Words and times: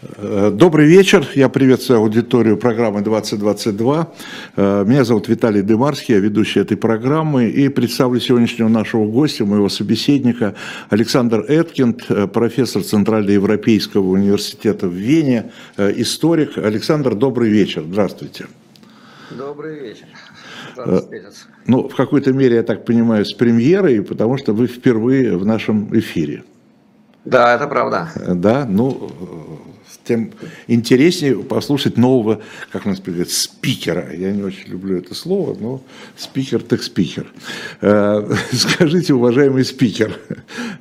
Э, 0.00 0.52
добрый 0.54 0.86
вечер. 0.86 1.26
Я 1.34 1.48
приветствую 1.48 1.98
аудиторию 1.98 2.56
программы 2.56 3.00
2022. 3.00 4.12
Э, 4.56 4.84
меня 4.86 5.04
зовут 5.04 5.26
Виталий 5.28 5.62
Дымарский, 5.62 6.14
я 6.14 6.20
ведущий 6.20 6.60
этой 6.60 6.76
программы. 6.76 7.48
И 7.48 7.68
представлю 7.68 8.20
сегодняшнего 8.20 8.68
нашего 8.68 9.06
гостя, 9.06 9.44
моего 9.44 9.68
собеседника, 9.68 10.54
Александр 10.88 11.44
Эткинд, 11.48 12.04
э, 12.10 12.28
профессор 12.28 12.84
Центральноевропейского 12.84 14.06
университета 14.06 14.86
в 14.86 14.92
Вене, 14.92 15.50
историк. 15.76 16.58
Александр, 16.58 17.16
добрый 17.16 17.50
вечер. 17.50 17.82
Здравствуйте. 17.82 18.46
Добрый 19.36 19.80
вечер. 19.80 20.06
Ну, 21.66 21.88
в 21.88 21.96
какой-то 21.96 22.32
мере, 22.32 22.56
я 22.56 22.62
так 22.62 22.84
понимаю, 22.84 23.24
с 23.24 23.32
премьерой, 23.32 24.02
потому 24.02 24.38
что 24.38 24.52
вы 24.52 24.68
впервые 24.68 25.36
в 25.36 25.44
нашем 25.44 25.88
эфире. 25.98 26.44
Да, 27.24 27.54
это 27.54 27.66
правда. 27.66 28.08
Да, 28.16 28.64
ну, 28.64 29.10
тем 30.08 30.30
интереснее 30.66 31.36
послушать 31.36 31.98
нового, 31.98 32.40
как 32.72 32.86
у 32.86 32.88
нас 32.88 33.00
говорят, 33.00 33.28
спикера. 33.28 34.10
Я 34.14 34.32
не 34.32 34.42
очень 34.42 34.68
люблю 34.68 34.96
это 34.96 35.14
слово, 35.14 35.56
но 35.60 35.82
спикер 36.16 36.62
так 36.62 36.82
спикер. 36.82 37.26
Э, 37.82 38.26
скажите, 38.52 39.12
уважаемый 39.12 39.64
спикер, 39.64 40.18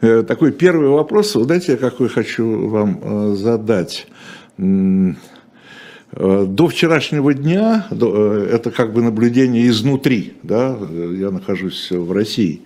э, 0.01 0.23
такой 0.23 0.53
первый 0.53 0.87
вопрос, 0.89 1.33
знаете, 1.33 1.75
какой 1.75 2.07
хочу 2.07 2.69
вам 2.69 2.99
э, 3.03 3.35
задать. 3.35 4.07
До 6.13 6.67
вчерашнего 6.67 7.33
дня, 7.33 7.85
это 7.91 8.71
как 8.71 8.93
бы 8.93 9.03
наблюдение 9.03 9.67
изнутри, 9.67 10.33
да, 10.41 10.75
я 10.89 11.29
нахожусь 11.29 11.91
в 11.91 12.11
России, 12.11 12.61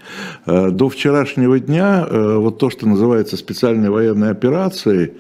до 0.46 0.88
вчерашнего 0.88 1.60
дня 1.60 2.08
вот 2.10 2.60
то, 2.60 2.70
что 2.70 2.88
называется 2.88 3.36
специальной 3.36 3.90
военной 3.90 4.30
операцией, 4.30 5.14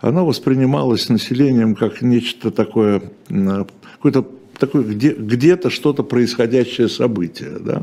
она 0.00 0.24
воспринималась 0.24 1.08
населением 1.08 1.74
как 1.74 2.02
нечто 2.02 2.50
такое, 2.50 3.02
какое-то 3.28 4.26
такое 4.58 4.82
где, 4.82 5.12
где-то 5.12 5.70
что-то 5.70 6.02
происходящее 6.02 6.88
событие. 6.88 7.58
Да? 7.60 7.82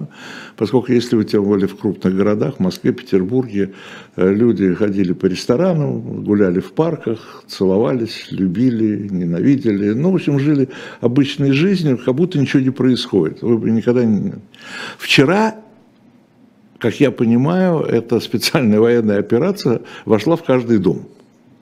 Поскольку 0.58 0.92
если 0.92 1.16
вы 1.16 1.26
тем 1.26 1.44
более 1.44 1.68
в 1.68 1.78
крупных 1.78 2.16
городах, 2.16 2.60
Москве, 2.60 2.94
Петербурге, 2.94 3.74
э, 4.16 4.34
люди 4.34 4.74
ходили 4.74 5.14
по 5.14 5.28
ресторанам, 5.28 6.24
гуляли 6.24 6.60
в 6.60 6.74
парках, 6.74 7.44
целовались, 7.48 8.28
любили, 8.32 9.08
ненавидели. 9.08 9.92
Ну, 9.92 10.12
в 10.12 10.16
общем, 10.16 10.40
жили 10.40 10.70
обычной 11.02 11.52
жизнью, 11.52 12.00
как 12.04 12.16
будто 12.16 12.40
ничего 12.40 12.62
не 12.62 12.72
происходит. 12.72 13.42
Вы 13.42 13.58
бы 13.58 13.72
никогда 13.72 14.04
не... 14.04 14.34
Вчера 14.98 15.56
как 16.80 17.00
я 17.00 17.12
понимаю, 17.12 17.80
эта 17.80 18.20
специальная 18.20 18.78
военная 18.78 19.20
операция 19.20 19.84
вошла 20.04 20.36
в 20.36 20.44
каждый 20.44 20.80
дом 20.80 21.08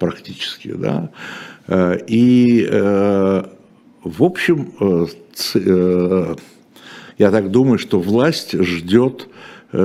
практически, 0.01 0.73
да, 0.73 1.11
э, 1.67 1.99
и 2.07 2.67
э, 2.67 3.43
в 4.03 4.23
общем, 4.23 4.73
э, 5.53 6.35
я 7.19 7.29
так 7.29 7.51
думаю, 7.51 7.77
что 7.77 7.99
власть 7.99 8.53
ждет, 8.53 9.27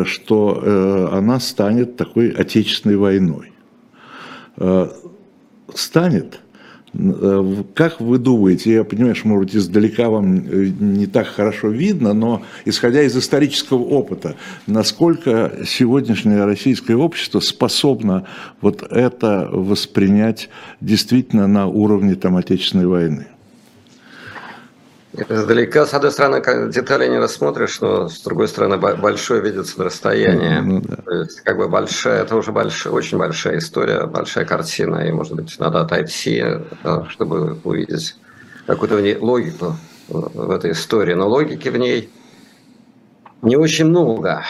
что 0.05 1.11
она 1.12 1.39
станет 1.39 1.97
такой 1.97 2.31
отечественной 2.31 2.97
войной. 2.97 3.53
Станет– 5.75 6.41
как 7.75 8.00
вы 8.00 8.19
думаете, 8.19 8.72
я 8.72 8.84
понимаю, 8.84 9.14
что, 9.14 9.28
может 9.28 9.47
быть, 9.47 9.56
издалека 9.56 10.08
вам 10.08 10.36
э, 10.36 10.70
не 10.78 11.06
так 11.06 11.27
хорошо 11.27 11.69
видно, 11.69 12.12
но 12.12 12.42
исходя 12.64 13.02
из 13.02 13.16
исторического 13.16 13.83
опыта, 13.83 14.36
насколько 14.66 15.52
сегодняшнее 15.67 16.44
российское 16.44 16.97
общество 16.97 17.41
способно 17.41 18.27
вот 18.61 18.83
это 18.91 19.48
воспринять 19.52 20.48
действительно 20.80 21.47
на 21.47 21.67
уровне 21.67 22.14
там, 22.14 22.36
Отечественной 22.36 22.86
войны? 22.86 23.27
Издалека, 25.28 25.86
с 25.86 25.95
одной 25.95 26.12
стороны, 26.12 26.42
детали 26.70 27.09
не 27.09 27.19
рассмотришь, 27.19 27.81
но 27.81 28.09
с 28.09 28.20
другой 28.20 28.48
стороны, 28.48 28.77
большое 28.77 29.41
видится 29.41 29.79
на 29.79 29.85
расстоянии. 29.86 30.61
Ну, 30.61 30.80
да. 30.80 30.96
То 30.96 31.11
есть, 31.13 31.40
как 31.40 31.57
бы 31.57 31.68
большая, 31.68 32.23
это 32.23 32.36
уже 32.36 32.52
большая, 32.52 32.92
очень 32.92 33.17
большая 33.18 33.58
история, 33.58 34.07
большая 34.07 34.45
картина, 34.45 35.07
и, 35.07 35.13
может 35.13 35.35
быть, 35.35 35.58
надо 35.58 35.80
отойти, 35.80 36.42
чтобы 37.08 37.58
увидеть 37.64 38.17
какую-то 38.67 38.96
логику 39.24 39.77
в 40.08 40.51
этой 40.51 40.73
истории. 40.73 41.14
Но 41.14 41.29
логики 41.29 41.69
в 41.69 41.77
ней 41.77 42.11
не 43.46 43.57
очень 43.57 43.86
много. 43.86 44.42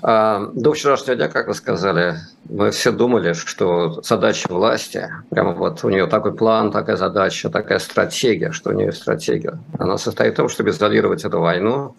А, 0.00 0.50
до 0.54 0.72
вчерашнего 0.72 1.16
дня, 1.16 1.28
как 1.28 1.48
вы 1.48 1.54
сказали, 1.54 2.16
мы 2.48 2.70
все 2.70 2.92
думали, 2.92 3.32
что 3.32 4.00
задача 4.02 4.46
власти, 4.48 5.10
прямо 5.30 5.52
вот 5.52 5.82
у 5.82 5.90
нее 5.90 6.06
такой 6.06 6.34
план, 6.34 6.70
такая 6.70 6.96
задача, 6.96 7.50
такая 7.50 7.80
стратегия, 7.80 8.52
что 8.52 8.70
у 8.70 8.72
нее 8.72 8.92
стратегия. 8.92 9.58
Она 9.78 9.98
состоит 9.98 10.34
в 10.34 10.36
том, 10.36 10.48
чтобы 10.48 10.70
изолировать 10.70 11.24
эту 11.24 11.40
войну 11.40 11.96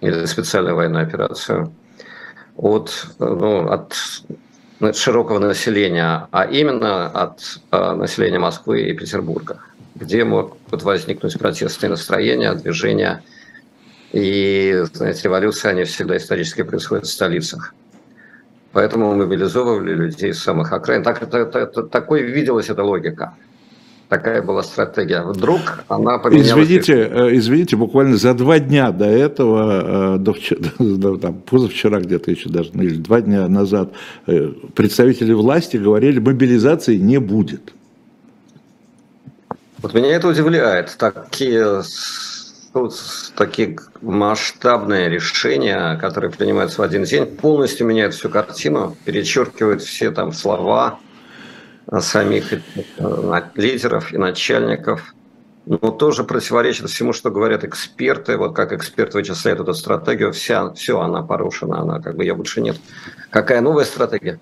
или 0.00 0.24
специальную 0.26 0.76
военную 0.76 1.06
операцию 1.06 1.72
от, 2.56 3.06
ну, 3.18 3.68
от 3.68 3.96
широкого 4.96 5.40
населения, 5.40 6.28
а 6.30 6.44
именно 6.44 7.06
от 7.06 7.40
а, 7.70 7.96
населения 7.96 8.38
Москвы 8.38 8.82
и 8.82 8.92
Петербурга, 8.92 9.58
где 9.96 10.24
могут 10.24 10.82
возникнуть 10.84 11.36
протестные 11.36 11.90
настроения, 11.90 12.54
движения– 12.54 13.24
и, 14.12 14.84
знаете, 14.92 15.22
революции, 15.24 15.68
они 15.68 15.84
всегда 15.84 16.16
исторически 16.16 16.62
происходят 16.62 17.06
в 17.06 17.10
столицах. 17.10 17.74
Поэтому 18.72 19.14
мобилизовывали 19.14 19.94
людей 19.94 20.30
из 20.30 20.42
самых 20.42 20.72
окраин. 20.72 21.02
Так, 21.02 21.22
это, 21.22 21.38
это, 21.38 21.58
это, 21.58 21.82
такой 21.82 22.22
виделась 22.22 22.68
эта 22.70 22.82
логика. 22.82 23.34
Такая 24.08 24.42
была 24.42 24.64
стратегия. 24.64 25.22
Вдруг 25.22 25.60
она 25.88 26.18
поменялась. 26.18 26.50
Извините, 26.50 26.94
э, 26.94 27.36
извините, 27.36 27.76
буквально 27.76 28.16
за 28.16 28.34
два 28.34 28.58
дня 28.58 28.90
до 28.90 29.06
этого, 29.06 30.16
э, 30.16 30.18
до 30.18 30.32
вчера, 30.32 30.60
там, 31.18 31.34
позавчера 31.42 32.00
где-то 32.00 32.30
еще 32.30 32.48
даже, 32.48 32.70
ну, 32.74 32.82
или 32.82 32.96
два 32.96 33.20
дня 33.20 33.46
назад, 33.48 33.92
э, 34.26 34.48
представители 34.74 35.32
власти 35.32 35.76
говорили, 35.76 36.18
мобилизации 36.18 36.96
не 36.96 37.18
будет. 37.18 37.72
Вот 39.78 39.94
меня 39.94 40.08
это 40.08 40.28
удивляет. 40.28 40.96
Такие 40.98 41.82
Тут 42.72 42.94
такие 43.34 43.76
масштабные 44.00 45.08
решения, 45.08 45.96
которые 45.96 46.30
принимаются 46.30 46.80
в 46.80 46.84
один 46.84 47.02
день, 47.02 47.26
полностью 47.26 47.86
меняют 47.86 48.14
всю 48.14 48.28
картину, 48.28 48.96
перечеркивают 49.04 49.82
все 49.82 50.12
там 50.12 50.32
слова 50.32 51.00
самих 51.98 52.52
э, 52.52 52.58
лидеров 53.56 54.12
и 54.12 54.18
начальников, 54.18 55.14
но 55.66 55.90
тоже 55.90 56.22
противоречит 56.22 56.88
всему, 56.88 57.12
что 57.12 57.30
говорят 57.30 57.64
эксперты. 57.64 58.36
Вот 58.36 58.54
как 58.54 58.72
эксперт 58.72 59.14
вычисляет 59.14 59.58
эту 59.58 59.74
стратегию, 59.74 60.32
вся, 60.32 60.72
все, 60.72 61.00
она 61.00 61.22
порушена, 61.22 61.80
она 61.80 62.00
как 62.00 62.16
бы 62.16 62.22
ее 62.22 62.34
больше 62.34 62.60
нет. 62.60 62.76
Какая 63.30 63.60
новая 63.60 63.84
стратегия? 63.84 64.38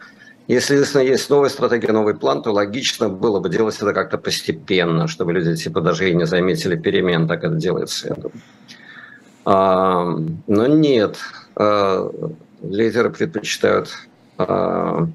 Если, 0.49 0.77
если 0.77 1.05
есть 1.05 1.29
новая 1.29 1.51
стратегия, 1.51 1.93
новый 1.93 2.15
план, 2.15 2.43
то 2.43 2.53
логично 2.53 3.11
было 3.11 3.39
бы 3.39 3.51
делать 3.51 3.77
это 3.77 3.93
как-то 3.93 4.17
постепенно, 4.17 5.07
чтобы 5.07 5.35
люди 5.35 5.55
типа 5.55 5.83
даже 5.83 6.09
и 6.11 6.15
не 6.15 6.25
заметили 6.25 6.75
перемен, 6.75 7.29
так 7.29 7.45
это 7.45 7.55
делается. 7.55 8.17
А, 9.45 10.17
но 10.47 10.67
нет, 10.67 11.19
а, 11.55 12.11
лидеры 12.63 13.11
предпочитают 13.11 13.91
а, 14.39 15.07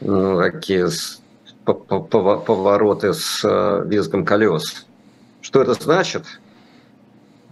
ну, 0.00 0.38
такие 0.38 0.90
повороты 1.64 3.14
с 3.14 3.82
визгом 3.84 4.24
колес. 4.24 4.86
Что 5.40 5.60
это 5.60 5.74
значит? 5.74 6.24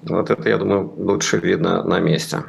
Вот 0.03 0.31
это, 0.31 0.49
я 0.49 0.59
думаю, 0.59 0.93
лучше 0.97 1.39
видно 1.39 1.83
на 1.83 1.99
месте. 1.99 2.45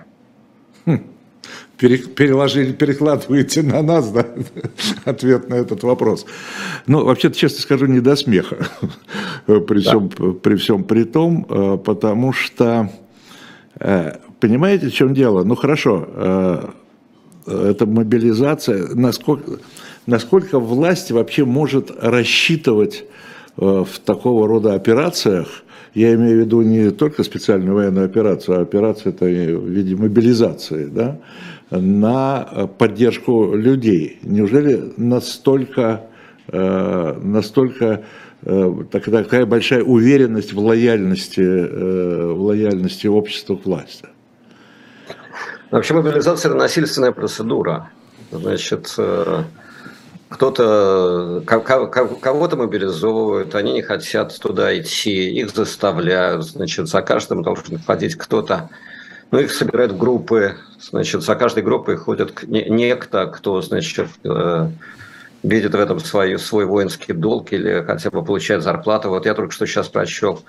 Переложили, 1.78 2.72
перекладываете 2.72 3.62
на 3.62 3.82
нас 3.82 4.10
да, 4.10 4.26
ответ 5.06 5.50
на 5.50 5.56
этот 5.56 5.84
вопрос. 5.84 6.26
Ну, 6.88 7.04
вообще-то, 7.04 7.38
честно 7.38 7.62
скажу, 7.62 7.86
не 7.88 8.00
до 8.00 8.16
смеха, 8.16 8.68
при, 9.46 9.84
да. 9.84 9.90
всем, 9.90 10.10
при 10.10 10.56
всем 10.56 10.86
при 10.86 11.04
том, 11.04 11.46
э, 11.50 11.78
потому 11.84 12.32
что, 12.32 12.90
э, 13.80 14.18
понимаете, 14.40 14.88
в 14.88 14.94
чем 14.94 15.14
дело? 15.14 15.44
Ну, 15.44 15.56
хорошо, 15.56 16.08
э, 16.08 16.70
это 17.48 17.86
мобилизация, 17.86 18.96
насколько, 18.96 19.60
насколько 20.08 20.60
власть 20.60 21.12
вообще 21.12 21.44
может 21.44 21.92
рассчитывать 22.02 23.04
в 23.58 23.88
такого 24.04 24.48
рода 24.48 24.74
операциях, 24.74 25.64
я 25.94 26.14
имею 26.14 26.38
в 26.38 26.40
виду 26.42 26.62
не 26.62 26.92
только 26.92 27.24
специальную 27.24 27.76
военную 27.76 28.06
операцию, 28.06 28.58
а 28.58 28.62
операцию 28.62 29.14
это 29.14 29.26
в 29.26 29.68
виде 29.68 29.96
мобилизации, 29.96 30.86
да, 30.86 31.20
на 31.72 32.70
поддержку 32.78 33.56
людей. 33.56 34.20
Неужели 34.22 34.94
настолько, 34.98 36.08
э, 36.48 37.20
настолько 37.22 38.04
э, 38.44 38.72
такая 38.92 39.46
большая 39.46 39.84
уверенность 39.84 40.54
в 40.54 40.60
лояльности, 40.60 41.42
э, 41.42 42.32
в 42.34 42.42
лояльности 42.42 43.08
общества 43.08 43.56
к 43.56 43.66
власти? 43.66 44.06
Вообще 45.72 45.94
мобилизация– 45.96 46.50
это 46.52 46.58
насильственная 46.58 47.12
процедура. 47.12 47.90
Значит, 48.32 48.96
кто-то, 50.30 51.44
кого-то 51.46 52.58
мобилизовывают, 52.58 53.56
они 53.56 53.74
не 53.74 53.82
хотят 53.82 54.38
туда 54.40 54.78
идти, 54.78 55.32
их 55.32 55.50
заставляют, 55.50 56.46
значит, 56.46 56.88
за 56.88 57.02
каждым 57.02 57.42
должен 57.42 57.80
ходить 57.80 58.16
кто-то, 58.16 58.70
ну, 59.36 59.42
их 59.42 59.52
собирают 59.52 59.92
в 59.92 59.98
группы, 59.98 60.56
значит, 60.80 61.22
за 61.22 61.36
каждой 61.36 61.62
группой 61.62 61.98
ходит 61.98 62.44
некто, 62.48 63.26
кто, 63.26 63.62
значит, 63.62 64.08
э, 64.24 64.70
видит 65.44 65.74
в 65.74 65.78
этом 65.78 66.00
свой, 66.00 66.40
свой 66.40 66.66
воинский 66.66 67.12
долг 67.12 67.52
или 67.52 67.84
хотя 67.86 68.12
бы 68.12 68.24
получает 68.24 68.64
зарплату. 68.64 69.10
Вот 69.10 69.26
я 69.26 69.34
только 69.34 69.52
что 69.52 69.66
сейчас 69.66 69.90
прочел 69.90 70.42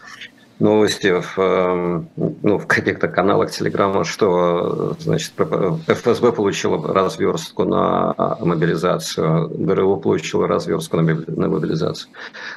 новости 0.61 1.21
в, 1.21 1.37
эм, 1.37 2.09
ну, 2.17 2.59
в 2.59 2.69
каких-то 2.69 3.09
каналах 3.09 3.51
Телеграма, 3.51 4.05
что 4.05 4.97
значит, 5.01 5.33
ФСБ 5.37 6.31
получила 6.31 6.95
разверстку 6.95 7.65
на 7.65 8.15
мобилизацию, 8.39 9.49
ГРУ 9.49 9.97
получила 9.97 10.47
разверстку 10.47 10.97
на 10.99 11.49
мобилизацию. 11.49 12.09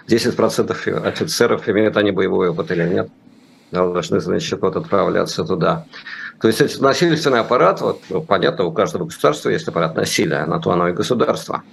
10% 0.07 1.07
офицеров 1.07 1.67
имеют 1.67 1.97
они 1.97 2.11
боевой 2.11 2.49
опыт 2.49 2.69
или 2.69 2.87
нет, 2.87 3.09
должны, 3.71 4.19
значит, 4.19 4.62
вот 4.62 4.75
отправляться 4.75 5.44
туда. 5.44 5.86
То 6.42 6.48
есть 6.48 6.62
это 6.62 6.81
насильственный 6.81 7.42
аппарат, 7.42 7.81
вот, 7.81 8.01
ну, 8.10 8.21
понятно, 8.21 8.66
у 8.66 8.71
каждого 8.71 9.06
государства 9.06 9.50
есть 9.50 9.68
аппарат 9.68 9.95
насилия, 9.95 10.45
на 10.45 10.60
то 10.60 10.71
оно 10.71 10.88
и 10.88 10.94
государство. 10.94 11.63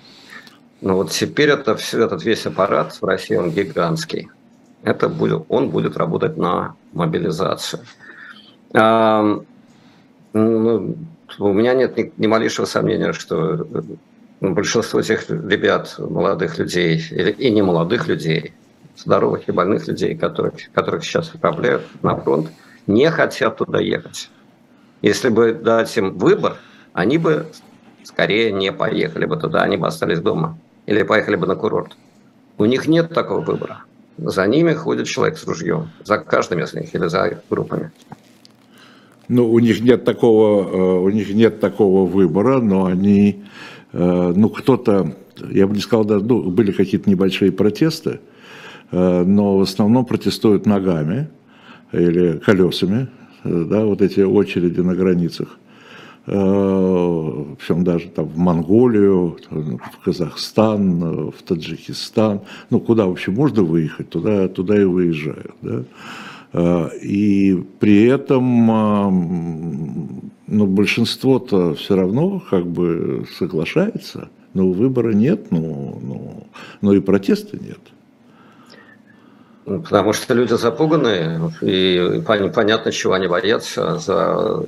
Но 0.81 0.97
вот 0.97 1.11
теперь 1.11 1.51
это, 1.51 1.79
этот 1.93 2.25
весь 2.25 2.47
аппарат 2.47 2.93
в 2.95 3.05
России, 3.05 3.37
он 3.37 3.51
гигантский 3.51 4.29
это 4.87 5.09
будет, 5.09 5.45
он 5.49 5.71
будет 5.71 5.97
работать 5.97 6.37
на 6.37 6.77
мобилизацию. 6.93 7.83
А, 8.73 9.41
ну, 10.33 10.97
у 11.39 11.53
меня 11.53 11.75
нет 11.75 11.97
ни, 11.97 12.13
ни 12.17 12.27
малейшего 12.29 12.67
сомнения, 12.67 13.13
что 13.13 13.67
ну, 14.41 14.55
большинство 14.55 15.01
этих 15.01 15.29
ребят, 15.29 15.97
молодых 15.99 16.59
людей 16.59 17.01
и 17.01 17.51
не 17.51 17.63
молодых 17.63 18.07
людей, 18.07 18.53
здоровых 18.97 19.49
и 19.49 19.53
больных 19.53 19.87
людей, 19.87 20.17
которых, 20.17 20.55
которых 20.73 21.05
сейчас 21.05 21.35
отправляют 21.35 21.83
на 22.03 22.17
фронт, 22.17 22.51
не 22.87 23.11
хотят 23.11 23.59
туда 23.59 23.81
ехать. 23.81 24.31
Если 25.03 25.29
бы 25.29 25.53
дать 25.53 25.95
им 25.97 26.17
выбор, 26.19 26.57
они 26.93 27.19
бы 27.19 27.47
скорее 28.05 28.53
не 28.53 28.73
поехали 28.73 29.27
бы 29.27 29.37
туда, 29.37 29.63
они 29.63 29.77
бы 29.77 29.87
остались 29.87 30.21
дома 30.21 30.59
или 30.87 31.03
поехали 31.03 31.37
бы 31.37 31.47
на 31.47 31.57
курорт. 31.57 31.97
У 32.59 32.65
них 32.65 32.87
нет 32.87 33.13
такого 33.13 33.41
выбора. 33.41 33.85
За 34.17 34.47
ними 34.47 34.73
ходит 34.73 35.07
человек 35.07 35.37
с 35.37 35.47
ружьем, 35.47 35.91
за 36.05 36.19
каждым 36.19 36.61
из 36.61 36.73
них 36.73 36.95
или 36.95 37.07
за 37.09 37.43
группами. 37.51 37.91
Ну, 39.29 39.51
у 39.51 39.59
них 39.59 39.81
нет 39.81 40.05
такого, 40.05 40.63
э, 40.63 40.99
у 41.01 41.11
них 41.11 41.35
нет 41.35 41.61
такого 41.61 42.09
выбора, 42.09 42.61
но 42.61 42.87
они, 42.87 43.45
э, 43.93 44.33
ну, 44.35 44.49
кто-то, 44.49 45.15
я 45.51 45.67
бы 45.67 45.75
не 45.75 45.81
сказал, 45.81 46.05
да, 46.05 46.19
ну, 46.19 46.45
были 46.45 46.71
какие-то 46.71 47.11
небольшие 47.11 47.51
протесты, 47.51 48.21
но 48.93 49.59
в 49.59 49.63
основном 49.63 50.05
протестуют 50.05 50.67
ногами 50.67 51.29
или 51.93 52.39
колесами, 52.39 53.09
да, 53.45 53.85
вот 53.85 54.03
эти 54.03 54.21
очереди 54.21 54.81
на 54.81 54.95
границах. 54.95 55.59
Э, 56.27 57.45
причем 57.59 57.85
даже 57.85 58.09
там 58.09 58.27
в 58.27 58.37
Монголию, 58.37 59.39
в 59.49 60.05
Казахстан, 60.05 61.31
в 61.31 61.43
Таджикистан, 61.47 62.41
ну 62.71 62.81
куда 62.81 63.07
вообще 63.07 63.31
можно 63.31 63.63
выехать, 63.63 64.11
туда, 64.11 64.49
туда 64.49 64.81
и 64.81 64.85
выезжают. 64.85 65.55
Да? 65.63 65.85
Э, 66.53 66.89
и 67.01 67.65
при 67.79 68.07
этом 68.07 68.71
э, 68.71 69.11
ну, 70.49 70.67
большинство-то 70.67 71.75
все 71.75 71.95
равно 71.95 72.43
как 72.51 72.67
бы 72.67 73.25
соглашается, 73.39 74.29
но 74.53 74.69
выбора 74.69 75.13
нет, 75.13 75.53
ну, 75.53 76.01
ну, 76.03 76.47
но 76.81 76.93
и 76.93 77.01
протеста 77.01 77.57
нет. 77.57 77.81
Ну, 79.67 79.83
потому 79.83 80.13
что 80.13 80.33
люди 80.33 80.55
запуганы, 80.55 81.53
и 81.61 82.23
понятно, 82.25 82.93
чего 82.93 83.15
они 83.15 83.27
боятся 83.27 83.99
за 83.99 84.65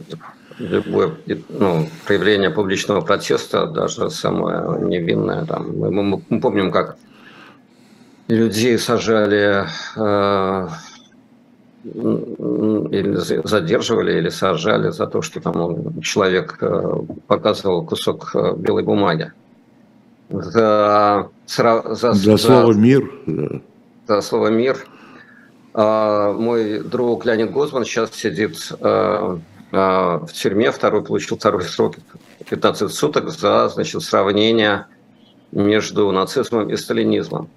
любое 0.59 1.13
ну, 1.51 1.89
проявление 2.05 2.51
публичного 2.51 3.01
протеста, 3.01 3.67
даже 3.67 4.11
самое 4.11 4.81
невинное. 4.81 5.45
Там, 5.45 5.79
мы, 5.79 6.21
мы, 6.29 6.41
помним, 6.41 6.73
как 6.73 6.97
людей 8.27 8.77
сажали 8.77 9.67
э, 9.97 10.69
или 11.85 13.15
задерживали, 13.47 14.19
или 14.19 14.31
сажали 14.31 14.91
за 14.91 15.07
то, 15.07 15.23
что 15.23 15.41
там 15.41 16.01
человек 16.03 16.59
э, 16.61 16.93
показывал 17.29 17.87
кусок 17.87 18.33
э, 18.35 18.55
белой 18.57 18.83
бумаги. 18.83 19.33
За, 20.29 21.29
за, 21.47 21.95
за, 21.95 22.13
за 22.13 22.37
слово 22.37 22.73
«мир». 22.73 23.09
За 24.09 24.23
слово 24.23 24.49
«мир». 24.49 24.87
А, 25.75 26.33
мой 26.33 26.79
друг 26.79 27.27
Леонид 27.27 27.51
Гозман 27.51 27.85
сейчас 27.85 28.15
сидит 28.15 28.57
э, 28.81 29.39
а, 29.73 30.19
в 30.27 30.33
тюрьме, 30.33 30.73
второй 30.73 31.05
получил 31.05 31.37
второй 31.37 31.65
срок 31.65 31.97
15 32.49 32.91
суток 32.91 33.29
за 33.29 33.69
значит, 33.69 34.01
сравнение 34.03 34.87
между 35.53 36.11
нацизмом 36.11 36.71
и 36.71 36.77
сталинизмом. 36.77 37.51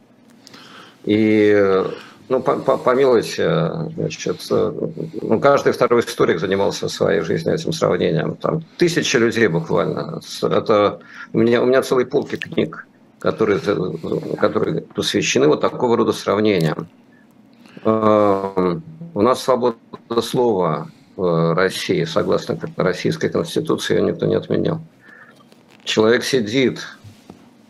И, 1.06 1.86
ну, 2.28 2.42
помилуйте, 2.42 3.72
значит, 3.96 4.42
ну, 4.50 5.40
каждый 5.40 5.72
второй 5.72 6.02
историк 6.02 6.42
занимался 6.42 6.90
в 6.90 6.92
своей 6.92 7.22
жизни 7.22 7.54
этим 7.54 7.72
сравнением. 7.72 8.36
Там 8.36 8.66
тысячи 8.78 9.16
людей 9.16 9.48
буквально. 9.48 10.20
Это, 10.44 11.00
у, 11.32 11.40
меня, 11.40 11.62
у 11.62 11.66
меня 11.66 11.82
целые 11.82 12.08
полки 12.08 12.36
книг, 12.36 12.86
которые, 13.22 13.60
которые 14.40 14.82
посвящены 14.82 15.48
вот 15.48 15.62
такого 15.62 15.96
рода 15.96 16.12
сравнениям. 16.12 16.88
А, 17.86 18.80
у 19.14 19.22
нас 19.22 19.44
свобода 19.44 19.78
слова, 20.22 20.88
в 21.16 21.54
России, 21.54 22.04
согласно 22.06 22.58
Российской 22.78 23.30
Конституции, 23.30 23.96
ее 23.96 24.02
никто 24.02 24.26
не 24.26 24.36
отменял. 24.36 24.82
Человек 25.84 26.24
сидит 26.24 26.80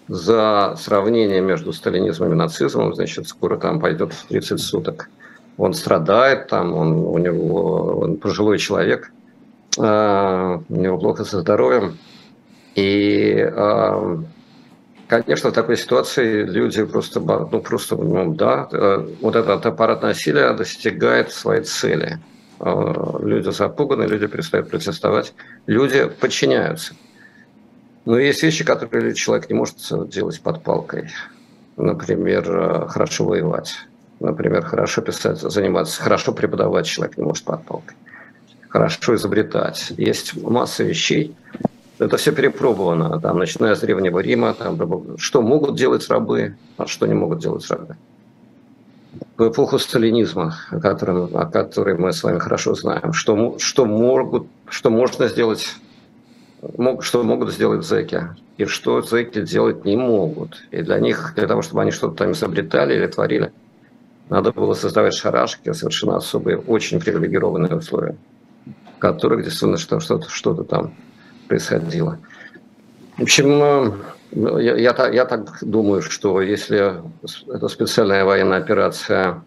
за 0.07 0.75
сравнение 0.77 1.42
между 1.42 1.74
сталинизмом 1.74 2.33
и 2.33 2.36
нацизмом, 2.36 2.94
значит, 2.94 3.27
скоро 3.27 3.57
там 3.57 3.80
пойдет 3.80 4.13
30 4.30 4.59
суток. 4.59 5.09
Он 5.57 5.74
страдает 5.74 6.47
там, 6.47 6.74
он, 6.74 6.94
у 6.94 7.18
него, 7.18 8.00
он 8.01 8.18
пожилой 8.18 8.57
человек, 8.57 9.12
э, 9.77 10.59
у 10.69 10.75
него 10.75 10.97
плохо 10.97 11.25
со 11.25 11.42
здоровьем. 11.42 11.97
И, 12.75 13.36
э, 13.38 14.18
конечно, 15.19 15.49
в 15.49 15.53
такой 15.53 15.77
ситуации 15.77 16.43
люди 16.43 16.83
просто, 16.83 17.19
ну, 17.19 17.61
просто, 17.61 17.95
ну, 17.95 18.33
да, 18.33 18.67
э, 18.71 19.07
вот 19.21 19.35
этот 19.35 19.65
аппарат 19.65 20.01
насилия 20.01 20.53
достигает 20.53 21.31
своей 21.31 21.63
цели– 21.63 22.19
Э, 22.63 23.18
люди 23.23 23.49
запуганы, 23.49 24.03
люди 24.03 24.27
перестают 24.27 24.69
протестовать, 24.69 25.33
люди 25.65 26.06
подчиняются. 26.06 26.94
Но 28.06 28.19
есть 28.19 28.44
вещи, 28.44 28.63
которые 28.63 29.15
человек 29.15 29.49
не 29.49 29.56
может 29.56 29.77
делать 30.09 30.39
под 30.41 30.63
палкой. 30.63 31.09
Например, 31.75 32.45
э, 32.47 32.87
хорошо 32.87 33.25
воевать. 33.25 33.73
Например, 34.19 34.63
хорошо 34.63 35.01
писать, 35.01 35.39
заниматься, 35.39 36.03
хорошо 36.03 36.33
преподавать 36.33 36.85
человек 36.85 37.18
не 37.18 37.23
может 37.23 37.44
под 37.45 37.65
палкой. 37.65 37.97
Хорошо 38.69 39.15
изобретать. 39.15 39.91
Есть 39.97 40.35
масса 40.35 40.83
вещей, 40.83 41.35
это 42.05 42.17
все 42.17 42.31
перепробовано, 42.31 43.19
там, 43.19 43.37
начиная 43.37 43.75
с 43.75 43.79
Древнего 43.79 44.19
Рима, 44.19 44.53
там, 44.53 45.17
что 45.17 45.41
могут 45.41 45.75
делать 45.75 46.07
рабы, 46.09 46.57
а 46.77 46.87
что 46.87 47.05
не 47.07 47.13
могут 47.13 47.39
делать 47.39 47.69
рабы 47.69 47.97
в 49.37 49.49
эпоху 49.49 49.79
сталинизма, 49.79 50.55
о 50.69 50.79
котором, 50.79 51.35
о 51.35 51.45
которой 51.45 51.97
мы 51.97 52.13
с 52.13 52.23
вами 52.23 52.39
хорошо 52.39 52.75
знаем, 52.75 53.13
что, 53.13 53.57
что, 53.59 53.85
могут, 53.85 54.47
что 54.69 54.89
можно 54.89 55.27
сделать, 55.27 55.75
что 56.99 57.23
могут 57.23 57.51
сделать 57.51 57.85
зэки, 57.85 58.29
и 58.57 58.65
что 58.65 59.01
зэки 59.01 59.41
делать 59.41 59.85
не 59.85 59.97
могут. 59.97 60.63
И 60.71 60.81
для 60.81 60.99
них, 60.99 61.33
для 61.35 61.47
того, 61.47 61.61
чтобы 61.61 61.81
они 61.81 61.91
что-то 61.91 62.15
там 62.17 62.31
изобретали 62.31 62.93
или 62.95 63.07
творили, 63.07 63.51
надо 64.29 64.51
было 64.51 64.73
создавать 64.73 65.13
шарашки, 65.13 65.73
совершенно 65.73 66.17
особые, 66.17 66.57
очень 66.57 66.99
привилегированные 66.99 67.75
условия, 67.75 68.15
в 68.95 68.99
которых 68.99 69.43
действительно 69.43 69.77
что-то 69.77 70.29
что 70.29 70.53
там 70.63 70.93
происходило. 71.51 72.17
В 73.17 73.23
общем, 73.23 73.59
ну, 74.31 74.57
я, 74.57 74.77
я, 74.77 75.09
я 75.09 75.25
так 75.25 75.57
думаю, 75.61 76.01
что 76.01 76.41
если 76.41 77.01
эта 77.53 77.67
специальная 77.67 78.23
военная 78.23 78.59
операция 78.59 79.41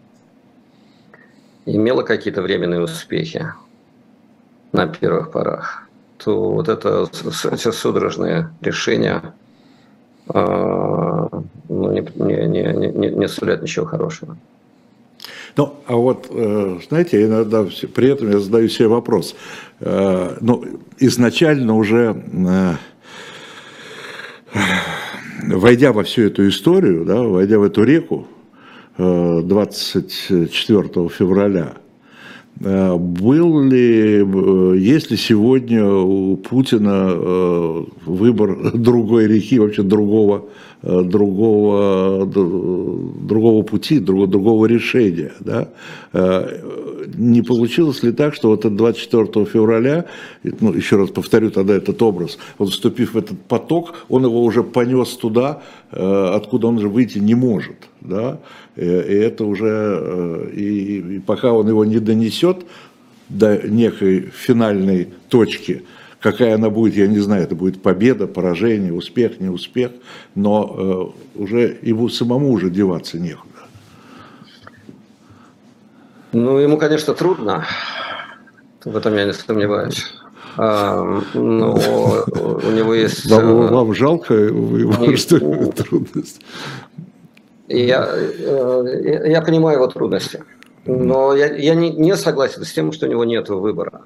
имела 1.65 2.03
какие-то 2.03 2.43
временные 2.43 2.81
успехи 2.81 3.47
на 4.71 4.85
первых 4.87 5.31
порах, 5.31 5.87
то 6.23 6.51
вот 6.51 6.69
это, 6.69 7.07
эти 7.51 7.71
судорожные 7.71 8.49
решения 8.61 9.33
э, 10.31 11.27
ну, 11.69 11.91
не, 11.91 12.01
не, 12.15 12.47
не, 12.47 12.91
не, 12.91 13.09
не 13.09 13.27
сулят 13.27 13.63
ничего 13.63 13.87
хорошего. 13.87 14.37
Ну, 15.57 15.73
а 15.87 15.95
вот, 15.95 16.27
э, 16.29 16.79
знаете, 16.87 17.23
иногда 17.23 17.65
при 17.93 18.09
этом 18.09 18.31
я 18.31 18.39
задаю 18.39 18.67
себе 18.67 18.89
вопрос. 18.89 19.35
Э, 19.79 20.37
ну, 20.41 20.81
изначально 20.99 21.75
уже 21.75 22.23
войдя 25.47 25.93
во 25.93 26.03
всю 26.03 26.23
эту 26.23 26.47
историю, 26.47 27.05
да, 27.05 27.21
войдя 27.21 27.59
в 27.59 27.63
эту 27.63 27.83
реку 27.83 28.27
24 28.97 31.09
февраля, 31.09 31.73
был 32.59 33.61
ли, 33.63 34.25
есть 34.79 35.11
ли 35.11 35.17
сегодня 35.17 35.85
у 35.85 36.37
Путина 36.37 37.13
выбор 38.05 38.71
другой 38.73 39.27
реки, 39.27 39.59
вообще 39.59 39.83
другого 39.83 40.45
Э, 40.87 41.01
другого, 41.01 42.27
другого 42.27 43.63
пути, 43.63 43.97
другого, 43.99 44.27
другого 44.27 44.67
решения. 44.67 45.31
Да? 45.39 45.69
Э, 46.13 46.47
не 47.17 47.41
получилось 47.41 48.03
ли 48.03 48.11
так, 48.11 48.35
что 48.35 48.49
вот 48.49 48.65
от 48.65 48.75
24 48.75 49.45
февраля, 49.45 50.05
ну, 50.43 50.73
еще 50.73 50.97
раз 50.97 51.09
повторю 51.09 51.49
тогда 51.49 51.73
этот 51.73 51.99
образ, 52.03 52.37
вот 52.59 52.69
вступив 52.69 53.15
в 53.15 53.17
этот 53.17 53.41
поток, 53.47 53.95
он 54.09 54.25
его 54.25 54.43
уже 54.43 54.61
понес 54.63 55.09
туда, 55.17 55.63
э, 55.91 56.31
откуда 56.35 56.67
он 56.67 56.77
же 56.79 56.87
выйти 56.87 57.17
не 57.17 57.33
может. 57.33 57.77
Да? 58.07 58.39
И 58.75 58.85
это 58.85 59.45
уже, 59.45 60.49
и, 60.53 61.15
и 61.15 61.19
пока 61.19 61.51
он 61.51 61.67
его 61.67 61.85
не 61.85 61.99
донесет 61.99 62.65
до 63.29 63.67
некой 63.67 64.31
финальной 64.33 65.09
точки, 65.29 65.83
Какая 66.25 66.55
она 66.55 66.71
будет, 66.71 66.95
я 66.95 67.05
не 67.05 67.19
знаю, 67.19 67.43
это 67.43 67.53
будет 67.53 67.83
победа, 67.83 68.25
поражение, 68.25 68.91
успех, 68.91 69.39
не 69.39 69.47
успех, 69.47 69.91
но 70.33 71.13
э, 71.37 71.39
уже 71.39 71.77
его 71.83 72.09
самому 72.09 72.49
уже 72.49 72.71
деваться 72.71 73.19
некуда. 73.19 73.67
Ну, 76.31 76.57
ему, 76.57 76.79
конечно, 76.79 77.13
трудно, 77.13 77.67
в 78.83 78.97
этом 78.97 79.13
я 79.13 79.25
не 79.25 79.33
сомневаюсь. 79.33 80.03
А, 80.57 81.21
но 81.35 81.73
у 81.75 82.71
него 82.71 82.95
есть... 82.95 83.29
Вам, 83.29 83.45
э, 83.45 83.67
вам 83.67 83.93
жалко 83.93 84.33
его, 84.33 85.15
что 85.17 85.37
трудность? 85.73 86.41
Я, 87.67 88.07
э, 88.15 89.29
я 89.29 89.41
понимаю 89.41 89.77
его 89.77 89.87
трудности, 89.87 90.43
но 90.85 91.35
я, 91.35 91.53
я 91.55 91.75
не, 91.75 91.89
не 91.89 92.15
согласен 92.15 92.63
с 92.63 92.71
тем, 92.71 92.91
что 92.91 93.07
у 93.07 93.09
него 93.09 93.25
нет 93.25 93.49
выбора 93.49 94.03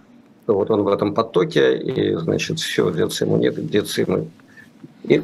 вот 0.53 0.71
он 0.71 0.83
в 0.83 0.87
этом 0.87 1.13
потоке, 1.13 1.77
и, 1.77 2.15
значит, 2.15 2.59
все, 2.59 2.91
деться 2.91 3.25
ему 3.25 3.37
нет, 3.37 3.69
деться 3.69 4.01
ему... 4.01 4.27
И 5.03 5.23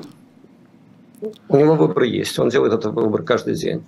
у 1.50 1.58
него 1.58 1.76
выбор 1.76 2.04
есть, 2.04 2.38
он 2.40 2.50
делает 2.50 2.74
этот 2.74 2.94
выбор 2.94 3.24
каждый 3.24 3.56
день. 3.56 3.84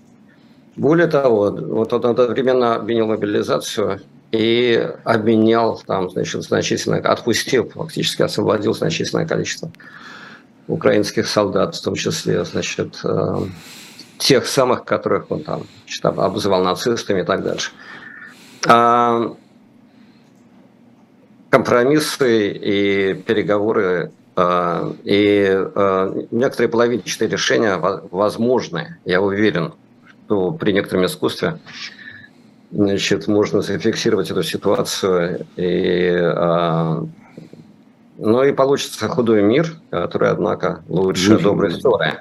Более 0.76 1.08
того, 1.08 1.52
вот 1.52 1.94
он 1.94 2.06
одновременно 2.06 2.76
обменял 2.76 3.08
мобилизацию 3.08 4.02
и 4.32 4.90
обменял 5.04 5.82
там, 5.86 6.10
значит, 6.10 6.44
значительно, 6.44 6.98
отпустил, 6.98 7.70
фактически 7.70 8.22
освободил 8.22 8.74
значительное 8.74 9.26
количество 9.26 9.72
украинских 10.68 11.28
солдат, 11.28 11.76
в 11.76 11.82
том 11.82 11.96
числе, 11.96 12.44
значит, 12.46 13.00
э, 13.04 13.38
тех 14.18 14.48
самых, 14.48 14.84
которых 14.84 15.32
он 15.32 15.44
там 15.44 15.64
значит, 15.86 16.06
обзывал 16.06 16.64
нацистами 16.64 17.22
и 17.22 17.24
так 17.24 17.44
дальше. 17.44 17.72
А, 18.68 19.36
компромиссы 21.50 22.52
и 22.52 23.14
переговоры 23.14 24.12
а, 24.36 24.94
и 25.04 25.48
а, 25.50 26.14
некоторые 26.32 26.70
половинчатые 26.70 27.30
решения 27.30 27.78
возможны. 27.78 28.98
Я 29.06 29.22
уверен, 29.22 29.74
что 30.26 30.52
при 30.52 30.74
некотором 30.74 31.06
искусстве 31.06 31.60
значит, 32.72 33.28
можно 33.28 33.62
зафиксировать 33.62 34.30
эту 34.30 34.44
ситуацию. 34.44 35.48
И, 35.56 36.12
а, 36.16 37.04
ну 38.18 38.44
и 38.44 38.52
получится 38.52 39.08
худой 39.08 39.42
мир, 39.42 39.76
который, 39.90 40.30
однако, 40.30 40.84
лучше 40.88 41.38
доброй 41.40 41.72
истории. 41.72 42.16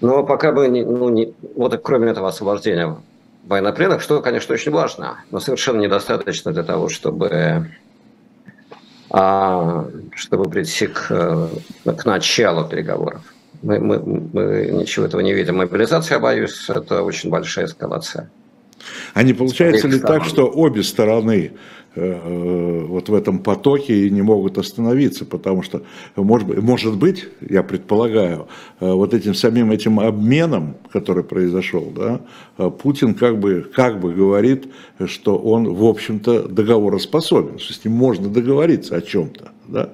Но 0.00 0.24
пока 0.24 0.52
бы, 0.52 0.68
не, 0.68 0.84
ну, 0.84 1.08
не, 1.08 1.34
вот 1.54 1.78
кроме 1.82 2.10
этого 2.10 2.28
освобождения 2.28 2.96
военнопленных, 3.46 4.02
что, 4.02 4.20
конечно, 4.20 4.54
очень 4.54 4.72
важно, 4.72 5.18
но 5.30 5.40
совершенно 5.40 5.80
недостаточно 5.80 6.52
для 6.52 6.62
того, 6.62 6.88
чтобы 6.88 7.68
а, 9.10 9.86
чтобы 10.14 10.50
прийти 10.50 10.88
к, 10.88 11.08
к 11.84 12.04
началу 12.04 12.68
переговоров. 12.68 13.22
Мы, 13.62 13.78
мы, 13.78 13.98
мы 13.98 14.70
ничего 14.72 15.06
этого 15.06 15.20
не 15.20 15.32
видим. 15.32 15.56
Мобилизация, 15.56 16.18
боюсь, 16.18 16.68
это 16.68 17.02
очень 17.02 17.30
большая 17.30 17.66
эскалация. 17.66 18.30
А 19.14 19.22
не 19.22 19.32
получается 19.32 19.88
ли 19.88 19.98
так, 19.98 20.24
что 20.24 20.46
обе 20.46 20.82
стороны 20.82 21.52
Э, 21.96 22.84
вот 22.86 23.08
в 23.08 23.14
этом 23.14 23.38
потоке 23.38 24.06
и 24.06 24.10
не 24.10 24.20
могут 24.20 24.58
остановиться, 24.58 25.24
потому 25.24 25.62
что, 25.62 25.82
может 26.14 26.46
быть, 26.46 26.58
может 26.58 26.98
быть, 26.98 27.26
я 27.40 27.62
предполагаю, 27.62 28.48
э, 28.80 28.92
вот 28.92 29.14
этим 29.14 29.34
самим 29.34 29.70
этим 29.70 29.98
обменом, 29.98 30.76
который 30.92 31.24
произошел, 31.24 31.90
да, 31.96 32.20
э, 32.58 32.70
Путин 32.70 33.14
как 33.14 33.38
бы, 33.40 33.66
как 33.74 33.98
бы 33.98 34.12
говорит, 34.12 34.66
что 35.06 35.38
он, 35.38 35.72
в 35.72 35.84
общем-то, 35.84 36.48
договороспособен, 36.48 37.58
что 37.58 37.72
с 37.72 37.82
ним 37.82 37.94
можно 37.94 38.28
договориться 38.28 38.94
о 38.94 39.00
чем-то, 39.00 39.52
да, 39.66 39.92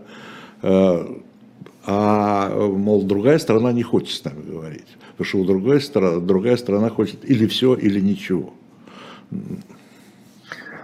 а, 1.84 2.68
мол, 2.68 3.02
другая 3.02 3.38
страна 3.38 3.72
не 3.72 3.82
хочет 3.82 4.16
с 4.16 4.24
нами 4.24 4.42
говорить, 4.42 4.86
потому 5.12 5.26
что 5.26 5.38
у 5.38 5.44
другой 5.44 5.80
другая 6.20 6.56
страна 6.56 6.90
хочет 6.90 7.28
или 7.28 7.46
все, 7.46 7.74
или 7.74 8.00
ничего. 8.00 8.54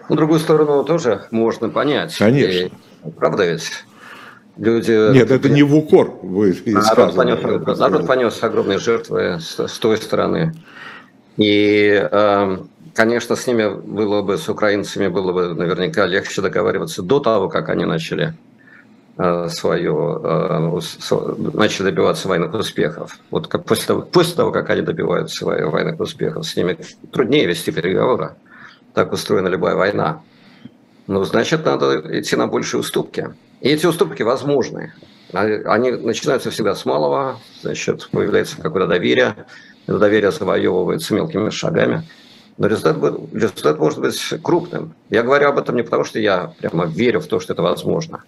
Ну, 0.09 0.17
другую 0.17 0.41
сторону 0.41 0.85
тоже 0.85 1.27
можно 1.31 1.69
понять. 1.69 2.17
Конечно. 2.17 2.51
И, 2.51 2.71
правда 3.17 3.45
ведь? 3.45 3.85
Люди... 4.57 5.13
Нет, 5.13 5.31
это 5.31 5.49
не 5.49 5.63
в 5.63 5.77
укор. 5.77 6.19
Вы 6.23 6.57
народ, 6.67 7.15
понес, 7.15 7.79
народ 7.79 8.07
понес 8.07 8.43
огромные 8.43 8.79
жертвы 8.79 9.39
с, 9.39 9.69
с 9.69 9.79
той 9.79 9.97
стороны. 9.99 10.55
И, 11.37 12.09
э, 12.11 12.59
конечно, 12.95 13.37
с 13.37 13.47
ними 13.47 13.69
было 13.69 14.23
бы, 14.23 14.37
с 14.37 14.49
украинцами 14.49 15.07
было 15.07 15.33
бы 15.33 15.55
наверняка 15.55 16.07
легче 16.07 16.43
договариваться 16.43 17.03
до 17.03 17.21
того, 17.21 17.49
как 17.49 17.69
они 17.69 17.85
начали 17.85 18.35
свое, 19.49 20.21
э, 20.23 20.81
начали 21.55 21.87
добиваться 21.87 22.29
военных 22.29 22.55
успехов. 22.55 23.19
Вот 23.31 23.49
как 23.49 23.65
после, 23.65 23.87
того, 23.87 24.03
после 24.03 24.37
того, 24.37 24.53
как 24.53 24.71
они 24.71 24.83
добиваются 24.83 25.37
своих 25.37 25.67
военных 25.73 25.99
успехов, 25.99 26.47
с 26.47 26.55
ними 26.55 26.79
труднее 27.13 27.47
вести 27.47 27.73
переговоры 27.73 28.37
так 28.95 29.13
устроена 29.13 29.49
любая 29.49 29.75
война, 29.75 30.23
ну, 31.09 31.25
значит, 31.25 31.65
надо 31.65 32.21
идти 32.21 32.37
на 32.37 32.47
большие 32.47 32.81
уступки. 32.81 33.35
И 33.61 33.71
эти 33.71 33.87
уступки 33.87 34.23
возможны. 34.23 34.93
А, 35.33 35.41
они 35.41 35.91
начинаются 35.91 36.51
всегда 36.51 36.75
с 36.75 36.85
малого, 36.85 37.41
значит, 37.63 38.09
появляется 38.11 38.61
какое-то 38.61 38.87
доверие, 38.87 39.35
это 39.87 39.99
доверие 39.99 40.31
завоевывается 40.31 41.15
мелкими 41.15 41.51
шагами. 41.51 42.05
Но 42.57 42.67
результат, 42.67 42.99
результат 43.33 43.79
может 43.79 44.01
быть 44.01 44.21
крупным. 44.43 44.95
Я 45.11 45.23
говорю 45.23 45.49
об 45.49 45.59
этом 45.59 45.77
не 45.77 45.83
потому, 45.83 46.05
что 46.05 46.19
я 46.19 46.53
прямо 46.61 46.87
верю 46.87 47.21
в 47.21 47.27
то, 47.27 47.41
что 47.41 47.53
это 47.53 47.63
возможно. 47.63 48.23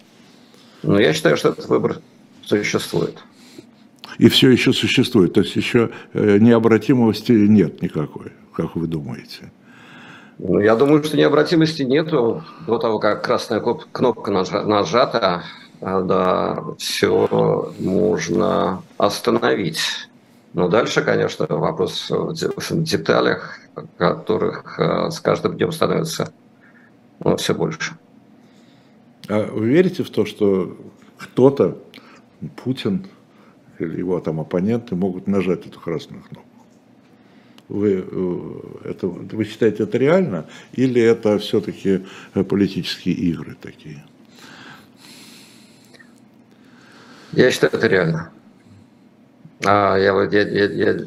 Но 0.83 0.99
я 0.99 1.13
считаю, 1.13 1.37
что 1.37 1.49
этот 1.49 1.67
выбор 1.67 1.99
существует. 2.43 3.17
И 4.17 4.29
все 4.29 4.49
еще 4.49 4.73
существует. 4.73 5.33
То 5.33 5.41
есть 5.41 5.55
еще 5.55 5.91
э, 6.13 6.37
необратимости 6.37 7.31
нет 7.31 7.81
никакой, 7.81 8.33
как 8.53 8.75
вы 8.75 8.87
думаете? 8.87 9.51
Ну, 10.37 10.59
я 10.59 10.75
думаю, 10.75 11.03
что 11.03 11.17
необратимости 11.17 11.83
нету 11.83 12.43
до 12.65 12.79
того, 12.79 12.99
как 12.99 13.23
красная 13.23 13.59
кнопка 13.59 14.31
нажата, 14.31 15.43
а, 15.81 16.01
да, 16.01 16.63
все 16.77 17.69
можно 17.79 18.81
остановить. 18.97 19.79
Но 20.53 20.67
дальше, 20.67 21.01
конечно, 21.01 21.45
вопрос 21.47 22.09
в 22.09 22.33
деталях, 22.83 23.59
которых 23.97 24.79
а, 24.79 25.11
с 25.11 25.19
каждым 25.19 25.55
днем 25.57 25.71
становится 25.71 26.33
ну, 27.23 27.37
все 27.37 27.53
больше. 27.53 27.93
А 29.27 29.45
вы 29.51 29.67
верите 29.67 30.03
в 30.03 30.09
то, 30.09 30.25
что 30.25 30.77
кто-то, 31.17 31.77
Путин 32.63 33.05
или 33.79 33.97
его 33.97 34.19
там 34.19 34.39
оппоненты 34.39 34.95
могут 34.95 35.27
нажать 35.27 35.65
эту 35.67 35.79
красную 35.79 36.23
кнопку? 36.23 36.49
Вы, 37.69 38.05
э, 38.05 38.89
это, 38.89 39.07
вы 39.07 39.45
считаете 39.45 39.83
это 39.83 39.97
реально 39.97 40.45
или 40.73 41.01
это 41.01 41.37
все-таки 41.37 42.05
политические 42.33 43.15
игры 43.15 43.55
такие? 43.61 44.03
Я 47.31 47.49
считаю, 47.49 47.73
это 47.73 47.87
реально. 47.87 48.31
А 49.63 49.95
я, 49.95 50.21
я, 50.23 50.41
я, 50.41 50.65
я, 50.65 50.99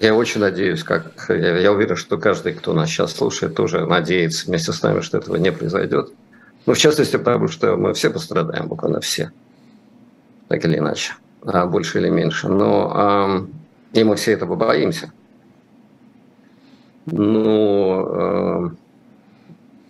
я 0.00 0.14
очень 0.14 0.40
надеюсь, 0.40 0.82
как 0.82 1.12
я, 1.28 1.58
я 1.58 1.72
уверен, 1.72 1.96
что 1.96 2.18
каждый, 2.18 2.52
кто 2.52 2.74
нас 2.74 2.90
сейчас 2.90 3.14
слушает, 3.14 3.54
тоже 3.54 3.86
надеется 3.86 4.46
вместе 4.46 4.72
с 4.72 4.82
нами, 4.82 5.00
что 5.00 5.18
этого 5.18 5.36
не 5.36 5.52
произойдет. 5.52 6.12
Ну, 6.70 6.74
в 6.74 6.78
частности, 6.78 7.16
потому 7.16 7.48
что 7.48 7.76
мы 7.76 7.94
все 7.94 8.10
пострадаем, 8.10 8.68
буквально 8.68 9.00
все, 9.00 9.32
так 10.46 10.64
или 10.64 10.78
иначе, 10.78 11.14
больше 11.42 11.98
или 11.98 12.08
меньше. 12.08 12.46
Но 12.46 13.48
и 13.92 14.04
мы 14.04 14.14
все 14.14 14.34
этого 14.34 14.54
боимся. 14.54 15.12
Э, 17.10 18.68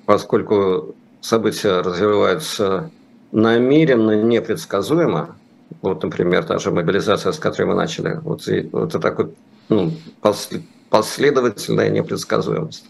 поскольку 0.06 0.94
события 1.20 1.82
развиваются 1.82 2.90
намеренно 3.30 4.12
непредсказуемо, 4.12 5.36
вот, 5.82 6.02
например, 6.02 6.44
та 6.44 6.56
же 6.56 6.70
мобилизация, 6.70 7.32
с 7.32 7.38
которой 7.38 7.66
мы 7.66 7.74
начали, 7.74 8.20
вот, 8.22 8.48
и, 8.48 8.70
вот 8.72 8.88
это 8.88 9.00
такой 9.00 9.34
ну, 9.68 9.92
последовательная 10.88 11.90
непредсказуемость. 11.90 12.86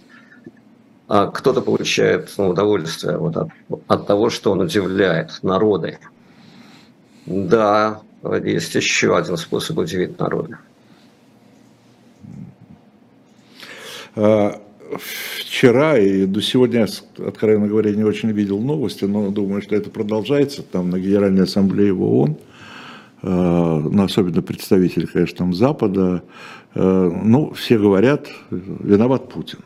А 1.10 1.26
кто-то 1.26 1.60
получает 1.60 2.32
ну, 2.38 2.50
удовольствие 2.50 3.18
вот 3.18 3.36
от, 3.36 3.48
от 3.88 4.06
того, 4.06 4.30
что 4.30 4.52
он 4.52 4.60
удивляет 4.60 5.40
народы. 5.42 5.98
Да, 7.26 8.02
есть 8.44 8.72
еще 8.76 9.16
один 9.16 9.36
способ 9.36 9.78
удивить 9.78 10.20
народы. 10.20 10.56
А, 14.14 14.62
вчера 15.36 15.98
и 15.98 16.26
до 16.26 16.40
сегодня, 16.40 16.86
откровенно 17.18 17.66
говоря, 17.66 17.90
не 17.90 18.04
очень 18.04 18.30
видел 18.30 18.60
новости, 18.60 19.04
но 19.04 19.32
думаю, 19.32 19.62
что 19.62 19.74
это 19.74 19.90
продолжается. 19.90 20.62
Там 20.62 20.90
на 20.90 21.00
Генеральной 21.00 21.42
Ассамблее 21.42 21.92
в 21.92 22.04
ООН, 22.04 22.36
а, 23.22 23.80
ну, 23.80 24.04
особенно 24.04 24.42
представители, 24.42 25.06
конечно, 25.06 25.38
там 25.38 25.54
Запада, 25.54 26.22
ну, 26.72 27.52
все 27.54 27.80
говорят, 27.80 28.28
виноват 28.52 29.28
Путин. 29.28 29.58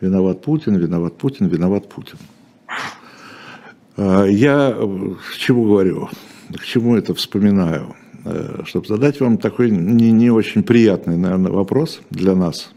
Виноват 0.00 0.42
Путин, 0.42 0.76
виноват 0.76 1.16
Путин, 1.18 1.48
виноват 1.48 1.88
Путин. 1.88 2.18
Я 3.96 4.72
к 4.72 5.36
чему 5.36 5.64
говорю, 5.66 6.08
к 6.56 6.64
чему 6.64 6.96
это 6.96 7.14
вспоминаю? 7.14 7.94
Э, 8.24 8.62
Чтобы 8.64 8.86
задать 8.86 9.20
вам 9.20 9.38
такой 9.38 9.70
не, 9.70 10.10
не 10.12 10.30
очень 10.30 10.62
приятный, 10.62 11.16
наверное, 11.16 11.52
вопрос 11.52 12.00
для 12.10 12.34
нас, 12.34 12.72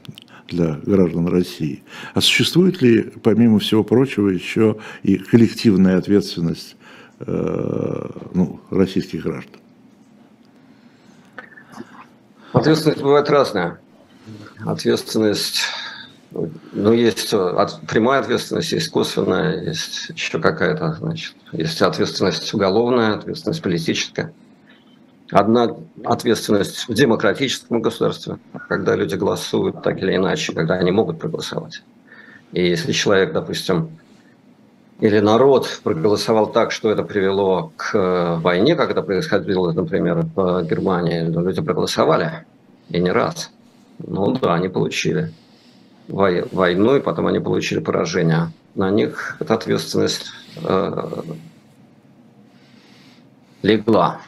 для 0.47 0.79
граждан 0.85 1.27
России. 1.27 1.83
А 2.13 2.21
существует 2.21 2.81
ли, 2.81 3.11
помимо 3.23 3.59
всего 3.59 3.83
прочего, 3.83 4.29
еще 4.29 4.77
и 5.03 5.17
коллективная 5.17 5.97
ответственность 5.97 6.77
э, 7.19 8.09
ну, 8.33 8.61
российских 8.69 9.23
граждан? 9.23 9.59
Ответственность 12.53 13.01
бывает 13.01 13.29
разная. 13.29 13.79
Ответственность, 14.65 15.63
ну, 16.71 16.93
есть 16.93 17.33
от, 17.33 17.81
прямая 17.87 18.21
ответственность, 18.21 18.71
есть 18.71 18.89
косвенная, 18.89 19.61
есть 19.63 20.09
еще 20.09 20.39
какая-то, 20.39 20.93
значит, 20.93 21.35
есть 21.51 21.81
ответственность 21.81 22.53
уголовная, 22.53 23.15
ответственность 23.15 23.61
политическая. 23.61 24.33
Одна 25.31 25.75
ответственность 26.03 26.87
в 26.87 26.93
демократическом 26.93 27.81
государстве, 27.81 28.37
когда 28.67 28.95
люди 28.95 29.15
голосуют 29.15 29.81
так 29.81 29.97
или 30.01 30.15
иначе, 30.15 30.53
когда 30.53 30.75
они 30.75 30.91
могут 30.91 31.19
проголосовать. 31.19 31.81
И 32.51 32.67
если 32.67 32.91
человек, 32.91 33.33
допустим, 33.33 33.89
или 34.99 35.19
народ 35.19 35.81
проголосовал 35.83 36.51
так, 36.51 36.71
что 36.71 36.91
это 36.91 37.03
привело 37.03 37.73
к 37.77 37.95
э, 37.95 38.35
войне, 38.37 38.75
как 38.75 38.91
это 38.91 39.01
происходило, 39.01 39.71
например, 39.71 40.25
в 40.35 40.63
Германии, 40.63 41.21
люди 41.21 41.61
проголосовали, 41.61 42.45
и 42.89 42.99
не 42.99 43.11
раз. 43.11 43.51
Ну 43.99 44.33
да, 44.33 44.53
они 44.53 44.69
получили 44.69 45.33
войну, 46.07 46.95
и 46.95 47.01
потом 47.01 47.27
они 47.27 47.39
получили 47.39 47.79
поражение. 47.79 48.51
На 48.75 48.89
них 48.89 49.37
эта 49.39 49.53
ответственность 49.53 50.31
э, 50.63 51.11
легла. 53.61 54.19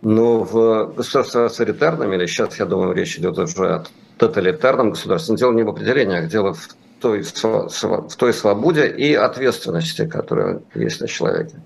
Но 0.00 0.44
в 0.44 0.94
государстве 0.94 1.42
авторитарном, 1.42 2.12
или 2.12 2.26
сейчас, 2.26 2.58
я 2.58 2.66
думаю, 2.66 2.94
речь 2.94 3.18
идет 3.18 3.38
уже 3.38 3.74
о 3.74 3.84
тоталитарном 4.16 4.90
государстве, 4.90 5.36
дело 5.36 5.52
не 5.52 5.64
в 5.64 5.68
определении, 5.68 6.16
а 6.16 6.22
дело 6.22 6.54
в 6.54 6.68
той, 7.00 7.22
в 7.22 8.16
той 8.16 8.32
свободе 8.32 8.88
и 8.88 9.14
ответственности, 9.14 10.06
которая 10.06 10.60
есть 10.74 11.00
на 11.00 11.08
человеке. 11.08 11.56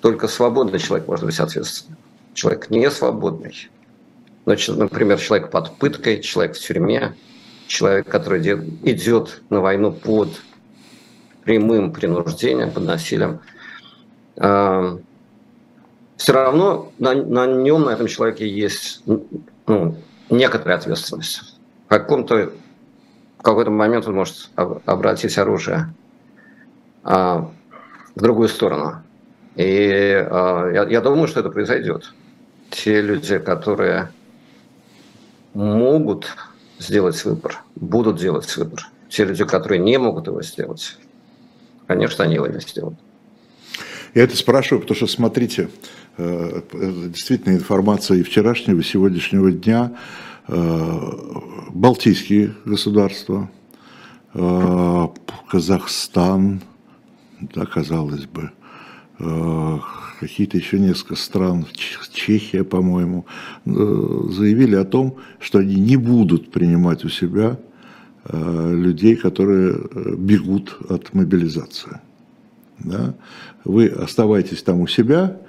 Только 0.00 0.28
свободный 0.28 0.78
человек 0.78 1.06
может 1.08 1.24
быть 1.24 1.38
ответственным. 1.38 1.98
Человек 2.34 2.70
не 2.70 2.90
свободный. 2.90 3.70
Значит, 4.44 4.76
например, 4.76 5.18
человек 5.18 5.50
под 5.50 5.76
пыткой, 5.76 6.20
человек 6.20 6.56
в 6.56 6.60
тюрьме, 6.60 7.14
человек, 7.66 8.08
который 8.08 8.40
идет 8.40 9.42
на 9.50 9.60
войну 9.60 9.92
под 9.92 10.28
прямым 11.44 11.92
принуждением, 11.92 12.70
под 12.70 12.84
насилием, 12.84 13.40
а, 14.36 14.98
все 16.16 16.32
равно 16.32 16.92
на, 16.98 17.14
на 17.14 17.46
нем, 17.46 17.82
на 17.82 17.90
этом 17.90 18.06
человеке 18.06 18.48
есть 18.48 19.02
ну, 19.66 19.96
некоторая 20.30 20.78
ответственность. 20.78 21.58
В 21.86 21.88
каком-то 21.88 22.52
в 23.38 23.42
какой-то 23.42 23.72
момент 23.72 24.06
он 24.06 24.14
может 24.14 24.50
обратить 24.54 25.36
оружие 25.36 25.92
а, 27.02 27.50
в 28.14 28.20
другую 28.20 28.48
сторону. 28.48 29.02
И 29.56 30.24
а, 30.30 30.70
я, 30.70 30.84
я 30.84 31.00
думаю, 31.00 31.26
что 31.26 31.40
это 31.40 31.50
произойдет. 31.50 32.14
Те 32.70 33.02
люди, 33.02 33.38
которые 33.38 34.12
могут 35.54 36.28
сделать 36.82 37.24
выбор, 37.24 37.62
будут 37.76 38.18
делать 38.18 38.56
выбор. 38.56 38.88
Те 39.08 39.24
люди, 39.24 39.44
которые 39.44 39.78
не 39.78 39.98
могут 39.98 40.26
его 40.26 40.42
сделать, 40.42 40.96
конечно, 41.86 42.24
они 42.24 42.34
его 42.34 42.46
не 42.46 42.60
сделают. 42.60 42.98
Я 44.14 44.24
это 44.24 44.36
спрашиваю, 44.36 44.82
потому 44.82 44.96
что, 44.96 45.06
смотрите, 45.06 45.68
Э, 46.18 46.60
действительно 47.08 47.54
информация 47.54 48.18
и 48.18 48.22
вчерашнего, 48.22 48.80
и 48.80 48.82
сегодняшнего 48.82 49.50
дня. 49.50 49.92
Э, 50.48 50.98
Балтийские 51.70 52.54
государства, 52.66 53.50
э, 54.34 55.08
Казахстан, 55.50 56.62
да, 57.40 57.64
казалось 57.64 58.26
бы, 58.26 58.50
какие-то 60.20 60.56
еще 60.56 60.78
несколько 60.78 61.16
стран, 61.16 61.66
Чехия, 62.12 62.64
по-моему, 62.64 63.26
заявили 63.64 64.76
о 64.76 64.84
том, 64.84 65.16
что 65.40 65.58
они 65.58 65.76
не 65.76 65.96
будут 65.96 66.50
принимать 66.50 67.04
у 67.04 67.08
себя 67.08 67.58
людей, 68.30 69.16
которые 69.16 69.76
бегут 70.16 70.76
от 70.88 71.12
мобилизации. 71.14 72.00
Да? 72.78 73.14
Вы 73.64 73.88
оставайтесь 73.88 74.62
там 74.62 74.80
у 74.80 74.86
себя, 74.86 75.40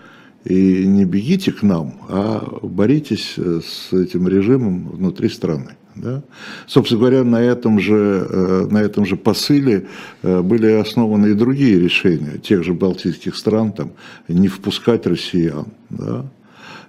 и 0.45 0.85
не 0.85 1.05
бегите 1.05 1.51
к 1.51 1.63
нам, 1.63 1.93
а 2.09 2.59
боритесь 2.61 3.35
э, 3.37 3.61
с 3.65 3.93
этим 3.93 4.27
режимом 4.27 4.89
внутри 4.89 5.29
страны. 5.29 5.75
Да? 5.95 6.23
Собственно 6.67 6.99
говоря, 6.99 7.23
на 7.23 7.41
этом, 7.41 7.79
же, 7.79 8.27
э, 8.29 8.67
на 8.69 8.79
этом 8.79 9.05
же 9.05 9.15
посыле 9.15 9.87
э, 10.21 10.41
были 10.41 10.67
основаны 10.67 11.27
и 11.27 11.33
другие 11.33 11.79
решения 11.79 12.39
тех 12.39 12.63
же 12.63 12.73
балтийских 12.73 13.35
стран, 13.35 13.71
там, 13.71 13.91
не 14.27 14.47
впускать 14.47 15.05
россиян, 15.05 15.67
да? 15.89 16.25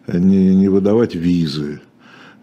не, 0.09 0.55
не 0.57 0.69
выдавать 0.69 1.15
визы, 1.15 1.81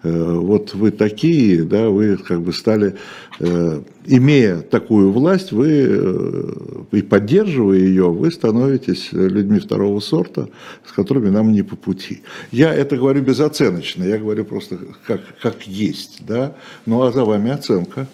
вот 0.04 0.74
вы 0.74 0.92
такие, 0.92 1.64
да, 1.64 1.90
вы 1.90 2.18
как 2.18 2.42
бы 2.42 2.54
стали, 2.54 2.96
э, 3.40 3.82
имея 4.08 4.62
такую 4.62 5.12
власть, 5.12 5.52
вы 5.52 5.86
э, 5.88 6.54
и 6.92 7.02
поддерживая 7.04 7.78
ее, 7.78 8.10
вы 8.10 8.32
становитесь 8.32 9.10
людьми 9.12 9.60
второго 9.60 10.00
сорта, 10.00 10.50
с 10.86 10.92
которыми 10.92 11.30
нам 11.30 11.52
не 11.52 11.62
по 11.62 11.76
пути. 11.76 12.24
Я 12.52 12.74
это 12.74 12.98
говорю 12.98 13.22
безоценочно, 13.22 14.04
я 14.04 14.18
говорю 14.18 14.44
просто 14.44 14.80
как, 15.06 15.22
как 15.42 15.68
есть, 15.68 16.26
да, 16.28 16.56
ну 16.86 17.04
а 17.04 17.12
за 17.12 17.24
вами 17.24 17.52
оценка. 17.52 18.08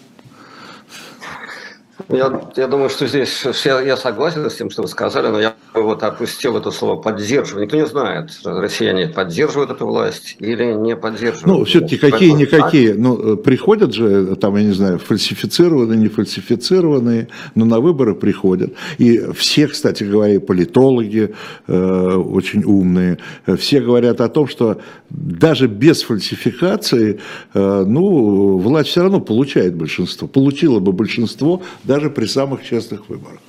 Я, 2.08 2.40
я 2.56 2.68
думаю, 2.68 2.90
что 2.90 3.06
здесь 3.06 3.28
все, 3.28 3.80
я 3.80 3.96
согласен 3.96 4.48
с 4.48 4.54
тем, 4.54 4.70
что 4.70 4.82
вы 4.82 4.88
сказали, 4.88 5.28
но 5.28 5.40
я 5.40 5.54
вот 5.74 6.02
опустил 6.02 6.56
это 6.56 6.70
слово 6.70 7.00
поддерживать. 7.00 7.64
Никто 7.64 7.76
не 7.76 7.86
знает, 7.86 8.30
россияне 8.44 9.08
поддерживают 9.08 9.70
эту 9.70 9.86
власть 9.86 10.36
или 10.38 10.72
не 10.74 10.96
поддерживают. 10.96 11.46
Ну, 11.46 11.64
все-таки 11.64 11.98
какие-никакие. 11.98 12.94
Ну, 12.94 13.36
приходят 13.36 13.92
же, 13.92 14.36
там, 14.36 14.56
я 14.56 14.62
не 14.62 14.72
знаю, 14.72 14.98
фальсифицированные, 14.98 15.98
не 15.98 16.08
фальсифицированные, 16.08 17.28
но 17.54 17.64
на 17.64 17.80
выборы 17.80 18.14
приходят. 18.14 18.72
И 18.98 19.20
все, 19.34 19.66
кстати 19.66 20.04
говоря, 20.04 20.40
политологи 20.40 21.34
э, 21.66 22.14
очень 22.14 22.62
умные, 22.64 23.18
все 23.58 23.80
говорят 23.80 24.20
о 24.20 24.28
том, 24.28 24.46
что 24.46 24.78
даже 25.10 25.66
без 25.66 26.02
фальсификации, 26.02 27.20
э, 27.54 27.84
ну, 27.86 28.58
власть 28.58 28.90
все 28.90 29.02
равно 29.02 29.20
получает 29.20 29.74
большинство. 29.74 30.28
Получила 30.28 30.78
бы 30.78 30.92
большинство 30.92 31.62
даже 31.88 32.10
при 32.10 32.26
самых 32.26 32.62
честных 32.62 33.08
выборах. 33.08 33.40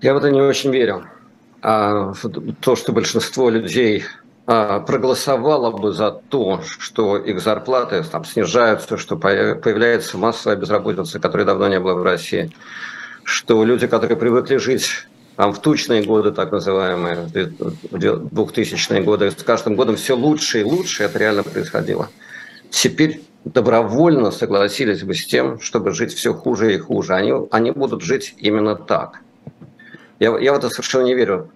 Я 0.00 0.14
в 0.14 0.16
это 0.16 0.30
не 0.30 0.40
очень 0.40 0.70
верю. 0.70 1.04
А 1.60 2.14
то, 2.60 2.74
что 2.74 2.92
большинство 2.92 3.50
людей 3.50 4.04
а, 4.46 4.80
проголосовало 4.80 5.70
бы 5.70 5.92
за 5.92 6.10
то, 6.10 6.62
что 6.62 7.18
их 7.18 7.40
зарплаты 7.42 8.02
там, 8.02 8.24
снижаются, 8.24 8.96
что 8.96 9.16
появляется 9.16 10.16
массовая 10.16 10.56
безработица, 10.56 11.20
которой 11.20 11.44
давно 11.44 11.68
не 11.68 11.80
было 11.80 11.94
в 11.94 12.02
России, 12.02 12.50
что 13.24 13.62
люди, 13.62 13.86
которые 13.86 14.16
привыкли 14.16 14.56
жить 14.56 14.88
там, 15.36 15.52
в 15.52 15.60
тучные 15.60 16.02
годы, 16.02 16.30
так 16.30 16.50
называемые, 16.50 17.28
2000-е 17.90 19.02
годы, 19.02 19.32
с 19.32 19.42
каждым 19.42 19.74
годом 19.76 19.96
все 19.96 20.14
лучше 20.14 20.60
и 20.60 20.64
лучше, 20.64 21.02
это 21.02 21.18
реально 21.18 21.42
происходило. 21.42 22.08
Теперь 22.70 23.27
добровольно 23.44 24.30
согласились 24.30 25.02
бы 25.02 25.14
с 25.14 25.26
тем, 25.26 25.60
чтобы 25.60 25.92
жить 25.92 26.12
все 26.12 26.34
хуже 26.34 26.74
и 26.74 26.78
хуже. 26.78 27.14
Они, 27.14 27.32
они 27.50 27.70
будут 27.70 28.02
жить 28.02 28.34
именно 28.38 28.74
так. 28.76 29.20
Я, 30.18 30.36
я 30.38 30.52
в 30.52 30.56
это 30.56 30.68
совершенно 30.68 31.04
не 31.04 31.14
верю. 31.14 31.50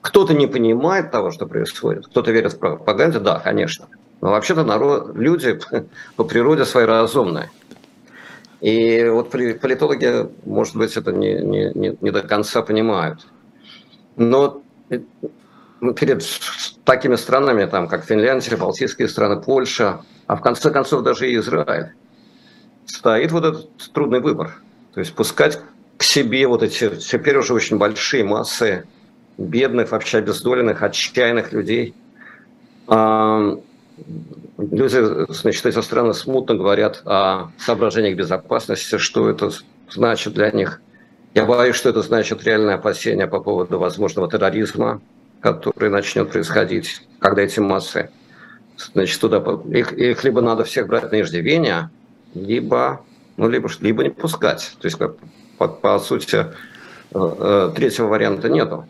кто-то 0.00 0.34
не 0.34 0.46
понимает 0.46 1.10
того, 1.10 1.30
что 1.30 1.46
происходит, 1.46 2.06
кто-то 2.06 2.30
верит 2.30 2.52
в 2.52 2.58
пропаганду, 2.58 3.20
да, 3.20 3.40
конечно. 3.40 3.86
Но 4.20 4.30
вообще-то 4.30 4.64
народ, 4.64 5.14
люди 5.14 5.58
по 6.16 6.24
природе 6.24 6.64
своей 6.64 6.86
разумные. 6.86 7.50
И 8.60 9.04
вот 9.04 9.30
политологи, 9.30 10.28
может 10.44 10.76
быть, 10.76 10.96
это 10.96 11.12
не, 11.12 11.34
не, 11.34 11.72
не, 11.74 11.96
не 12.00 12.10
до 12.10 12.22
конца 12.22 12.60
понимают. 12.62 13.26
Но 14.16 14.62
ну, 15.80 15.94
перед 15.94 16.24
такими 16.84 17.14
странами, 17.14 17.66
там, 17.66 17.86
как 17.86 18.04
Финляндия, 18.04 18.56
Балтийские 18.56 19.08
страны, 19.08 19.40
Польша, 19.40 20.00
а 20.28 20.36
в 20.36 20.42
конце 20.42 20.70
концов 20.70 21.02
даже 21.02 21.28
и 21.28 21.36
Израиль, 21.38 21.92
стоит 22.86 23.32
вот 23.32 23.44
этот 23.44 23.92
трудный 23.92 24.20
выбор. 24.20 24.60
То 24.94 25.00
есть 25.00 25.14
пускать 25.14 25.58
к 25.96 26.02
себе 26.02 26.46
вот 26.46 26.62
эти 26.62 26.94
теперь 26.96 27.38
уже 27.38 27.54
очень 27.54 27.78
большие 27.78 28.24
массы 28.24 28.86
бедных, 29.38 29.90
вообще 29.90 30.18
обездоленных, 30.18 30.82
отчаянных 30.82 31.52
людей. 31.52 31.94
Люди, 34.58 35.32
значит, 35.32 35.66
эти 35.66 35.80
страны 35.80 36.12
смутно 36.14 36.54
говорят 36.54 37.02
о 37.04 37.50
соображениях 37.58 38.16
безопасности, 38.16 38.98
что 38.98 39.30
это 39.30 39.50
значит 39.90 40.34
для 40.34 40.50
них. 40.50 40.80
Я 41.34 41.46
боюсь, 41.46 41.76
что 41.76 41.88
это 41.88 42.02
значит 42.02 42.44
реальное 42.44 42.74
опасение 42.74 43.26
по 43.26 43.40
поводу 43.40 43.78
возможного 43.78 44.30
терроризма, 44.30 45.00
который 45.40 45.88
начнет 45.88 46.30
происходить, 46.30 47.02
когда 47.18 47.42
эти 47.42 47.60
массы, 47.60 48.10
значит, 48.94 49.20
туда, 49.20 49.42
их, 49.70 49.92
их 49.92 50.24
либо 50.24 50.40
надо 50.40 50.64
всех 50.64 50.86
брать 50.86 51.12
на 51.12 51.20
иждивение, 51.20 51.90
либо, 52.34 53.00
ну, 53.36 53.48
либо, 53.48 53.68
либо 53.80 54.02
не 54.02 54.10
пускать. 54.10 54.76
То 54.80 54.86
есть, 54.86 54.98
по, 55.58 55.68
по 55.68 55.98
сути, 55.98 56.36
э, 56.36 56.46
э, 57.12 57.72
третьего 57.74 58.06
варианта 58.06 58.48
нету. 58.48 58.86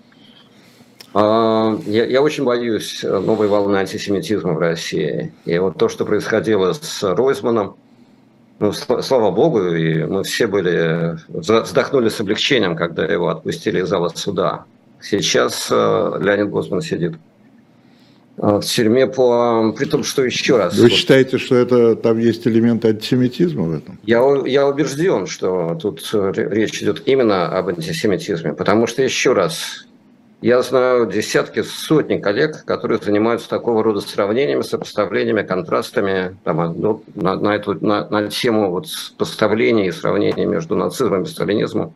А, 1.14 1.78
я, 1.86 2.04
я 2.04 2.22
очень 2.22 2.44
боюсь 2.44 3.02
новой 3.02 3.48
волны 3.48 3.76
антисемитизма 3.76 4.52
в 4.52 4.58
России. 4.58 5.32
И 5.46 5.58
вот 5.58 5.78
то, 5.78 5.88
что 5.88 6.04
происходило 6.04 6.72
с 6.72 7.02
Ройзманом, 7.02 7.76
ну, 8.60 8.72
слава 8.72 9.30
богу, 9.30 9.72
и 9.72 10.04
мы 10.04 10.24
все 10.24 10.46
были, 10.48 11.16
вздохнули 11.28 12.08
с 12.08 12.20
облегчением, 12.20 12.76
когда 12.76 13.04
его 13.06 13.28
отпустили 13.28 13.80
из 13.80 13.88
зала 13.88 14.08
суда. 14.08 14.64
Сейчас 15.00 15.68
э, 15.70 16.18
Леонид 16.20 16.50
Госман 16.50 16.82
сидит 16.82 17.14
в 18.38 18.62
тюрьме 18.62 19.06
по... 19.06 19.72
При 19.76 19.84
том, 19.84 20.04
что 20.04 20.24
еще 20.24 20.56
раз... 20.56 20.78
Вы 20.78 20.90
считаете, 20.90 21.38
что 21.38 21.56
это 21.56 21.96
там 21.96 22.18
есть 22.18 22.46
элементы 22.46 22.88
антисемитизма 22.88 23.64
в 23.64 23.74
этом? 23.74 23.98
Я, 24.04 24.22
я 24.46 24.66
убежден, 24.66 25.26
что 25.26 25.76
тут 25.80 26.08
речь 26.12 26.80
идет 26.80 27.02
именно 27.06 27.48
об 27.48 27.68
антисемитизме, 27.68 28.54
потому 28.54 28.86
что 28.86 29.02
еще 29.02 29.32
раз, 29.32 29.86
я 30.40 30.62
знаю 30.62 31.10
десятки, 31.10 31.62
сотни 31.62 32.18
коллег, 32.18 32.64
которые 32.64 33.00
занимаются 33.02 33.48
такого 33.48 33.82
рода 33.82 34.00
сравнениями, 34.00 34.62
сопоставлениями, 34.62 35.42
контрастами 35.42 36.36
там, 36.44 36.80
ну, 36.80 37.02
на, 37.16 37.34
на, 37.34 37.56
эту, 37.56 37.84
на, 37.84 38.08
на 38.08 38.28
тему 38.28 38.70
вот 38.70 38.86
поставления 39.16 39.88
и 39.88 39.92
сравнения 39.92 40.46
между 40.46 40.76
нацизмом 40.76 41.24
и 41.24 41.26
сталинизмом. 41.26 41.92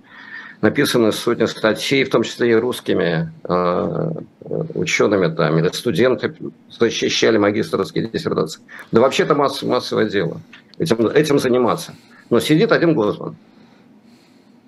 Написаны 0.62 1.12
сотни 1.12 1.44
статей, 1.46 2.04
в 2.04 2.10
том 2.10 2.22
числе 2.22 2.52
и 2.52 2.54
русскими 2.54 3.30
э, 3.44 4.10
учеными 4.74 5.34
там, 5.34 5.58
или 5.58 5.68
студенты 5.68 6.34
защищали 6.70 7.36
магистрские 7.36 8.08
диссертации. 8.08 8.62
Да 8.92 9.00
вообще 9.00 9.24
это 9.24 9.34
масс, 9.34 9.62
массовое 9.62 10.08
дело, 10.08 10.40
этим, 10.78 11.08
этим 11.08 11.38
заниматься. 11.38 11.94
Но 12.30 12.40
сидит 12.40 12.72
один 12.72 12.94
Госман. 12.94 13.36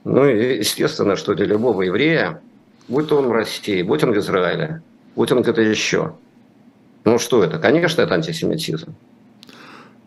Ну, 0.05 0.29
и 0.29 0.59
естественно, 0.59 1.17
что 1.17 1.35
для 1.35 1.47
любого 1.47 1.83
еврея 1.83 2.43
будь 2.89 3.09
то 3.09 3.19
он 3.19 3.29
в 3.29 3.33
России, 3.33 3.83
будь 3.83 4.03
он 4.05 4.13
в 4.13 4.19
Израиле, 4.19 4.83
будь 5.17 5.33
он 5.33 5.43
где-то 5.43 5.63
еще. 5.63 6.15
Ну 7.05 7.19
что 7.19 7.43
это? 7.43 7.59
Конечно, 7.59 8.03
это 8.03 8.15
антисемитизм. 8.15 8.95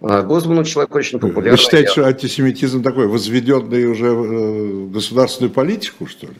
А 0.01 0.21
Госман 0.21 0.63
человек 0.63 0.93
очень 0.93 1.19
популярный. 1.19 1.51
Вы 1.51 1.57
считаете, 1.57 1.89
что 1.89 2.05
антисемитизм 2.05 2.83
такой, 2.83 3.07
возведенный 3.07 3.85
уже 3.85 4.11
в 4.11 4.23
э, 4.23 4.87
государственную 4.89 5.51
политику, 5.51 6.05
что 6.05 6.27
ли? 6.27 6.33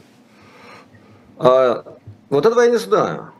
А, 1.38 1.84
вот 2.30 2.46
этого 2.46 2.60
я 2.60 2.70
не 2.70 2.78
знаю. 2.78 3.30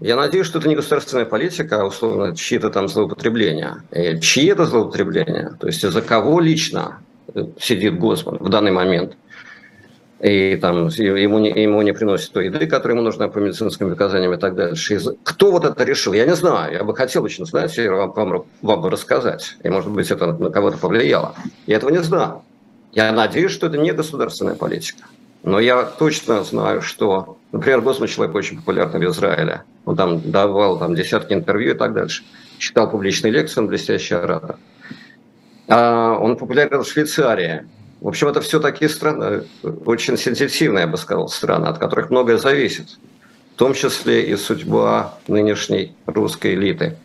Я 0.00 0.16
надеюсь, 0.16 0.46
что 0.46 0.58
это 0.58 0.68
не 0.68 0.76
государственная 0.76 1.24
политика, 1.24 1.80
а 1.80 1.86
условно 1.86 2.36
чьи-то 2.36 2.68
там 2.68 2.88
злоупотребления. 2.88 3.82
И 3.90 4.20
чьи 4.20 4.46
это 4.46 4.66
злоупотребления? 4.66 5.56
То 5.58 5.66
есть 5.66 5.88
за 5.88 6.02
кого 6.02 6.40
лично 6.40 6.98
сидит 7.58 7.98
Госман 7.98 8.36
в 8.40 8.48
данный 8.48 8.72
момент? 8.72 9.16
И 10.24 10.56
там 10.56 10.86
ему 10.88 11.38
не, 11.38 11.50
ему 11.50 11.82
не 11.82 11.92
приносят 11.92 12.32
той 12.32 12.46
еды, 12.46 12.66
которая 12.66 12.96
ему 12.96 13.04
нужна 13.04 13.28
по 13.28 13.40
медицинским 13.40 13.90
показаниям 13.90 14.32
и 14.32 14.38
так 14.38 14.54
дальше. 14.54 14.98
кто 15.22 15.50
вот 15.50 15.66
это 15.66 15.84
решил? 15.84 16.14
Я 16.14 16.24
не 16.24 16.34
знаю. 16.34 16.72
Я 16.72 16.82
бы 16.82 16.96
хотел 16.96 17.24
очень 17.24 17.44
знать 17.44 17.76
и 17.76 17.86
вам, 17.86 18.12
вам, 18.12 18.46
вам 18.62 18.80
бы 18.80 18.88
рассказать. 18.88 19.58
И, 19.62 19.68
может 19.68 19.90
быть, 19.90 20.10
это 20.10 20.32
на 20.32 20.48
кого-то 20.48 20.78
повлияло. 20.78 21.34
Я 21.66 21.76
этого 21.76 21.90
не 21.90 22.02
знаю. 22.02 22.40
Я 22.92 23.12
надеюсь, 23.12 23.50
что 23.50 23.66
это 23.66 23.76
не 23.76 23.92
государственная 23.92 24.54
политика. 24.54 25.04
Но 25.42 25.60
я 25.60 25.82
точно 25.82 26.42
знаю, 26.42 26.80
что, 26.80 27.36
например, 27.52 27.82
Госман 27.82 28.08
человек 28.08 28.34
очень 28.34 28.56
популярный 28.56 29.06
в 29.06 29.10
Израиле. 29.10 29.64
Он 29.84 29.94
там 29.94 30.30
давал 30.30 30.78
там, 30.78 30.94
десятки 30.94 31.34
интервью 31.34 31.74
и 31.74 31.76
так 31.76 31.92
дальше. 31.92 32.22
Читал 32.56 32.90
публичные 32.90 33.30
лекции, 33.30 33.60
он 33.60 33.66
блестящий 33.66 34.14
оратор. 34.14 34.56
А 35.68 36.16
он 36.18 36.38
популярен 36.38 36.82
в 36.82 36.88
Швейцарии. 36.88 37.66
В 38.04 38.08
общем, 38.08 38.28
это 38.28 38.42
все 38.42 38.60
такие 38.60 38.90
страны, 38.90 39.44
очень 39.62 40.18
сенситивные, 40.18 40.82
я 40.82 40.86
бы 40.86 40.98
сказал, 40.98 41.26
страны, 41.30 41.68
от 41.68 41.78
которых 41.78 42.10
многое 42.10 42.36
зависит. 42.36 42.98
В 43.54 43.58
том 43.58 43.72
числе 43.72 44.28
и 44.28 44.36
судьба 44.36 45.18
нынешней 45.26 45.96
русской 46.04 46.52
элиты. 46.52 46.98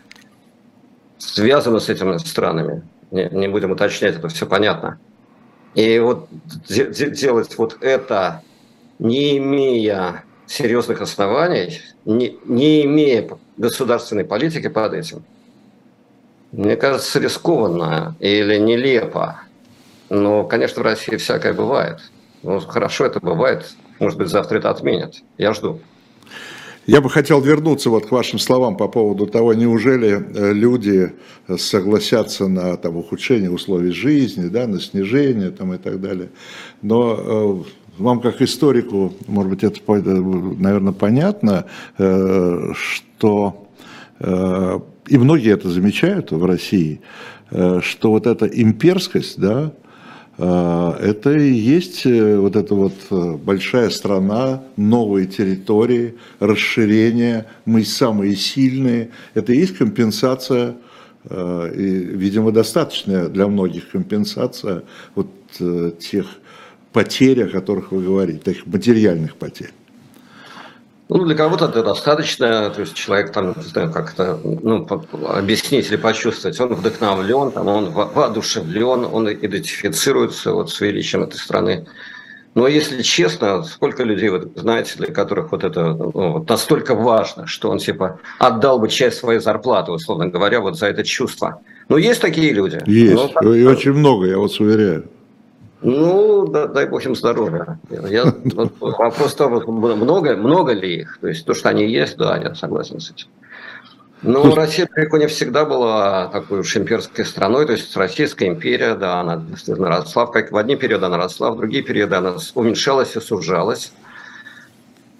Связана 1.17 1.79
с 1.79 1.87
этими 1.87 2.17
странами. 2.17 2.81
Не, 3.11 3.29
не 3.31 3.47
будем 3.47 3.71
уточнять, 3.71 4.17
это 4.17 4.27
все 4.27 4.45
понятно. 4.45 4.99
И 5.73 5.99
вот 5.99 6.27
делать 6.67 7.57
вот 7.57 7.77
это, 7.79 8.41
не 8.99 9.37
имея 9.37 10.25
серьезных 10.47 10.99
оснований, 10.99 11.79
не, 12.03 12.37
не 12.43 12.83
имея 12.83 13.25
государственной 13.55 14.25
политики 14.25 14.67
под 14.67 14.95
этим, 14.95 15.23
мне 16.51 16.75
кажется, 16.75 17.21
рискованно 17.21 18.17
или 18.19 18.57
нелепо. 18.57 19.43
Но, 20.09 20.43
конечно, 20.43 20.81
в 20.81 20.85
России 20.85 21.17
всякое 21.17 21.53
бывает. 21.53 21.99
Ну, 22.43 22.59
хорошо 22.59 23.05
это 23.05 23.19
бывает. 23.19 23.69
Может 23.99 24.17
быть, 24.17 24.29
завтра 24.29 24.59
это 24.59 24.69
отменят. 24.69 25.15
Я 25.37 25.53
жду. 25.53 25.79
Я 26.85 27.01
бы 27.01 27.09
хотел 27.11 27.39
вернуться 27.39 27.91
вот 27.91 28.07
к 28.07 28.11
вашим 28.11 28.39
словам 28.39 28.75
по 28.75 28.87
поводу 28.87 29.27
того, 29.27 29.53
неужели 29.53 30.09
э, 30.09 30.53
люди 30.53 31.13
согласятся 31.55 32.47
на 32.47 32.77
там, 32.77 32.97
ухудшение 32.97 33.51
условий 33.51 33.91
жизни, 33.91 34.47
да, 34.47 34.65
на 34.65 34.79
снижение 34.79 35.51
там, 35.51 35.73
и 35.75 35.77
так 35.77 36.01
далее. 36.01 36.29
Но 36.81 37.13
э, 37.15 38.01
вам 38.01 38.21
как 38.21 38.41
историку, 38.41 39.13
может 39.27 39.51
быть, 39.51 39.63
это, 39.63 39.79
наверное, 39.87 40.93
понятно, 40.93 41.65
э, 41.97 42.71
что 42.73 43.65
и 44.19 45.17
многие 45.17 45.53
это 45.53 45.69
замечают 45.69 46.31
в 46.31 46.43
России, 46.43 46.99
что 47.49 48.11
вот 48.11 48.27
эта 48.27 48.47
имперскость, 48.47 49.39
да, 49.39 49.71
это 50.39 51.31
и 51.37 51.51
есть 51.51 52.05
э, 52.05 52.37
вот 52.37 52.55
эта 52.55 52.73
вот 52.73 52.93
э, 53.09 53.35
большая 53.35 53.89
страна, 53.89 54.63
новые 54.77 55.27
территории, 55.27 56.15
расширение, 56.39 57.45
мы 57.65 57.83
самые 57.83 58.35
сильные. 58.35 59.09
Это 59.33 59.51
и 59.51 59.57
есть 59.57 59.77
компенсация, 59.77 60.75
э, 61.25 61.73
и, 61.75 61.81
видимо, 61.81 62.51
достаточная 62.51 63.27
для 63.27 63.47
многих 63.47 63.89
компенсация 63.89 64.83
вот 65.15 65.27
тех 65.99 66.27
потерь, 66.93 67.43
о 67.43 67.47
которых 67.47 67.91
вы 67.91 68.03
говорите, 68.03 68.39
таких 68.39 68.65
материальных 68.67 69.35
потерь. 69.35 69.71
Ну, 71.09 71.25
для 71.25 71.35
кого-то 71.35 71.65
это 71.65 71.81
достаточно, 71.81 72.69
то 72.69 72.81
есть 72.81 72.93
человек 72.93 73.31
там, 73.31 73.55
не 73.57 73.63
знаю, 73.63 73.91
как 73.91 74.13
это 74.13 74.39
ну, 74.43 74.87
объяснить 75.27 75.89
или 75.89 75.95
почувствовать, 75.95 76.59
он 76.59 76.75
вдохновлен, 76.75 77.51
там, 77.51 77.67
он 77.67 77.89
воодушевлен, 77.89 79.05
он 79.11 79.27
идентифицируется 79.27 80.53
вот 80.53 80.69
с 80.69 80.79
величием 80.79 81.23
этой 81.23 81.37
страны. 81.37 81.87
Но 82.53 82.67
если 82.67 83.01
честно, 83.01 83.63
сколько 83.63 84.03
людей, 84.03 84.29
вот, 84.29 84.51
знаете, 84.55 84.93
для 84.97 85.07
которых 85.07 85.51
вот 85.51 85.63
это 85.63 85.93
ну, 85.93 86.11
вот 86.13 86.47
настолько 86.47 86.93
важно, 86.93 87.47
что 87.47 87.71
он 87.71 87.79
типа 87.79 88.19
отдал 88.37 88.77
бы 88.79 88.87
часть 88.87 89.17
своей 89.17 89.39
зарплаты, 89.39 89.91
условно 89.91 90.27
говоря, 90.27 90.59
вот 90.61 90.77
за 90.77 90.87
это 90.87 91.03
чувство. 91.03 91.61
Ну, 91.89 91.97
есть 91.97 92.21
такие 92.21 92.53
люди. 92.53 92.83
Есть, 92.85 93.15
ну, 93.15 93.29
так, 93.29 93.43
и 93.43 93.65
очень 93.65 93.93
много, 93.93 94.27
я 94.27 94.37
вас 94.37 94.59
уверяю. 94.59 95.09
Ну, 95.81 96.45
да, 96.47 96.67
дай 96.67 96.87
бог 96.87 97.05
им 97.05 97.15
здоровья. 97.15 97.79
Я, 97.89 98.33
вопрос 98.79 99.35
того, 99.35 99.61
много, 99.71 100.35
много 100.35 100.73
ли 100.73 101.01
их? 101.01 101.17
То 101.21 101.27
есть 101.27 101.45
то, 101.45 101.53
что 101.53 101.69
они 101.69 101.87
есть, 101.87 102.17
да, 102.17 102.37
я 102.37 102.53
согласен 102.53 102.99
с 102.99 103.11
этим. 103.11 103.27
Но 104.21 104.43
ну, 104.43 104.55
Россия 104.55 104.87
далеко 104.93 105.17
не 105.17 105.27
всегда 105.27 105.63
была 105.63 106.27
такой 106.27 106.59
уж 106.59 106.75
имперской 106.75 107.23
страной, 107.23 107.65
то 107.65 107.71
есть 107.71 107.95
Российская 107.95 108.47
империя, 108.47 108.95
да, 108.95 109.21
она 109.21 109.37
действительно 109.37 109.87
росла, 109.87 110.27
как 110.27 110.51
в 110.51 110.57
одни 110.57 110.75
периоды 110.75 111.05
она 111.05 111.15
росла, 111.15 111.51
в 111.51 111.57
другие 111.57 111.83
периоды 111.83 112.15
она 112.15 112.35
уменьшалась 112.53 113.15
и 113.15 113.21
сужалась. 113.21 113.93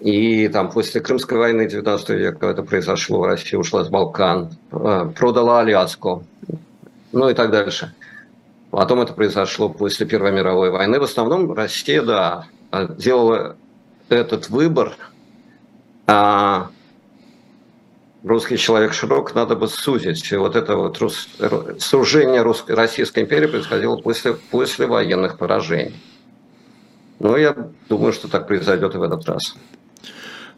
И 0.00 0.48
там 0.48 0.70
после 0.70 1.00
Крымской 1.00 1.38
войны 1.38 1.66
19 1.66 2.08
века 2.10 2.46
это 2.46 2.62
произошло, 2.62 3.26
Россия 3.26 3.58
ушла 3.58 3.84
с 3.84 3.88
Балкан, 3.88 4.50
э, 4.70 5.10
продала 5.16 5.60
Аляску, 5.60 6.24
ну 7.12 7.28
и 7.30 7.34
так 7.34 7.50
дальше. 7.50 7.94
Потом 8.70 9.00
это 9.00 9.12
произошло 9.12 9.68
после 9.68 10.06
Первой 10.06 10.32
мировой 10.32 10.70
войны. 10.70 11.00
В 11.00 11.02
основном 11.02 11.52
Россия, 11.52 12.02
да, 12.02 12.46
делала 12.96 13.56
этот 14.08 14.48
выбор. 14.48 14.94
А 16.06 16.68
русский 18.22 18.56
человек 18.56 18.92
широк, 18.92 19.34
надо 19.34 19.56
бы 19.56 19.66
сузить. 19.66 20.30
И 20.30 20.36
вот 20.36 20.54
это 20.54 20.76
вот 20.76 20.98
рус... 20.98 21.28
сужение 21.78 22.42
русской, 22.42 22.74
Российской 22.76 23.24
империи 23.24 23.46
происходило 23.46 23.96
после, 23.96 24.34
после 24.34 24.86
военных 24.86 25.36
поражений. 25.36 26.00
Но 27.18 27.36
я 27.36 27.54
думаю, 27.88 28.12
что 28.12 28.28
так 28.28 28.46
произойдет 28.46 28.94
и 28.94 28.98
в 28.98 29.02
этот 29.02 29.28
раз. 29.28 29.56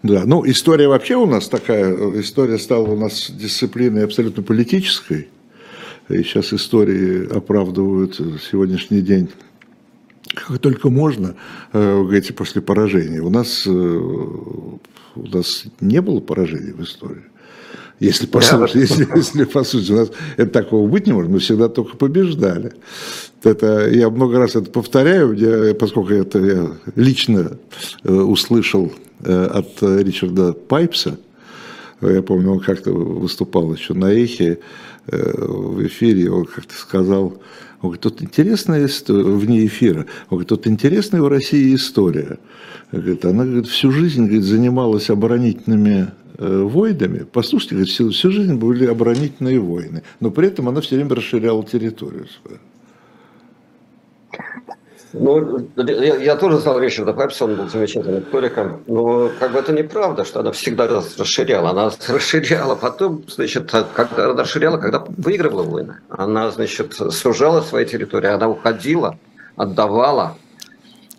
Да, 0.02 0.22
ну 0.24 0.44
история 0.44 0.88
вообще 0.88 1.14
у 1.14 1.26
нас 1.26 1.48
такая, 1.48 2.20
история 2.20 2.58
стала 2.58 2.88
у 2.88 2.96
нас 2.96 3.30
дисциплиной 3.30 4.04
абсолютно 4.04 4.42
политической. 4.42 5.28
И 6.12 6.22
сейчас 6.22 6.52
истории 6.52 7.26
оправдывают 7.34 8.14
сегодняшний 8.16 9.00
день 9.00 9.30
как 10.34 10.58
только 10.58 10.88
можно, 10.88 11.34
э, 11.72 11.94
вы 11.94 12.04
говорите, 12.04 12.32
после 12.32 12.62
поражения. 12.62 13.20
У 13.20 13.30
нас, 13.30 13.66
э, 13.66 13.70
у 13.70 14.80
нас 15.16 15.64
не 15.80 16.00
было 16.00 16.20
поражений 16.20 16.72
в 16.72 16.82
истории. 16.82 17.24
Если 18.00 18.26
по, 18.26 18.40
сути, 18.40 18.78
если, 18.78 19.06
если 19.14 19.44
по 19.44 19.62
сути 19.64 19.92
у 19.92 19.96
нас 19.96 20.10
это 20.36 20.50
такого 20.50 20.88
быть 20.88 21.06
не 21.06 21.12
может, 21.12 21.30
мы 21.30 21.38
всегда 21.38 21.68
только 21.68 21.96
побеждали. 21.96 22.72
Это, 23.42 23.88
я 23.88 24.08
много 24.10 24.38
раз 24.38 24.56
это 24.56 24.70
повторяю, 24.70 25.32
я, 25.34 25.74
поскольку 25.74 26.12
это 26.12 26.38
я 26.38 26.72
лично 26.96 27.58
э, 28.04 28.12
услышал 28.12 28.92
э, 29.20 29.44
от 29.46 29.82
Ричарда 29.82 30.52
Пайпса, 30.52 31.18
я 32.00 32.22
помню, 32.22 32.52
он 32.52 32.60
как-то 32.60 32.92
выступал 32.92 33.72
еще 33.72 33.94
на 33.94 34.12
эхе 34.12 34.52
э, 34.52 34.56
в 35.06 35.86
эфире, 35.86 36.30
он 36.30 36.44
как-то 36.44 36.74
сказал, 36.74 37.40
он 37.80 37.90
говорит, 37.90 38.00
тут 38.00 38.22
интересная 38.22 38.86
история, 38.86 39.24
вне 39.24 39.66
эфира, 39.66 40.00
он 40.30 40.38
говорит, 40.38 40.48
тут 40.48 40.66
интересная 40.66 41.20
в 41.20 41.28
России 41.28 41.74
история. 41.74 42.38
Говорит, 42.92 43.24
она 43.24 43.44
говорит, 43.44 43.66
всю 43.66 43.90
жизнь 43.90 44.24
говорит, 44.24 44.44
занималась 44.44 45.10
оборонительными 45.10 46.12
э, 46.38 46.62
войнами. 46.62 47.26
Послушайте, 47.32 47.74
говорит, 47.74 47.92
всю, 47.92 48.10
всю 48.10 48.30
жизнь 48.30 48.54
были 48.54 48.86
оборонительные 48.86 49.58
войны, 49.58 50.02
но 50.20 50.30
при 50.30 50.48
этом 50.48 50.68
она 50.68 50.80
все 50.80 50.96
время 50.96 51.14
расширяла 51.14 51.64
территорию 51.64 52.26
свою. 52.42 52.58
Ну, 55.12 55.68
я, 55.76 56.16
я 56.16 56.36
тоже 56.36 56.58
знал 56.58 56.78
Ричарда 56.78 57.12
Пепса, 57.12 57.44
он 57.44 57.56
был 57.56 57.68
замечательным 57.68 58.22
историком, 58.22 58.82
но 58.86 59.30
как 59.38 59.52
бы 59.52 59.58
это 59.58 59.72
неправда, 59.72 60.24
что 60.24 60.40
она 60.40 60.52
всегда 60.52 60.86
расширяла. 60.86 61.70
Она 61.70 61.90
расширяла 62.08 62.74
потом, 62.74 63.24
значит, 63.28 63.70
когда 63.70 64.30
она 64.30 64.42
расширяла, 64.42 64.78
когда 64.78 65.04
выигрывала 65.18 65.62
войны. 65.62 65.96
Она, 66.08 66.50
значит, 66.50 66.94
сужала 66.94 67.60
свои 67.60 67.84
территории, 67.84 68.28
она 68.28 68.48
уходила, 68.48 69.18
отдавала. 69.56 70.36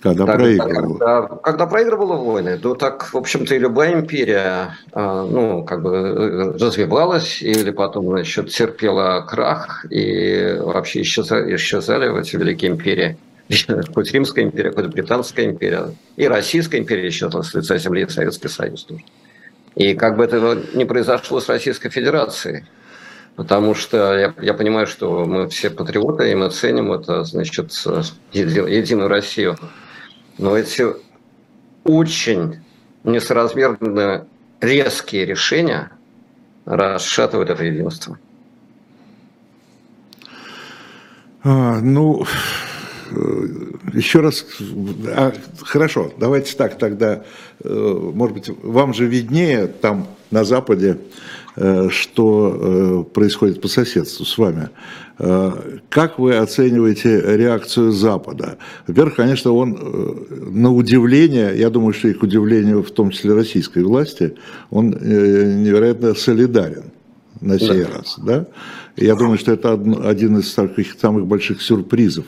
Когда 0.02 0.26
так, 0.26 0.36
проигрывала. 0.36 0.98
Когда, 0.98 1.22
когда 1.44 1.66
проигрывала 1.66 2.16
войны, 2.18 2.58
то 2.58 2.76
так, 2.76 3.14
в 3.14 3.16
общем-то, 3.16 3.56
и 3.56 3.60
любая 3.60 3.94
империя, 3.94 4.76
а, 4.92 5.24
ну, 5.24 5.64
как 5.64 5.82
бы 5.82 6.58
развивалась 6.60 7.42
или 7.42 7.72
потом, 7.72 8.10
значит, 8.10 8.50
терпела 8.50 9.22
крах 9.22 9.86
и 9.90 10.58
вообще 10.60 11.04
исчезали, 11.04 11.56
исчезали 11.56 12.10
в 12.10 12.18
эти 12.18 12.36
великие 12.36 12.72
империи 12.72 13.18
хоть 13.94 14.12
Римская 14.12 14.46
империя, 14.46 14.72
хоть 14.72 14.88
Британская 14.88 15.46
империя, 15.46 15.94
и 16.16 16.28
Российская 16.28 16.80
империя 16.80 17.10
исчезла 17.10 17.42
с 17.42 17.54
лица 17.54 17.78
земли, 17.78 18.08
Советский 18.08 18.48
Союз 18.48 18.84
тоже. 18.84 19.04
И 19.76 19.96
как 19.96 20.18
бы 20.18 20.24
это 20.24 20.64
не 20.74 20.86
произошло 20.86 21.40
с 21.40 21.50
Российской 21.50 21.90
Федерацией, 21.90 22.66
потому 23.36 23.74
что 23.76 24.18
я, 24.18 24.34
я 24.42 24.54
понимаю, 24.54 24.88
что 24.88 25.26
мы 25.26 25.50
все 25.50 25.70
патриоты, 25.70 26.32
и 26.32 26.36
мы 26.36 26.50
ценим 26.52 26.94
это, 26.94 27.24
значит, 27.24 27.72
единую 28.32 29.10
Россию. 29.10 29.58
Но 30.38 30.56
эти 30.58 30.86
очень 31.84 32.62
несоразмерно 33.04 34.28
резкие 34.62 35.26
решения 35.26 35.92
расшатывают 36.66 37.50
это 37.50 37.64
единство. 37.64 38.18
А, 41.44 41.80
ну, 41.82 42.26
еще 43.94 44.20
раз, 44.22 44.46
а, 45.08 45.34
хорошо, 45.62 46.12
давайте 46.18 46.56
так 46.56 46.78
тогда, 46.78 47.24
э, 47.63 48.12
может 48.13 48.36
быть, 48.36 48.50
вам 48.63 48.94
же 48.94 49.06
виднее 49.06 49.68
там 49.68 50.08
на 50.32 50.44
Западе, 50.44 50.98
э, 51.56 51.89
что 51.89 53.08
происходит 53.13 53.62
по 53.62 53.68
соседству 53.68 54.26
с 54.26 54.38
вами. 54.38 54.70
Как 55.89 56.18
вы 56.18 56.38
оцениваете 56.38 57.22
реакцию 57.38 57.92
Запада? 57.92 58.58
Во-первых, 58.88 59.16
конечно, 59.16 59.52
он 59.52 60.26
на 60.30 60.74
удивление, 60.74 61.56
я 61.56 61.70
думаю, 61.70 61.94
что 61.94 62.08
и 62.08 62.13
к 62.13 62.24
удивлению 62.24 62.82
в 62.82 62.89
том 62.89 63.12
числе 63.12 63.34
российской 63.34 63.84
власти, 63.84 64.34
он 64.72 64.89
невероятно 64.89 66.16
солидарен 66.16 66.86
на 67.42 67.60
сей 67.60 67.84
да. 67.84 67.98
раз. 67.98 68.16
Да? 68.18 68.48
Я 68.96 69.16
думаю, 69.16 69.38
что 69.38 69.52
это 69.52 69.74
один 69.74 70.38
из 70.38 70.54
таких 70.54 70.94
самых 71.00 71.28
больших 71.28 71.62
сюрпризов 71.62 72.26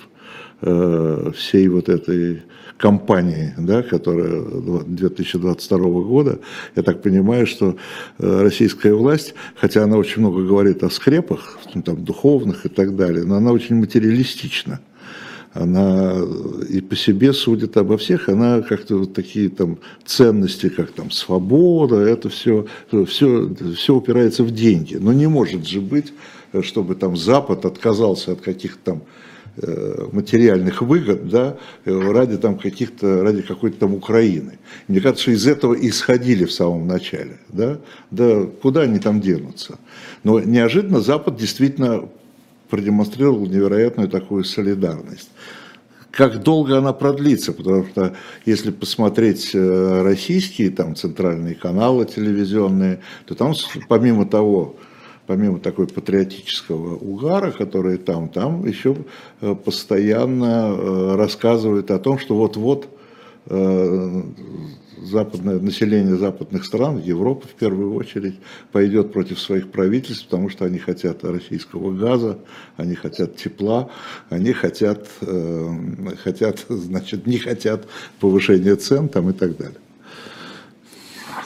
Э, 0.62 1.32
всей 1.36 1.68
вот 1.68 1.90
этой 1.90 2.44
кампании, 2.78 3.54
да, 3.58 3.84
которая 3.84 4.42
2022 4.88 5.78
года, 6.02 6.40
я 6.78 6.82
так 6.82 7.02
понимаю, 7.02 7.46
что 7.46 7.76
э, 8.20 8.42
российская 8.42 8.94
власть, 8.94 9.34
хотя 9.58 9.84
она 9.84 9.98
очень 9.98 10.22
много 10.22 10.46
говорит 10.46 10.82
о 10.84 10.90
скрепах, 10.90 11.60
ну, 11.74 11.82
там, 11.82 12.06
духовных 12.06 12.66
и 12.66 12.70
так 12.70 12.96
далее, 12.96 13.26
но 13.26 13.36
она 13.36 13.52
очень 13.52 13.76
материалистична. 13.76 14.80
Она 15.54 16.22
и 16.70 16.80
по 16.80 16.96
себе 16.96 17.34
судит 17.34 17.76
обо 17.76 17.98
всех, 17.98 18.30
она 18.30 18.62
как-то 18.62 18.98
вот 19.00 19.14
такие 19.14 19.50
там 19.50 19.80
ценности, 20.06 20.70
как 20.70 20.92
там 20.92 21.12
свобода, 21.12 21.98
это 21.98 22.30
все, 22.30 22.66
все, 23.08 23.54
все 23.76 23.96
упирается 23.96 24.44
в 24.44 24.52
деньги. 24.52 24.96
Но 24.96 25.12
не 25.12 25.28
может 25.28 25.68
же 25.68 25.82
быть, 25.82 26.14
чтобы 26.62 26.96
там 26.96 27.18
Запад 27.18 27.66
отказался 27.66 28.32
от 28.32 28.42
каких-то 28.42 28.80
там 28.84 29.02
Э, 29.02 29.25
материальных 30.12 30.82
выгод, 30.82 31.30
да, 31.30 31.58
э, 31.86 32.12
ради 32.12 32.38
там 32.38 32.58
каких-то, 32.58 33.24
ради 33.24 33.42
какой-то 33.42 33.80
там 33.80 33.94
Украины. 33.94 34.60
Мне 34.88 35.00
кажется, 35.00 35.24
что 35.24 35.32
из 35.32 35.48
этого 35.48 35.74
исходили 35.74 36.46
в 36.46 36.52
самом 36.52 36.88
начале, 36.88 37.38
да, 37.50 37.78
да, 38.12 38.46
куда 38.62 38.82
они 38.82 39.00
там 39.00 39.22
денутся. 39.22 39.78
Но 40.24 40.40
неожиданно 40.40 41.00
Запад 41.00 41.38
действительно 41.38 42.10
продемонстрировал 42.70 43.46
невероятную 43.46 44.10
такую 44.10 44.44
солидарность. 44.44 45.30
Как 46.12 46.44
долго 46.44 46.78
она 46.78 46.94
продлится, 46.94 47.52
потому 47.52 47.86
что 47.86 48.16
если 48.46 48.72
посмотреть 48.72 49.52
э, 49.54 50.02
российские 50.02 50.70
там 50.72 50.96
центральные 50.96 51.56
каналы 51.56 52.06
телевизионные, 52.06 53.02
то 53.26 53.36
там 53.36 53.54
помимо 53.90 54.26
того, 54.26 54.78
помимо 55.28 55.60
такой 55.60 55.88
патриотического 55.88 56.96
угара, 56.96 57.52
который 57.52 57.98
там, 57.98 58.30
там 58.30 58.66
еще 58.66 58.96
э, 59.42 59.56
постоянно 59.56 60.76
э, 60.76 61.16
рассказывают 61.16 61.92
о 61.92 62.00
том, 62.00 62.20
что 62.20 62.36
вот-вот 62.36 62.88
э, 63.48 64.22
западное, 65.02 65.60
население 65.60 66.16
западных 66.16 66.66
стран, 66.66 67.00
Европы 67.00 67.48
в 67.48 67.54
первую 67.56 67.96
очередь, 67.96 68.36
пойдет 68.72 69.14
против 69.14 69.40
своих 69.40 69.72
правительств, 69.72 70.26
потому 70.26 70.50
что 70.50 70.66
они 70.66 70.80
хотят 70.80 71.24
российского 71.24 71.92
газа, 71.92 72.40
они 72.78 72.96
хотят 72.96 73.36
тепла, 73.36 73.90
они 74.30 74.54
хотят, 74.54 75.08
хотят 76.24 76.66
значит, 76.70 77.28
не 77.28 77.38
хотят 77.38 77.88
повышения 78.20 78.76
цен 78.76 79.10
там, 79.10 79.30
и 79.30 79.34
так 79.34 79.58
далее. 79.58 79.78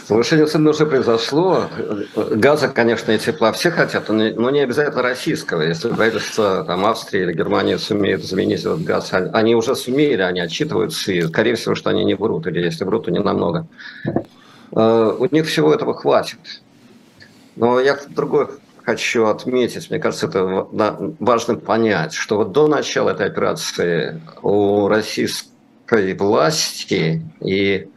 Повышение 0.10 0.48
цен 0.48 0.68
уже 0.68 0.88
произошло. 0.88 1.70
Газа, 2.16 2.68
конечно, 2.68 3.12
и 3.12 3.20
тепла 3.20 3.52
все 3.52 3.70
хотят, 3.70 4.10
но 4.10 4.50
не 4.50 4.62
обязательно 4.62 5.04
российского. 5.04 5.62
Если 5.62 5.90
правительство 5.90 6.64
там, 6.64 6.84
Австрии 6.88 7.22
или 7.22 7.34
Германии 7.34 7.76
сумеет 7.76 8.26
заменить 8.26 8.62
этот 8.62 8.84
газ, 8.84 9.12
они 9.14 9.56
уже 9.56 9.76
сумели, 9.76 10.24
они 10.24 10.40
отчитываются, 10.40 11.12
и, 11.12 11.22
скорее 11.22 11.54
всего, 11.54 11.76
что 11.76 11.92
они 11.92 12.04
не 12.06 12.16
врут, 12.16 12.48
или 12.48 12.60
если 12.60 12.86
врут, 12.86 13.06
то 13.06 13.12
не 13.12 13.20
намного. 13.20 13.68
Э, 14.72 15.16
у 15.16 15.28
них 15.30 15.46
всего 15.46 15.72
этого 15.72 15.94
хватит. 15.94 16.40
Но 17.56 17.80
я 17.80 17.96
другой 18.10 18.48
хочу 18.84 19.28
отметить, 19.28 19.92
мне 19.92 20.00
кажется, 20.00 20.26
это 20.26 20.68
важно 21.20 21.56
понять, 21.58 22.14
что 22.14 22.38
вот 22.38 22.52
до 22.52 22.68
начала 22.68 23.12
этой 23.12 23.28
операции 23.28 24.20
у 24.42 24.88
российской 24.88 26.16
власти 26.16 27.22
и 27.42 27.88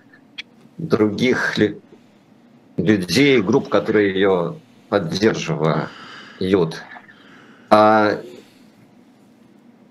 других 0.76 1.54
людей, 2.82 3.40
групп, 3.40 3.68
которые 3.68 4.12
ее 4.14 4.56
поддерживают, 4.88 5.88
а 7.70 8.20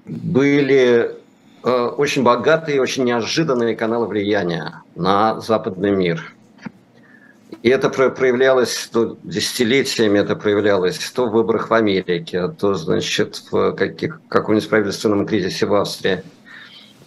были 0.06 1.16
э, 1.64 1.70
очень 1.70 2.24
богатые, 2.24 2.82
очень 2.82 3.06
неожиданные 3.06 3.76
каналы 3.76 4.08
влияния 4.08 4.84
на 4.96 5.40
западный 5.40 5.92
мир. 5.92 6.36
И 7.64 7.70
это 7.70 7.90
проявлялось 7.90 8.90
ну, 8.94 9.18
десятилетиями, 9.24 10.20
это 10.20 10.36
проявлялось 10.36 10.98
то 11.12 11.28
в 11.28 11.32
выборах 11.32 11.70
в 11.70 11.74
Америке, 11.74 12.48
то, 12.48 12.74
значит, 12.74 13.42
в 13.52 13.74
каких, 13.74 14.20
каком-нибудь 14.30 14.70
правительственном 14.70 15.26
кризисе 15.28 15.68
в 15.68 15.76
Австрии, 15.76 16.24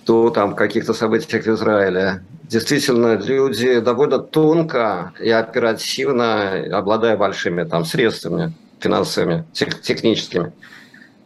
то 0.04 0.30
там 0.30 0.54
каких-то 0.54 0.94
событиях 0.94 1.44
в 1.44 1.54
Израиле. 1.54 2.22
Действительно, 2.44 3.16
люди 3.16 3.80
довольно 3.80 4.18
тонко 4.18 5.12
и 5.20 5.30
оперативно, 5.30 6.64
обладая 6.72 7.16
большими 7.16 7.64
там 7.64 7.84
средствами 7.84 8.52
финансовыми, 8.80 9.44
тех, 9.52 9.80
техническими, 9.80 10.52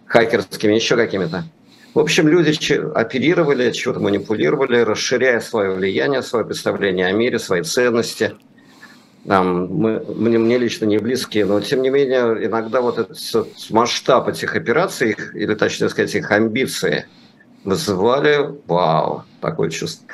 хакерскими, 0.06 0.74
еще 0.74 0.96
какими-то, 0.96 1.44
в 1.94 2.00
общем, 2.00 2.28
люди 2.28 2.54
оперировали, 2.94 3.72
чего-то 3.72 3.98
манипулировали, 3.98 4.78
расширяя 4.78 5.40
свое 5.40 5.72
влияние, 5.72 6.22
свое 6.22 6.44
представление 6.44 7.06
о 7.06 7.12
мире, 7.12 7.40
свои 7.40 7.62
ценности. 7.62 8.36
Там, 9.26 9.66
мы, 9.66 10.04
мне, 10.14 10.38
мне 10.38 10.58
лично 10.58 10.84
не 10.84 10.98
близкие, 10.98 11.44
но 11.44 11.60
тем 11.60 11.82
не 11.82 11.90
менее 11.90 12.46
иногда 12.46 12.82
вот 12.82 12.98
этот 12.98 13.18
масштаб 13.70 14.28
этих 14.28 14.54
операций, 14.54 15.16
или 15.34 15.54
точнее 15.54 15.88
сказать, 15.88 16.14
их 16.14 16.30
амбиции, 16.30 17.06
вызывали, 17.64 18.54
вау, 18.66 19.24
такое 19.40 19.70
чувство. 19.70 20.06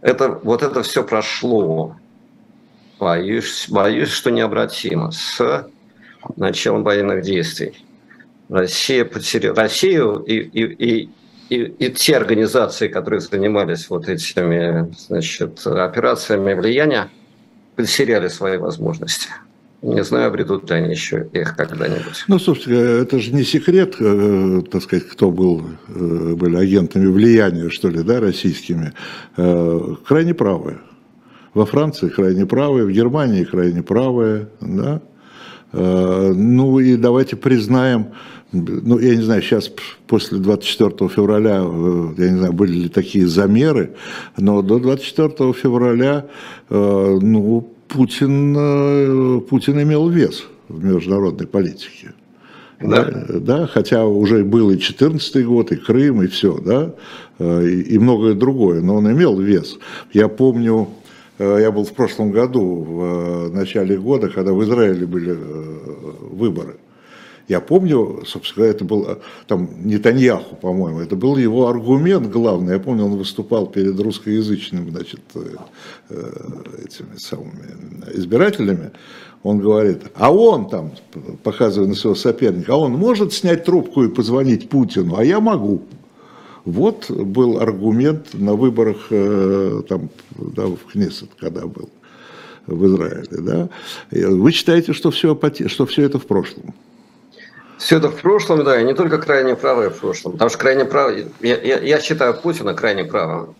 Это, 0.00 0.28
вот 0.42 0.62
это 0.62 0.82
все 0.82 1.04
прошло, 1.04 1.96
боюсь, 2.98 3.66
боюсь, 3.68 4.10
что 4.10 4.30
необратимо, 4.30 5.12
с 5.12 5.66
началом 6.36 6.82
военных 6.82 7.22
действий. 7.22 7.84
Россия 8.48 9.04
потеряла 9.04 9.56
Россию 9.56 10.24
и, 10.26 10.34
и, 10.34 10.64
и, 10.64 11.10
и, 11.48 11.56
и 11.56 11.90
те 11.92 12.16
организации, 12.16 12.88
которые 12.88 13.20
занимались 13.20 13.88
вот 13.88 14.08
этими 14.08 14.92
значит, 14.98 15.66
операциями 15.66 16.54
влияния, 16.54 17.08
потеряли 17.76 18.28
свои 18.28 18.58
возможности. 18.58 19.28
Не 19.82 20.04
знаю, 20.04 20.28
обретут 20.28 20.70
ли 20.70 20.76
они 20.76 20.90
еще 20.90 21.28
их 21.32 21.56
когда-нибудь. 21.56 22.24
Ну, 22.28 22.38
собственно, 22.38 22.76
это 22.76 23.18
же 23.18 23.32
не 23.32 23.42
секрет, 23.42 23.96
э, 23.98 24.62
так 24.70 24.82
сказать, 24.82 25.08
кто 25.08 25.32
был, 25.32 25.62
э, 25.88 26.34
были 26.36 26.56
агентами 26.56 27.06
влияния, 27.06 27.68
что 27.68 27.88
ли, 27.88 28.02
да, 28.02 28.20
российскими. 28.20 28.92
Э, 29.36 29.96
крайне 30.06 30.34
правые. 30.34 30.78
Во 31.52 31.66
Франции 31.66 32.08
крайне 32.08 32.46
правые, 32.46 32.86
в 32.86 32.92
Германии 32.92 33.42
крайне 33.42 33.82
правые, 33.82 34.48
да. 34.60 35.02
Э, 35.72 36.32
ну 36.32 36.78
и 36.78 36.96
давайте 36.96 37.34
признаем, 37.34 38.12
ну, 38.52 38.98
я 38.98 39.16
не 39.16 39.22
знаю, 39.22 39.42
сейчас 39.42 39.70
после 40.06 40.38
24 40.38 41.08
февраля, 41.08 41.60
э, 41.64 42.14
я 42.18 42.30
не 42.30 42.38
знаю, 42.38 42.52
были 42.52 42.72
ли 42.72 42.88
такие 42.88 43.26
замеры, 43.26 43.96
но 44.36 44.62
до 44.62 44.78
24 44.78 45.52
февраля, 45.54 46.26
э, 46.70 47.18
ну, 47.20 47.68
Путин, 47.92 48.56
э, 48.56 49.40
Путин 49.48 49.82
имел 49.82 50.08
вес 50.08 50.44
в 50.68 50.82
международной 50.84 51.46
политике. 51.46 52.14
Да. 52.80 53.04
да, 53.04 53.38
да, 53.38 53.66
хотя 53.66 54.04
уже 54.06 54.44
был 54.44 54.70
и 54.70 54.78
14 54.78 55.46
год, 55.46 55.70
и 55.70 55.76
Крым, 55.76 56.22
и 56.22 56.26
все, 56.26 56.58
да, 56.58 56.94
и, 57.38 57.94
и 57.94 57.98
многое 57.98 58.34
другое, 58.34 58.80
но 58.80 58.96
он 58.96 59.08
имел 59.12 59.38
вес. 59.38 59.78
Я 60.12 60.26
помню, 60.26 60.88
я 61.38 61.70
был 61.70 61.84
в 61.84 61.92
прошлом 61.92 62.32
году, 62.32 62.82
в 62.82 63.50
начале 63.54 63.96
года, 63.96 64.28
когда 64.30 64.52
в 64.52 64.64
Израиле 64.64 65.06
были 65.06 65.38
выборы. 66.32 66.74
Я 67.48 67.60
помню, 67.60 68.22
собственно, 68.26 68.64
это 68.64 68.84
был 68.84 69.04
э, 69.08 69.16
там 69.46 69.68
Нетаньяху, 69.84 70.56
по-моему, 70.56 71.00
это 71.00 71.16
был 71.16 71.36
его 71.36 71.68
аргумент 71.68 72.30
главный. 72.30 72.74
Я 72.74 72.78
помню, 72.78 73.04
он 73.04 73.16
выступал 73.16 73.66
перед 73.66 73.98
русскоязычными, 73.98 74.90
значит, 74.90 75.20
э, 75.34 75.56
э, 76.10 76.32
этими 76.84 77.16
самыми 77.16 77.66
избирателями. 78.14 78.92
Он 79.42 79.58
говорит, 79.58 80.02
а 80.14 80.32
он 80.32 80.68
там, 80.68 80.92
показывая 81.42 81.88
на 81.88 81.96
своего 81.96 82.14
соперника, 82.14 82.74
а 82.74 82.76
он 82.76 82.92
может 82.92 83.32
снять 83.32 83.64
трубку 83.64 84.04
и 84.04 84.08
позвонить 84.08 84.68
Путину, 84.68 85.16
а 85.16 85.24
я 85.24 85.40
могу. 85.40 85.82
Вот 86.64 87.10
был 87.10 87.58
аргумент 87.58 88.34
на 88.34 88.54
выборах 88.54 89.08
там, 89.88 90.10
да, 90.36 90.66
в 90.66 90.78
Кнессет, 90.92 91.30
когда 91.40 91.66
был 91.66 91.90
в 92.68 92.86
Израиле. 92.86 93.26
Да? 93.30 93.68
Вы 94.12 94.52
считаете, 94.52 94.92
что 94.92 95.10
все, 95.10 95.36
что 95.66 95.86
все 95.86 96.02
это 96.02 96.20
в 96.20 96.26
прошлом? 96.26 96.72
Все 97.82 97.96
это 97.96 98.10
в 98.10 98.20
прошлом, 98.20 98.62
да, 98.62 98.80
и 98.80 98.84
не 98.84 98.94
только 98.94 99.18
крайне 99.18 99.56
правое 99.56 99.90
в 99.90 99.98
прошлом. 99.98 100.32
Потому 100.32 100.50
что 100.50 100.58
крайне 100.58 100.84
правое, 100.84 101.26
я, 101.40 101.60
я, 101.60 101.80
я 101.80 102.00
считаю 102.00 102.32
Путина 102.32 102.74
крайне 102.74 103.04
правым. 103.04 103.56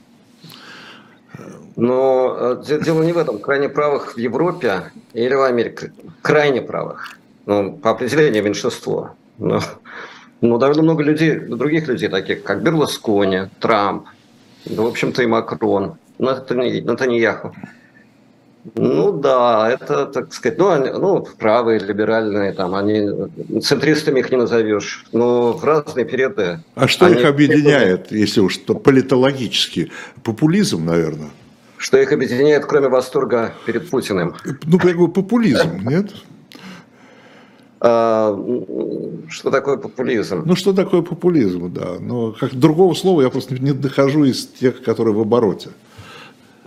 Но 1.74 2.37
э, 2.38 2.80
дело 2.85 3.02
не 3.02 3.12
в 3.12 3.18
этом. 3.18 3.40
Крайне 3.40 3.68
правых 3.68 4.14
в 4.14 4.18
Европе 4.18 4.92
или 5.12 5.35
в 5.35 5.42
Америке. 5.42 5.92
Крайне 6.22 6.62
правых. 6.62 7.18
Ну, 7.46 7.72
по 7.72 7.90
определению 7.90 8.44
меньшинство. 8.44 9.11
Но, 9.38 9.61
но 10.40 10.56
довольно 10.56 10.85
много 10.85 11.02
людей, 11.02 11.40
других 11.40 11.88
людей, 11.88 12.08
таких 12.08 12.44
как 12.44 12.62
Берлускони, 12.62 13.48
Трамп, 13.58 14.06
да, 14.66 14.82
в 14.82 14.87
общем-то 14.87 15.24
и 15.24 15.26
Макрон, 15.26 15.96
Натаньяху. 16.18 17.56
Ну 18.77 19.12
да, 19.12 19.68
это, 19.70 20.07
так 20.07 20.33
сказать, 20.33 20.57
ну, 20.57 20.68
они, 20.68 20.90
ну 20.90 21.27
правые, 21.38 21.81
либеральные, 21.81 22.53
там, 22.53 22.77
они, 22.77 23.09
центристами 23.61 24.20
их 24.20 24.31
не 24.31 24.37
назовешь, 24.37 25.05
но 25.12 25.53
в 25.53 25.64
разные 25.64 26.05
периоды. 26.05 26.61
А 26.77 26.87
что 26.87 27.09
их 27.09 27.25
объединяет, 27.25 28.12
если 28.12 28.40
уж 28.40 28.59
то 28.59 28.75
политологически? 28.75 29.90
Популизм, 30.22 30.85
наверное. 30.85 31.31
Что 31.77 31.98
их 31.98 32.12
объединяет, 32.12 32.64
кроме 32.64 32.88
восторга 32.88 33.53
перед 33.66 33.90
Путиным? 33.90 34.37
Ну, 34.64 34.79
как 34.79 34.96
бы 34.96 35.09
популизм, 35.09 35.81
нет? 35.85 36.12
А, 37.81 38.38
что 39.29 39.51
такое 39.51 39.77
популизм? 39.77 40.44
Ну, 40.46 40.55
что 40.55 40.72
такое 40.72 41.03
популизм, 41.03 41.72
да. 41.72 41.96
Но 41.98 42.31
как 42.31 42.55
другого 42.55 42.94
слова 42.94 43.22
я 43.22 43.31
просто 43.31 43.55
не 43.55 43.72
дохожу 43.72 44.22
из 44.22 44.46
тех, 44.46 44.85
которые 44.85 45.16
в 45.16 45.20
обороте. 45.20 45.70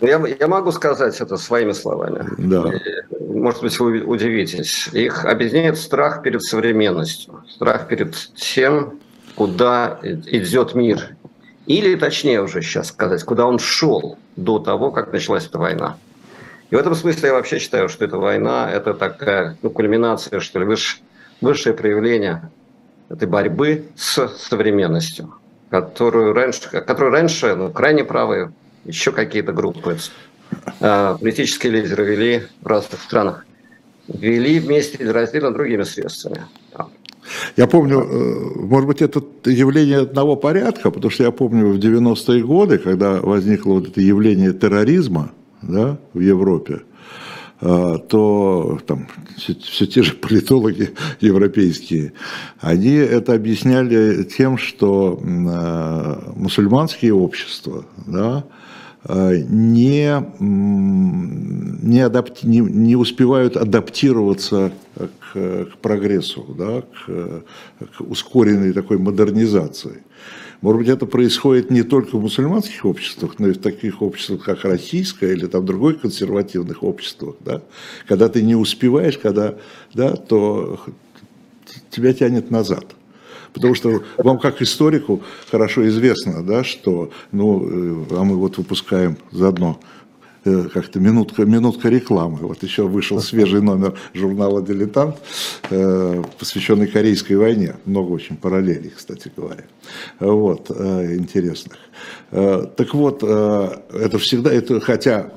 Я, 0.06 0.24
я 0.40 0.48
могу 0.48 0.72
сказать 0.72 1.20
это 1.20 1.38
своими 1.38 1.72
словами. 1.72 2.26
Да. 2.38 2.72
Может 3.20 3.62
быть, 3.62 3.80
вы 3.80 4.02
удивитесь. 4.02 4.90
Их 4.94 5.26
объединяет 5.26 5.78
страх 5.78 6.24
перед 6.24 6.42
современностью, 6.44 7.44
страх 7.50 7.88
перед 7.88 8.16
тем, 8.36 9.00
куда 9.36 10.00
идет 10.04 10.76
мир. 10.76 11.16
Или, 11.66 11.96
точнее 11.96 12.42
уже 12.42 12.62
сейчас 12.62 12.90
сказать, 12.90 13.24
куда 13.24 13.46
он 13.46 13.60
шел 13.60 14.18
до 14.36 14.60
того, 14.60 14.92
как 14.92 15.12
началась 15.12 15.48
эта 15.48 15.58
война. 15.58 15.98
И 16.70 16.76
в 16.76 16.80
этом 16.80 16.96
смысле 16.96 17.30
я 17.30 17.34
вообще 17.34 17.60
считаю, 17.60 17.90
что 17.90 18.06
эта 18.06 18.18
война– 18.18 18.72
это 18.74 18.94
такая 18.94 19.58
ну, 19.62 19.70
кульминация, 19.70 20.40
что 20.40 20.60
ли, 20.60 20.66
выш, 20.66 21.02
высшее 21.42 21.76
проявление 21.76 22.50
этой 23.10 23.28
борьбы 23.28 23.86
с 23.96 24.28
современностью, 24.28 25.34
которую 25.70 26.34
раньше, 26.34 26.70
которую 26.70 27.12
раньше 27.12 27.56
ну, 27.56 27.72
крайне 27.72 28.04
правые 28.04 28.52
еще 28.86 29.12
какие-то 29.12 29.52
группы, 29.52 29.98
а, 30.80 31.18
политические 31.18 31.74
лидеры 31.74 32.06
вели 32.06 32.44
в 32.62 32.68
разных 32.68 33.02
странах, 33.02 33.46
вели 34.08 34.60
вместе 34.60 35.12
раздельно 35.12 35.52
другими 35.52 35.84
средствами. 35.84 36.46
Я 37.58 37.68
помню, 37.68 38.02
э, 38.02 38.60
может 38.66 38.88
быть, 38.88 39.02
это 39.02 39.22
явление 39.46 40.00
одного 40.00 40.36
порядка, 40.36 40.92
потому 40.92 41.10
что 41.10 41.24
я 41.24 41.32
помню 41.32 41.72
в 41.72 41.80
90-е 41.80 42.44
годы, 42.44 42.78
когда 42.78 43.20
возникло 43.20 43.74
вот 43.74 43.88
это 43.88 44.00
явление 44.00 44.54
терроризма 44.54 45.32
да, 45.64 45.98
в 46.14 46.20
Европе, 46.20 46.82
э, 47.62 47.98
то 48.08 48.80
там 48.86 49.08
все, 49.38 49.56
все 49.56 49.88
те 49.88 50.04
же 50.04 50.14
политологи 50.14 50.92
европейские, 51.20 52.14
они 52.60 52.94
это 52.94 53.34
объясняли 53.34 54.24
тем, 54.24 54.60
что 54.60 55.20
э, 55.20 56.32
мусульманские 56.36 57.14
общества, 57.16 57.86
да, 58.06 58.44
не, 59.08 60.26
не, 60.40 62.00
адапти, 62.02 62.46
не, 62.46 62.60
не 62.60 62.96
успевают 62.96 63.56
адаптироваться 63.56 64.72
к, 64.96 65.34
к 65.34 65.78
прогрессу, 65.82 66.46
да, 66.58 66.82
к, 66.82 67.44
к 67.98 68.02
ускоренной 68.02 68.74
такой 68.74 68.98
модернизации. 68.98 70.04
Может 70.62 70.80
быть, 70.80 70.90
это 70.90 71.06
происходит 71.06 71.70
не 71.70 71.84
только 71.84 72.18
в 72.18 72.22
мусульманских 72.22 72.86
обществах, 72.86 73.36
но 73.38 73.50
и 73.50 73.54
в 73.54 73.60
таких 73.60 74.02
обществах, 74.02 74.44
как 74.44 74.64
российское 74.64 75.34
или 75.34 75.46
там 75.46 75.66
других 75.66 76.02
консервативных 76.02 76.82
обществах. 76.82 77.36
Да? 77.42 77.62
Когда 78.08 78.30
ты 78.30 78.42
не 78.42 78.56
успеваешь, 78.56 79.18
когда, 79.18 79.56
да, 79.94 80.16
то 80.16 80.80
тебя 81.92 82.14
тянет 82.14 82.50
назад. 82.50 82.96
Потому 83.56 83.74
что 83.74 84.04
вам, 84.18 84.38
как 84.38 84.62
историку, 84.62 85.24
хорошо 85.50 85.88
известно, 85.88 86.44
да, 86.44 86.66
что, 86.66 87.10
ну, 87.32 87.64
э, 88.12 88.18
а 88.18 88.24
мы 88.26 88.36
вот 88.36 88.58
выпускаем 88.58 89.18
заодно 89.32 89.80
э, 90.44 90.68
как-то 90.74 91.00
минутка, 91.00 91.46
минутка 91.46 91.88
рекламы. 91.88 92.40
Вот 92.40 92.62
еще 92.64 92.84
вышел 92.84 93.22
свежий 93.22 93.62
номер 93.62 93.98
журнала 94.14 94.62
«Дилетант», 94.62 95.16
э, 95.70 96.22
посвященный 96.38 96.88
Корейской 96.88 97.36
войне. 97.36 97.78
Много 97.86 98.12
очень 98.12 98.36
параллелей, 98.36 98.92
кстати 98.94 99.32
говоря. 99.36 99.64
Вот, 100.20 100.70
интересных. 100.70 101.78
Так 102.32 102.94
вот, 102.94 103.24
это 103.24 104.18
всегда, 104.20 104.52
это, 104.52 104.82
хотя 104.82 105.32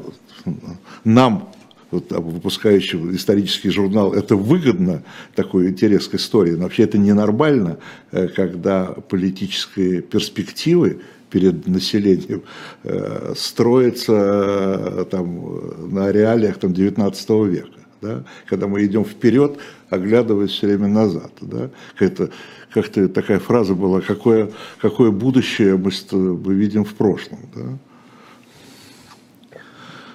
нам 1.04 1.52
вот, 1.90 2.10
выпускающего 2.10 3.14
исторический 3.14 3.70
журнал, 3.70 4.12
это 4.12 4.36
выгодно, 4.36 5.02
такой 5.34 5.68
интерес 5.68 6.08
к 6.08 6.14
истории, 6.14 6.52
но 6.52 6.64
вообще 6.64 6.84
это 6.84 6.98
ненормально, 6.98 7.78
э, 8.12 8.28
когда 8.28 8.86
политические 8.86 10.02
перспективы 10.02 11.00
перед 11.30 11.66
населением 11.66 12.42
э, 12.84 13.34
строятся 13.36 14.12
э, 14.12 15.04
там, 15.10 15.92
на 15.92 16.10
реалиях 16.10 16.58
там, 16.58 16.72
19 16.72 17.30
века. 17.46 17.68
Да? 18.00 18.24
Когда 18.46 18.68
мы 18.68 18.84
идем 18.84 19.04
вперед, 19.04 19.58
оглядываясь 19.90 20.50
все 20.50 20.68
время 20.68 20.88
назад. 20.88 21.32
Да? 21.40 21.70
Как-то, 21.96 22.30
как-то 22.72 23.08
такая 23.08 23.40
фраза 23.40 23.74
была, 23.74 24.00
какое, 24.00 24.50
какое 24.80 25.10
будущее 25.10 25.76
мы, 25.76 25.90
мы 26.12 26.54
видим 26.54 26.84
в 26.84 26.94
прошлом. 26.94 27.40
Да? 27.54 27.78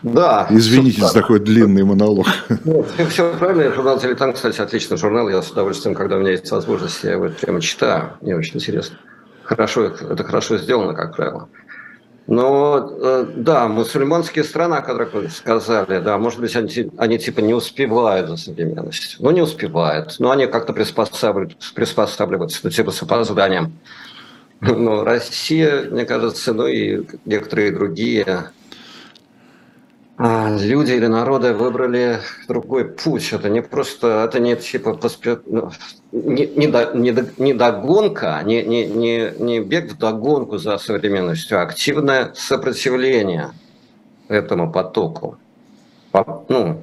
Да. 0.03 0.47
Извините 0.49 1.01
за 1.01 1.13
такой 1.13 1.39
длинный 1.39 1.83
монолог. 1.83 2.27
Ну, 2.65 2.85
все 3.09 3.33
правильно. 3.37 3.73
Журнал 3.73 3.99
«Дилетант», 3.99 4.35
кстати, 4.35 4.59
отличный 4.59 4.97
журнал. 4.97 5.29
Я 5.29 5.41
с 5.41 5.51
удовольствием, 5.51 5.95
когда 5.95 6.17
у 6.17 6.19
меня 6.19 6.31
есть 6.31 6.51
возможность, 6.51 7.03
я 7.03 7.13
его 7.13 7.29
прямо 7.29 7.61
читаю. 7.61 8.11
Мне 8.21 8.35
очень 8.35 8.55
интересно. 8.55 8.97
Хорошо, 9.43 9.85
это 9.85 10.23
хорошо 10.23 10.57
сделано, 10.57 10.93
как 10.93 11.15
правило. 11.15 11.49
Но 12.27 12.97
э, 13.01 13.25
да, 13.35 13.67
мусульманские 13.67 14.45
страны, 14.45 14.75
о 14.75 14.81
которых 14.81 15.13
вы 15.13 15.29
сказали, 15.29 15.99
да, 15.99 16.17
может 16.17 16.39
быть, 16.39 16.55
они, 16.55 16.91
они 16.97 17.19
типа 17.19 17.41
не 17.41 17.53
успевают 17.53 18.29
за 18.29 18.37
современностью. 18.37 19.19
Ну, 19.21 19.31
не 19.31 19.41
успевают. 19.41 20.15
Но 20.19 20.31
они 20.31 20.47
как-то 20.47 20.71
приспосабливаются, 20.71 21.73
приспосабливаются, 21.73 22.59
ну, 22.63 22.69
типа 22.69 22.91
с 22.91 23.01
опозданием. 23.01 23.73
Но 24.61 25.03
Россия, 25.03 25.89
мне 25.89 26.05
кажется, 26.05 26.53
ну 26.53 26.67
и 26.67 27.05
некоторые 27.25 27.71
другие 27.71 28.51
люди 30.17 30.91
или 30.91 31.07
народы 31.07 31.53
выбрали 31.53 32.19
другой 32.47 32.85
путь. 32.85 33.33
Это 33.33 33.49
не 33.49 33.61
просто, 33.61 34.25
это 34.27 34.39
не 34.39 34.55
типа 34.55 34.93
поспе... 34.93 35.39
Ну, 35.45 35.71
не, 36.11 36.45
не, 36.45 36.67
до, 36.67 36.91
не, 36.93 37.11
до, 37.11 37.25
не 37.37 37.53
догонка, 37.53 38.41
не, 38.45 38.63
не, 38.63 38.85
не, 38.85 39.33
не 39.39 39.59
бег 39.59 39.93
в 39.93 39.97
догонку 39.97 40.57
за 40.57 40.77
современностью, 40.77 41.59
а 41.59 41.63
активное 41.63 42.31
сопротивление 42.35 43.51
этому 44.27 44.71
потоку. 44.71 45.37
Ну, 46.47 46.81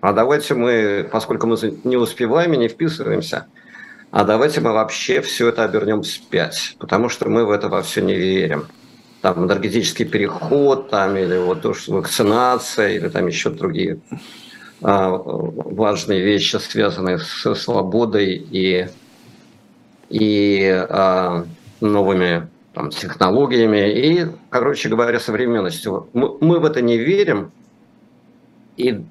а 0.00 0.12
давайте 0.14 0.54
мы, 0.54 1.06
поскольку 1.12 1.46
мы 1.46 1.56
не 1.84 1.98
успеваем 1.98 2.54
и 2.54 2.56
не 2.56 2.68
вписываемся, 2.68 3.46
а 4.10 4.24
давайте 4.24 4.62
мы 4.62 4.72
вообще 4.72 5.20
все 5.20 5.48
это 5.48 5.64
обернем 5.64 6.02
вспять, 6.02 6.76
потому 6.78 7.10
что 7.10 7.28
мы 7.28 7.44
в 7.44 7.50
это 7.50 7.68
во 7.68 7.82
все 7.82 8.00
не 8.00 8.14
верим 8.14 8.66
там 9.22 9.44
энергетический 9.44 10.04
переход, 10.04 10.90
там, 10.90 11.16
или 11.16 11.38
вот 11.38 11.62
то, 11.62 11.74
что 11.74 11.92
вакцинация, 11.94 12.88
или 12.88 13.08
там 13.08 13.28
еще 13.28 13.50
другие 13.50 14.00
а, 14.82 15.10
важные 15.10 16.20
вещи, 16.20 16.56
связанные 16.56 17.18
с 17.18 17.54
свободой 17.54 18.34
и, 18.34 18.88
и 20.10 20.86
а, 20.88 21.46
новыми 21.80 22.48
там, 22.74 22.90
технологиями. 22.90 23.92
И, 23.92 24.26
короче 24.50 24.88
говоря, 24.88 25.20
современностью. 25.20 26.08
Мы, 26.12 26.36
мы 26.40 26.58
в 26.58 26.64
это 26.64 26.82
не 26.82 26.98
верим, 26.98 27.52
и 28.76 29.04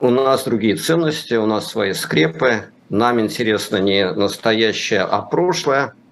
у 0.00 0.10
нас 0.10 0.42
другие 0.42 0.74
ценности, 0.74 1.34
у 1.34 1.46
нас 1.46 1.68
свои 1.68 1.92
скрепы, 1.92 2.64
нам 2.88 3.20
интересно 3.20 3.76
не 3.76 4.10
настоящее, 4.10 5.02
а 5.02 5.22
прошлое– 5.22 5.94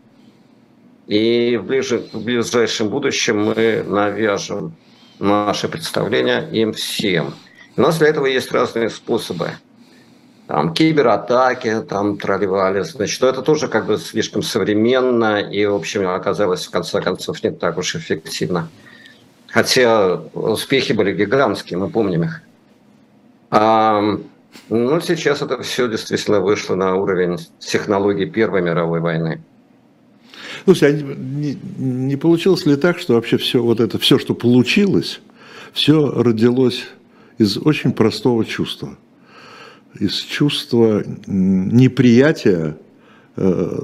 и 1.07 1.61
ближе, 1.63 2.05
в 2.13 2.23
ближайшем 2.23 2.89
будущем 2.89 3.45
мы 3.45 3.85
навяжем 3.87 4.75
наши 5.19 5.69
представления 5.69 6.49
им 6.53 6.73
всем. 6.73 7.35
У 7.77 7.81
нас 7.81 7.99
для 7.99 8.09
этого 8.09 8.27
есть 8.27 8.53
разные 8.53 8.91
способы. 8.91 9.51
Там 10.47 10.75
кибератаки, 10.75 11.81
там 11.89 12.19
тролливали, 12.19 12.83
значит, 12.83 13.21
но 13.23 13.29
это 13.29 13.43
тоже 13.43 13.69
как 13.69 13.87
бы 13.87 13.97
слишком 13.97 14.43
современно 14.43 15.41
и, 15.41 15.65
в 15.65 15.75
общем, 15.75 16.09
оказалось 16.09 16.67
в 16.67 16.71
конце 16.71 17.01
концов 17.01 17.43
не 17.43 17.51
так 17.51 17.79
уж 17.79 17.95
эффективно. 17.97 18.69
Хотя 19.49 20.17
успехи 20.35 20.93
были 20.93 21.15
гигантские, 21.15 21.79
мы 21.79 21.89
помним 21.89 22.25
их. 22.25 22.43
А, 23.51 24.03
ну, 24.69 25.01
сейчас 25.01 25.43
это 25.43 25.63
все 25.63 25.89
действительно 25.89 26.41
вышло 26.41 26.75
на 26.75 26.97
уровень 26.97 27.39
технологий 27.59 28.27
Первой 28.27 28.63
мировой 28.63 29.01
войны. 29.01 29.43
Слушай, 30.65 30.91
а 30.91 30.93
не, 30.93 31.59
не 31.79 32.17
получилось 32.17 32.67
ли 32.67 32.77
так, 32.77 32.99
что 32.99 33.15
вообще 33.15 33.37
все 33.37 33.63
вот 33.63 33.81
это, 33.81 33.99
все, 33.99 34.19
что 34.19 34.35
получилось, 34.35 35.21
все 35.73 36.11
родилось 36.11 36.85
из 37.39 37.57
очень 37.59 37.93
простого 37.93 38.45
чувства? 38.45 38.97
Из 39.99 40.15
чувства 40.21 41.05
неприятия 41.27 42.77
э, 43.37 43.79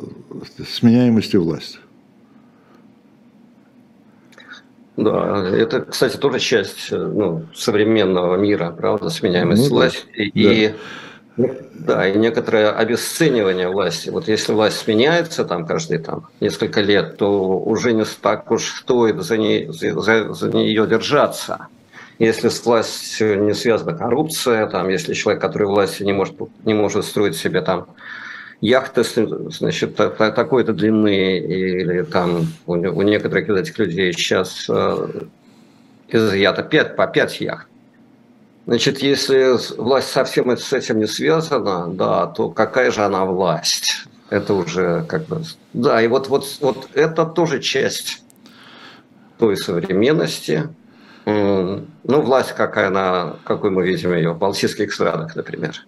сменяемости 0.66 1.36
власти. 1.36 1.78
Да, 4.96 5.48
это, 5.48 5.82
кстати, 5.82 6.16
тоже 6.16 6.40
часть 6.40 6.90
ну, 6.90 7.46
современного 7.54 8.36
мира, 8.36 8.74
правда, 8.76 9.10
сменяемость 9.10 9.70
ну, 9.70 9.76
власти. 9.76 10.06
Да. 10.16 10.22
И 10.22 10.68
да, 10.68 10.74
и 11.38 12.18
некоторое 12.18 12.70
обесценивание 12.72 13.68
власти. 13.68 14.10
Вот 14.10 14.28
если 14.28 14.52
власть 14.52 14.78
сменяется 14.78 15.44
там 15.44 15.66
каждые 15.66 16.00
там, 16.00 16.28
несколько 16.40 16.80
лет, 16.80 17.16
то 17.16 17.58
уже 17.58 17.92
не 17.92 18.04
так 18.20 18.50
уж 18.50 18.80
стоит 18.80 19.22
за, 19.22 19.36
ней, 19.36 19.68
за, 19.68 20.34
за 20.34 20.50
нее 20.50 20.86
держаться. 20.86 21.68
Если 22.18 22.48
с 22.48 22.64
властью 22.64 23.44
не 23.44 23.54
связана 23.54 23.96
коррупция, 23.96 24.66
там, 24.66 24.88
если 24.88 25.14
человек, 25.14 25.40
который 25.40 25.68
власти 25.68 26.02
не 26.02 26.12
может, 26.12 26.34
не 26.64 26.74
может 26.74 27.04
строить 27.04 27.36
себе 27.36 27.62
там 27.62 27.86
яхты, 28.60 29.04
значит, 29.04 29.94
такой-то 29.94 30.72
длины, 30.72 31.38
или 31.38 32.02
там 32.02 32.48
у, 32.66 32.72
у 32.72 33.02
некоторых 33.02 33.48
из 33.48 33.56
этих 33.56 33.78
людей 33.78 34.12
сейчас 34.12 34.66
э, 34.68 35.08
изъято 36.08 36.64
5, 36.64 36.96
по 36.96 37.06
5 37.06 37.40
яхт, 37.40 37.68
Значит, 38.68 38.98
если 38.98 39.56
власть 39.80 40.08
совсем 40.08 40.54
с 40.54 40.74
этим 40.74 40.98
не 40.98 41.06
связана, 41.06 41.88
да, 41.88 42.26
то 42.26 42.50
какая 42.50 42.90
же 42.90 43.00
она 43.00 43.24
власть? 43.24 44.04
Это 44.28 44.52
уже 44.52 45.06
как 45.08 45.24
бы... 45.24 45.40
Да, 45.72 46.02
и 46.02 46.06
вот, 46.06 46.28
вот, 46.28 46.44
вот 46.60 46.88
это 46.92 47.24
тоже 47.24 47.62
часть 47.62 48.22
той 49.38 49.56
современности. 49.56 50.68
Ну, 51.24 51.86
власть 52.04 52.52
какая 52.52 52.88
она, 52.88 53.36
какой 53.44 53.70
мы 53.70 53.86
видим 53.86 54.12
ее 54.12 54.34
в 54.34 54.38
Балтийских 54.38 54.92
странах, 54.92 55.34
например. 55.34 55.86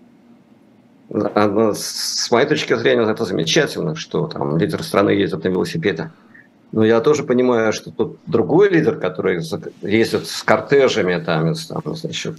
С 1.11 2.31
моей 2.31 2.49
точки 2.49 2.75
зрения, 2.77 3.03
это 3.03 3.27
замечательно, 3.27 3.95
что 3.95 4.27
там 4.27 4.57
лидер 4.57 4.83
страны 4.83 5.11
ездит 5.11 5.45
на 5.45 5.49
велосипеде. 5.49 6.13
Но 6.73 6.85
я 6.85 7.01
тоже 7.01 7.25
понимаю, 7.25 7.73
что 7.73 7.91
тут 7.91 8.19
другой 8.27 8.69
лидер, 8.69 8.97
который 8.97 9.43
ездит 9.83 10.27
с 10.27 10.43
кортежами, 10.43 11.23
там, 11.23 11.55
там, 11.55 11.97
значит, 11.97 12.37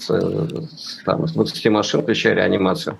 там, 1.05 1.27
с 1.27 1.34
20 1.34 1.65
машин, 1.69 2.01
включая 2.01 2.36
реанимацию. 2.36 2.97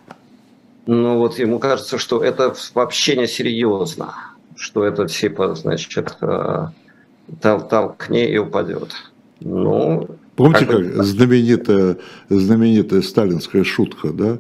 Ну 0.88 1.20
вот 1.20 1.40
ему 1.40 1.60
кажется, 1.60 1.98
что 1.98 2.24
это 2.24 2.54
вообще 2.74 3.16
не 3.16 3.28
серьезно, 3.28 4.14
что 4.56 4.84
это 4.84 5.08
типа, 5.08 5.56
значит, 5.56 6.18
э, 6.22 6.68
тол 7.42 7.62
толкни 7.62 8.26
и 8.26 8.38
упадет. 8.38 8.92
Ну, 9.40 10.08
Помните, 10.36 10.66
как, 10.66 10.96
как 10.96 11.04
знаменитая, 11.04 11.98
знаменитая 12.30 13.02
сталинская 13.02 13.64
шутка, 13.64 14.10
да, 14.10 14.40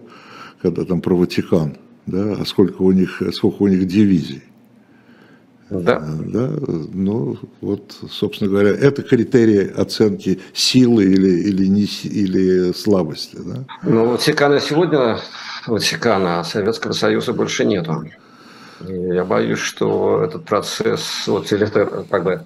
когда 0.62 0.84
там 0.84 1.02
про 1.02 1.16
Ватикан, 1.16 1.78
да, 2.06 2.34
а 2.39 2.46
сколько 2.46 2.82
у 2.82 2.92
них, 2.92 3.22
сколько 3.34 3.64
у 3.64 3.68
них 3.68 3.86
дивизий? 3.88 4.44
Да. 5.72 6.00
да. 6.02 6.50
Ну, 6.94 7.38
вот, 7.62 7.96
собственно 8.10 8.50
говоря, 8.50 8.72
это 8.72 9.04
критерии 9.04 9.72
оценки 9.72 10.42
силы 10.54 11.06
или, 11.06 11.30
или, 11.48 11.66
не, 11.66 11.86
или 12.04 12.74
слабости. 12.74 13.38
Да? 13.38 13.64
Ну, 13.82 14.10
Ватикана 14.10 14.60
сегодня, 14.60 15.20
Ватикана, 15.66 16.44
Советского 16.44 16.92
Союза 16.92 17.32
больше 17.32 17.64
нету. 17.64 18.04
И 18.86 18.94
я 18.94 19.24
боюсь, 19.24 19.60
что 19.60 20.22
этот 20.24 20.44
процесс, 20.44 21.26
вот, 21.28 21.50
или 21.54 21.66
как 21.66 22.24
бы 22.24 22.44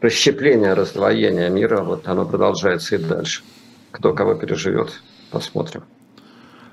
расщепление, 0.00 0.74
раздвоение 0.74 1.50
мира, 1.50 1.82
вот 1.82 2.06
оно 2.06 2.24
продолжается 2.24 2.94
и 2.94 2.98
дальше. 2.98 3.42
Кто 3.90 4.14
кого 4.14 4.34
переживет, 4.34 5.02
посмотрим. 5.32 5.82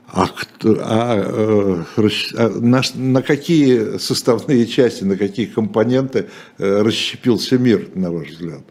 А, 0.10 0.28
кто, 0.28 0.78
а, 0.82 1.84
э, 1.98 2.10
а 2.38 2.50
на, 2.50 2.82
на 2.96 3.22
какие 3.22 3.98
составные 3.98 4.66
части, 4.66 5.04
на 5.04 5.18
какие 5.18 5.48
компоненты 5.48 6.28
э, 6.58 6.82
расщепился 6.82 7.58
мир, 7.58 7.90
на 7.94 8.12
ваш 8.12 8.30
взгляд? 8.30 8.62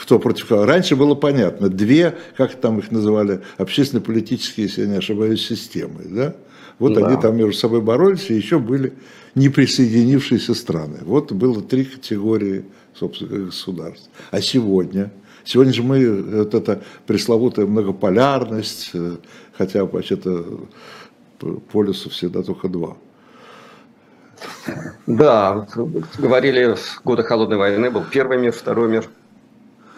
Кто 0.00 0.18
против 0.18 0.46
кого? 0.46 0.64
Раньше 0.64 0.96
было 0.96 1.14
понятно. 1.14 1.68
Две, 1.68 2.16
как 2.36 2.56
там 2.56 2.80
их 2.80 2.90
называли, 2.90 3.40
общественно-политические, 3.56 4.66
если 4.66 4.82
я 4.82 4.88
не 4.88 4.96
ошибаюсь, 4.96 5.46
системы. 5.46 6.02
Да? 6.04 6.34
Вот 6.80 6.94
да. 6.94 7.06
они 7.06 7.20
там 7.20 7.36
между 7.36 7.52
собой 7.52 7.80
боролись, 7.80 8.28
и 8.30 8.34
еще 8.34 8.58
были 8.58 8.94
неприсоединившиеся 9.36 10.54
страны. 10.54 10.98
Вот 11.02 11.30
было 11.30 11.62
три 11.62 11.84
категории, 11.84 12.64
собственно, 12.94 13.46
государств. 13.46 14.08
А 14.32 14.40
сегодня? 14.40 15.12
Сегодня 15.44 15.72
же 15.72 15.82
мы, 15.82 16.22
вот 16.22 16.54
эта 16.54 16.82
пресловутая 17.06 17.66
многополярность, 17.66 18.90
э, 18.92 19.16
хотя 19.58 19.84
вообще-то 19.84 20.68
полюсов 21.72 22.12
всегда 22.12 22.42
только 22.42 22.68
два. 22.68 22.96
Да, 25.06 25.66
говорили, 26.16 26.76
годы 27.04 27.24
Холодной 27.24 27.56
войны 27.56 27.90
был 27.90 28.04
первый 28.08 28.38
мир, 28.38 28.52
второй 28.52 28.88
мир 28.88 29.08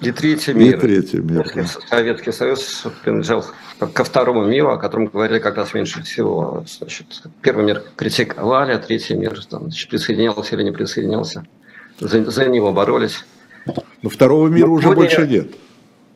и 0.01 0.13
третий 0.13 0.55
мир. 0.55 0.77
И 0.77 0.81
третий 0.81 1.19
мир. 1.19 1.47
Советский 1.91 2.33
Союз 2.33 2.87
принадлежал 3.03 3.45
ко 3.93 4.03
второму 4.03 4.47
миру, 4.47 4.71
о 4.71 4.79
котором 4.79 5.07
говорили 5.07 5.41
как 5.41 5.57
раз 5.57 5.75
меньше 5.75 6.03
всего. 6.03 6.65
Значит, 6.67 7.07
первый 7.43 7.67
мир 7.67 7.83
критиковали, 7.97 8.73
а 8.73 8.79
третий 8.79 9.15
мир 9.15 9.39
там, 9.45 9.65
значит, 9.65 9.91
присоединялся 9.91 10.57
или 10.57 10.63
не 10.63 10.73
присоединялся. 10.73 11.45
За, 11.99 12.31
за 12.31 12.47
него 12.47 12.73
боролись. 12.73 13.27
Но 14.01 14.09
второго 14.09 14.49
мира 14.49 14.69
Но 14.69 14.73
уже 14.73 14.91
больше 14.93 15.27
нет. 15.29 15.49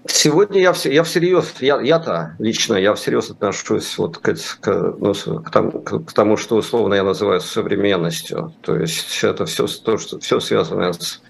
Сегодня 0.07 0.61
я, 0.61 0.75
я 0.85 1.03
всерьез, 1.03 1.55
я, 1.61 1.81
я-то 1.81 2.37
лично, 2.39 2.75
я 2.75 2.95
всерьез 2.95 3.31
отношусь 3.31 3.97
вот 3.97 4.19
к, 4.19 4.35
к, 4.61 4.95
ну, 4.99 5.15
к, 5.15 5.51
тому, 5.51 5.71
к 5.81 6.13
тому, 6.13 6.37
что 6.37 6.57
условно 6.57 6.95
я 6.95 7.05
называю 7.05 7.41
современностью. 7.41 8.53
То 8.61 8.77
есть 8.77 9.25
это 9.25 9.47
все, 9.47 9.67
то, 9.67 9.97
что, 9.97 10.19
все 10.19 10.41
связано 10.41 10.93
с 10.93 11.23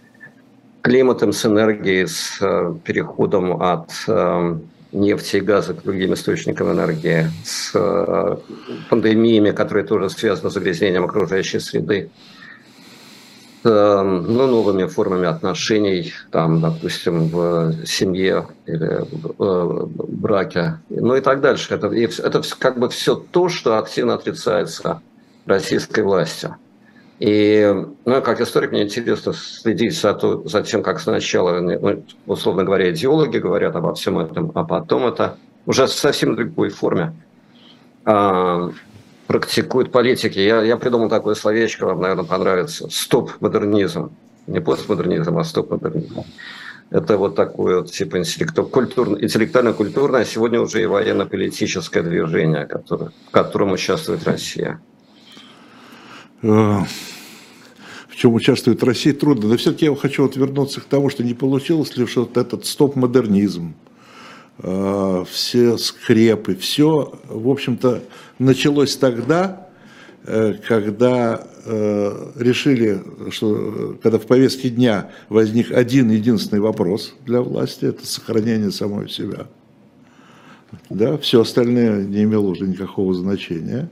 климатом, 0.82 1.32
с 1.32 1.46
энергией, 1.46 2.06
с 2.06 2.38
э, 2.40 2.74
переходом 2.84 3.62
от 3.62 3.90
э, 4.08 4.56
нефти 4.90 5.36
и 5.36 5.40
газа 5.40 5.74
к 5.74 5.82
другим 5.82 6.14
источникам 6.14 6.72
энергии, 6.72 7.30
с 7.44 7.70
э, 7.74 8.36
пандемиями, 8.90 9.52
которые 9.52 9.86
тоже 9.86 10.10
связаны 10.10 10.50
с 10.50 10.54
загрязнением 10.54 11.04
окружающей 11.04 11.60
среды. 11.60 12.10
Ну, 13.70 14.46
новыми 14.46 14.86
формами 14.86 15.26
отношений, 15.26 16.12
там, 16.30 16.60
допустим, 16.60 17.28
в 17.28 17.86
семье 17.86 18.46
или 18.66 19.00
э, 19.02 19.86
браке, 20.08 20.80
ну 20.90 21.16
и 21.16 21.20
так 21.20 21.40
дальше. 21.40 21.74
Это, 21.74 21.88
это 21.88 22.42
как 22.58 22.78
бы 22.78 22.88
все 22.88 23.14
то, 23.14 23.48
что 23.48 23.78
активно 23.78 24.14
отрицается 24.14 25.00
российской 25.46 26.04
властью. 26.04 26.56
И, 27.20 27.72
ну, 28.04 28.22
как 28.22 28.40
историк, 28.40 28.72
мне 28.72 28.82
интересно 28.82 29.32
следить 29.32 29.98
за, 29.98 30.14
то, 30.14 30.46
за 30.46 30.62
тем, 30.62 30.82
как 30.82 31.00
сначала, 31.00 31.60
ну, 31.60 32.04
условно 32.26 32.64
говоря, 32.64 32.90
идеологи 32.90 33.38
говорят 33.38 33.76
обо 33.76 33.94
всем 33.94 34.18
этом, 34.18 34.50
а 34.54 34.64
потом 34.64 35.06
это 35.06 35.38
уже 35.64 35.86
в 35.86 35.92
совсем 35.92 36.34
другой 36.34 36.70
форме 36.70 37.14
а, 38.04 38.70
практикуют 39.38 39.90
политики. 39.90 40.38
Я, 40.38 40.62
я 40.62 40.76
придумал 40.76 41.08
такое 41.08 41.34
словечко, 41.34 41.86
вам, 41.86 42.00
наверное, 42.00 42.24
понравится. 42.24 42.88
Стоп-модернизм. 42.88 44.12
Не 44.46 44.60
постмодернизм, 44.60 45.36
а 45.38 45.44
стоп-модернизм. 45.44 46.22
Это 46.90 47.16
вот 47.16 47.34
такое 47.34 47.80
вот, 47.80 47.90
типа 47.90 48.18
интеллектуально-культурное, 48.18 50.20
а 50.20 50.24
сегодня 50.24 50.60
уже 50.60 50.82
и 50.82 50.86
военно-политическое 50.86 52.02
движение, 52.02 52.66
которое, 52.66 53.10
в 53.26 53.30
котором 53.32 53.72
участвует 53.72 54.22
Россия. 54.24 54.80
Э, 56.42 56.78
в 58.08 58.14
чем 58.14 58.34
участвует 58.34 58.84
Россия, 58.84 59.14
трудно. 59.14 59.48
Но 59.48 59.56
все-таки 59.56 59.86
я 59.86 59.96
хочу 59.96 60.22
вот 60.22 60.36
вернуться 60.36 60.80
к 60.80 60.84
тому, 60.84 61.10
что 61.10 61.24
не 61.24 61.34
получилось 61.34 61.96
ли 61.96 62.06
что 62.06 62.20
вот 62.20 62.36
этот 62.36 62.66
стоп-модернизм, 62.66 63.74
все 64.58 65.76
скрепы, 65.78 66.54
все, 66.54 67.12
в 67.28 67.48
общем-то, 67.48 68.02
началось 68.38 68.96
тогда, 68.96 69.68
э, 70.24 70.54
когда 70.66 71.46
э, 71.64 72.32
решили, 72.36 73.02
что 73.30 73.98
когда 74.02 74.18
в 74.18 74.26
повестке 74.26 74.70
дня 74.70 75.10
возник 75.28 75.70
один 75.70 76.10
единственный 76.10 76.60
вопрос 76.60 77.14
для 77.26 77.40
власти, 77.40 77.86
это 77.86 78.06
сохранение 78.06 78.70
самой 78.70 79.08
себя. 79.08 79.46
Да, 80.90 81.16
все 81.18 81.40
остальное 81.40 82.04
не 82.04 82.22
имело 82.22 82.48
уже 82.48 82.66
никакого 82.66 83.14
значения. 83.14 83.88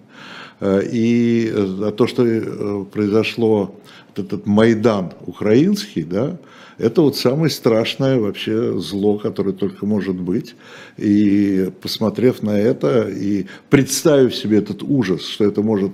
Э, 0.61 0.83
и 0.85 1.53
то, 1.97 2.07
что 2.07 2.87
произошло, 2.93 3.75
этот 4.15 4.47
Майдан 4.47 5.13
украинский, 5.27 6.03
да, 6.03 6.39
это 6.79 7.03
вот 7.03 7.17
самое 7.17 7.51
страшное 7.51 8.19
вообще 8.19 8.79
зло, 8.79 9.19
которое 9.19 9.53
только 9.53 9.87
может 9.87 10.17
быть. 10.17 10.55
И 10.97 11.71
посмотрев 11.81 12.43
на 12.43 12.59
это 12.59 13.09
и 13.09 13.47
представив 13.71 14.35
себе 14.35 14.59
этот 14.59 14.83
ужас, 14.83 15.27
что 15.27 15.45
это 15.45 15.63
может 15.63 15.93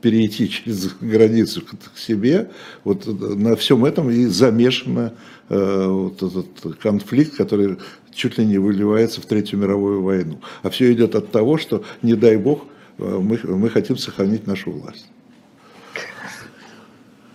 перейти 0.00 0.48
через 0.48 0.94
границу 1.00 1.62
к 1.62 1.98
себе, 1.98 2.50
вот 2.84 3.06
на 3.06 3.56
всем 3.56 3.84
этом 3.84 4.10
и 4.10 4.26
замешан 4.26 5.12
э, 5.48 5.86
вот 5.86 6.22
этот 6.22 6.76
конфликт, 6.76 7.36
который 7.36 7.78
чуть 8.12 8.38
ли 8.38 8.46
не 8.46 8.58
выливается 8.58 9.20
в 9.20 9.26
Третью 9.26 9.58
мировую 9.58 10.02
войну. 10.02 10.40
А 10.62 10.70
все 10.70 10.92
идет 10.92 11.14
от 11.14 11.30
того, 11.30 11.58
что, 11.58 11.84
не 12.02 12.14
дай 12.14 12.36
бог, 12.36 12.64
э, 12.98 13.02
мы, 13.02 13.38
мы 13.44 13.70
хотим 13.70 13.96
сохранить 13.96 14.46
нашу 14.46 14.72
власть. 14.72 15.08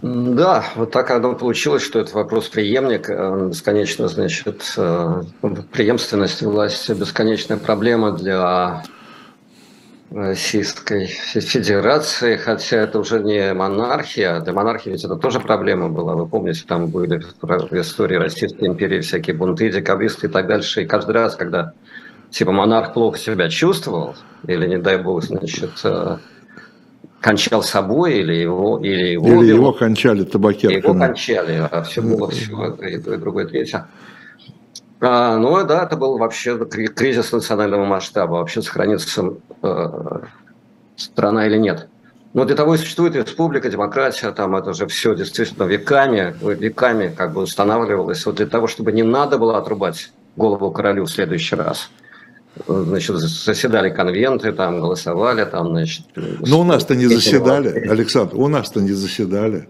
Да, 0.04 0.66
вот 0.76 0.92
так 0.92 1.12
оно 1.12 1.34
получилось, 1.34 1.82
что 1.82 1.98
это 2.00 2.14
вопрос 2.14 2.50
преемник, 2.50 3.10
э, 3.10 3.48
бесконечно, 3.50 4.10
значит, 4.10 4.74
э, 4.76 5.24
преемственность 5.72 6.42
власти, 6.42 6.92
бесконечная 6.92 7.56
проблема 7.56 8.12
для 8.12 8.84
Российской 10.14 11.08
Федерации, 11.08 12.38
хотя 12.38 12.78
это 12.78 13.00
уже 13.00 13.20
не 13.24 13.54
монархия, 13.54 14.42
для 14.42 14.54
монархии 14.54 14.92
ведь 14.92 15.04
это 15.04 15.16
тоже 15.16 15.40
проблема 15.40 15.90
была, 15.90 16.14
вы 16.16 16.28
помните, 16.28 16.64
там 16.68 16.88
были 16.88 17.24
в 17.42 17.74
истории 17.74 18.16
Российской 18.16 18.68
империи 18.68 19.02
всякие 19.02 19.36
бунты, 19.36 19.72
декабристы 19.72 20.28
и 20.28 20.30
так 20.30 20.46
дальше, 20.48 20.84
и 20.84 20.86
каждый 20.86 21.12
раз, 21.12 21.36
когда 21.36 21.74
типа 22.30 22.52
монарх 22.52 22.94
плохо 22.94 23.18
себя 23.18 23.50
чувствовал, 23.50 24.16
или, 24.46 24.68
не 24.68 24.78
дай 24.78 24.98
бог, 24.98 25.24
значит, 25.24 25.72
э, 25.84 26.18
кончал 27.20 27.64
собой 27.64 28.20
или 28.20 28.34
его 28.34 28.80
или 28.80 29.14
его, 29.14 29.44
или 29.44 29.50
его 29.50 29.74
кончали 29.74 30.26
табакерками. 30.26 30.80
Его 30.80 30.94
кончали, 30.94 31.68
а 31.72 31.82
все 31.82 32.04
было 32.04 32.30
все 32.30 32.76
и 32.88 32.98
то, 33.00 33.14
и 33.16 33.18
другое, 33.18 33.48
третье. 33.48 33.88
А, 35.06 35.38
ну 35.38 35.66
да, 35.66 35.84
это 35.84 35.98
был 35.98 36.18
вообще 36.18 36.58
кризис 36.66 37.32
национального 37.32 37.86
масштаба, 37.86 38.34
вообще 38.34 38.62
сохранится 38.62 39.34
э, 39.62 40.20
страна 40.96 41.46
или 41.46 41.58
нет. 41.58 41.88
Но 42.34 42.46
для 42.46 42.56
того 42.56 42.76
и 42.76 42.78
существует 42.78 43.16
республика, 43.16 43.70
демократия, 43.70 44.32
там 44.32 44.56
это 44.56 44.74
же 44.74 44.88
все 44.88 45.14
действительно 45.14 45.66
веками, 45.66 46.34
веками 46.42 47.14
как 47.16 47.34
бы 47.34 47.42
устанавливалось, 47.42 48.26
вот 48.26 48.36
для 48.36 48.48
того, 48.48 48.68
чтобы 48.68 48.92
не 48.92 49.04
надо 49.04 49.38
было 49.38 49.58
отрубать 49.58 50.12
голову 50.36 50.72
королю 50.72 51.04
в 51.06 51.12
следующий 51.12 51.56
раз– 51.56 51.90
значит, 52.68 53.18
заседали 53.18 53.90
конвенты, 53.90 54.52
там 54.52 54.80
голосовали, 54.80 55.46
там, 55.46 55.70
значит... 55.70 56.06
Но 56.16 56.62
у 56.62 56.64
нас-то 56.64 56.96
не 56.96 57.08
заседали, 57.08 57.88
Александр, 57.88 58.36
у 58.36 58.48
нас-то 58.48 58.82
не 58.82 58.92
заседали. 58.92 59.68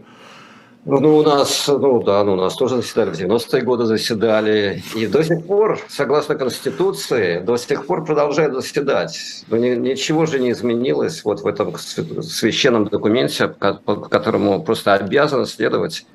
Ну, 0.85 1.17
у 1.17 1.23
нас, 1.23 1.67
ну 1.67 2.03
да, 2.03 2.23
ну, 2.25 2.33
у 2.33 2.35
нас 2.35 2.55
тоже 2.55 2.77
заседали, 2.77 3.11
в 3.11 3.19
90-е 3.19 3.61
годы 3.61 3.85
заседали. 3.85 4.83
И 4.95 5.07
до 5.07 5.23
сих 5.23 5.45
пор, 5.45 5.79
согласно 5.87 6.35
Конституции, 6.35 7.39
до 7.39 7.55
сих 7.55 7.85
пор 7.87 8.03
продолжают 8.03 8.53
заседать. 8.53 9.45
Но 9.47 9.57
ни, 9.57 9.75
ничего 9.75 10.25
же 10.25 10.39
не 10.39 10.51
изменилось 10.51 11.23
вот 11.23 11.41
в 11.41 11.47
этом 11.47 11.77
священном 11.77 12.85
документе, 12.85 13.47
по 13.47 13.95
которому 13.95 14.61
просто 14.61 14.93
обязаны 14.93 15.45
следовать 15.45 16.05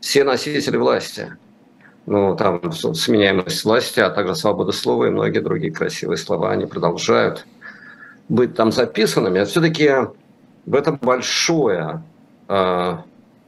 все 0.00 0.24
носители 0.24 0.76
власти 0.76 1.36
ну, 2.06 2.36
там 2.36 2.72
сменяемость 2.72 3.64
власти, 3.64 4.00
а 4.00 4.10
также 4.10 4.34
свобода 4.36 4.72
слова 4.72 5.06
и 5.06 5.10
многие 5.10 5.40
другие 5.40 5.72
красивые 5.72 6.16
слова, 6.16 6.52
они 6.52 6.66
продолжают 6.66 7.44
быть 8.28 8.54
там 8.54 8.72
записанными. 8.72 9.40
А 9.40 9.44
все-таки 9.44 9.90
в 10.64 10.74
этом 10.74 10.98
большое, 11.02 12.02
э, 12.48 12.96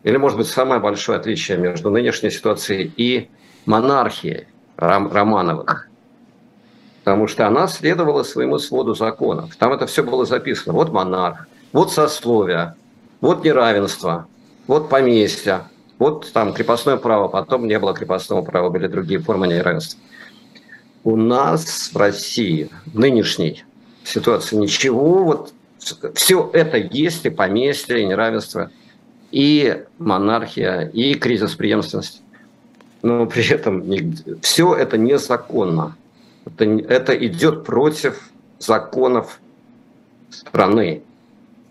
или, 0.03 0.17
может 0.17 0.39
быть, 0.39 0.47
самое 0.47 0.81
большое 0.81 1.19
отличие 1.19 1.59
между 1.59 1.91
нынешней 1.91 2.31
ситуацией 2.31 2.93
и 2.97 3.29
монархией 3.67 4.47
Ром, 4.77 5.13
Романовых. 5.13 5.89
Потому 7.05 7.27
что 7.27 7.47
она 7.47 7.67
следовала 7.69 8.23
своему 8.23 8.59
своду 8.59 8.95
законов. 8.95 9.57
Там 9.57 9.73
это 9.73 9.87
все 9.87 10.03
было 10.03 10.25
записано. 10.25 10.75
Вот 10.75 10.93
монарх, 10.93 11.47
вот 11.73 11.93
сословие, 11.93 12.75
вот 13.21 13.45
неравенство, 13.45 14.27
вот 14.67 14.89
поместье, 14.89 15.63
вот 15.99 16.31
там 16.33 16.53
крепостное 16.53 16.97
право, 16.97 17.29
потом 17.29 17.67
не 17.67 17.79
было 17.79 17.95
крепостного 17.95 18.43
права, 18.43 18.71
были 18.71 18.87
другие 18.87 19.21
формы 19.21 19.49
неравенства. 19.49 19.99
У 21.03 21.17
нас 21.17 21.91
в 21.93 21.97
России, 21.97 22.69
в 22.87 22.99
нынешней 22.99 23.65
ситуации, 24.05 24.57
ничего, 24.57 25.25
вот 25.25 25.53
все 26.15 26.51
это 26.53 26.77
есть, 26.77 27.25
и 27.25 27.31
поместье, 27.31 28.03
и 28.03 28.07
неравенство, 28.07 28.71
и 29.31 29.85
монархия, 29.99 30.89
и 30.89 31.15
кризис 31.15 31.55
преемственности. 31.55 32.21
Но 33.03 33.27
при 33.27 33.49
этом 33.49 33.85
все 34.41 34.75
это 34.75 34.99
незаконно. 34.99 35.97
Это, 36.47 36.65
это 36.65 37.27
идет 37.27 37.65
против 37.65 38.31
законов 38.59 39.41
страны. 40.31 41.03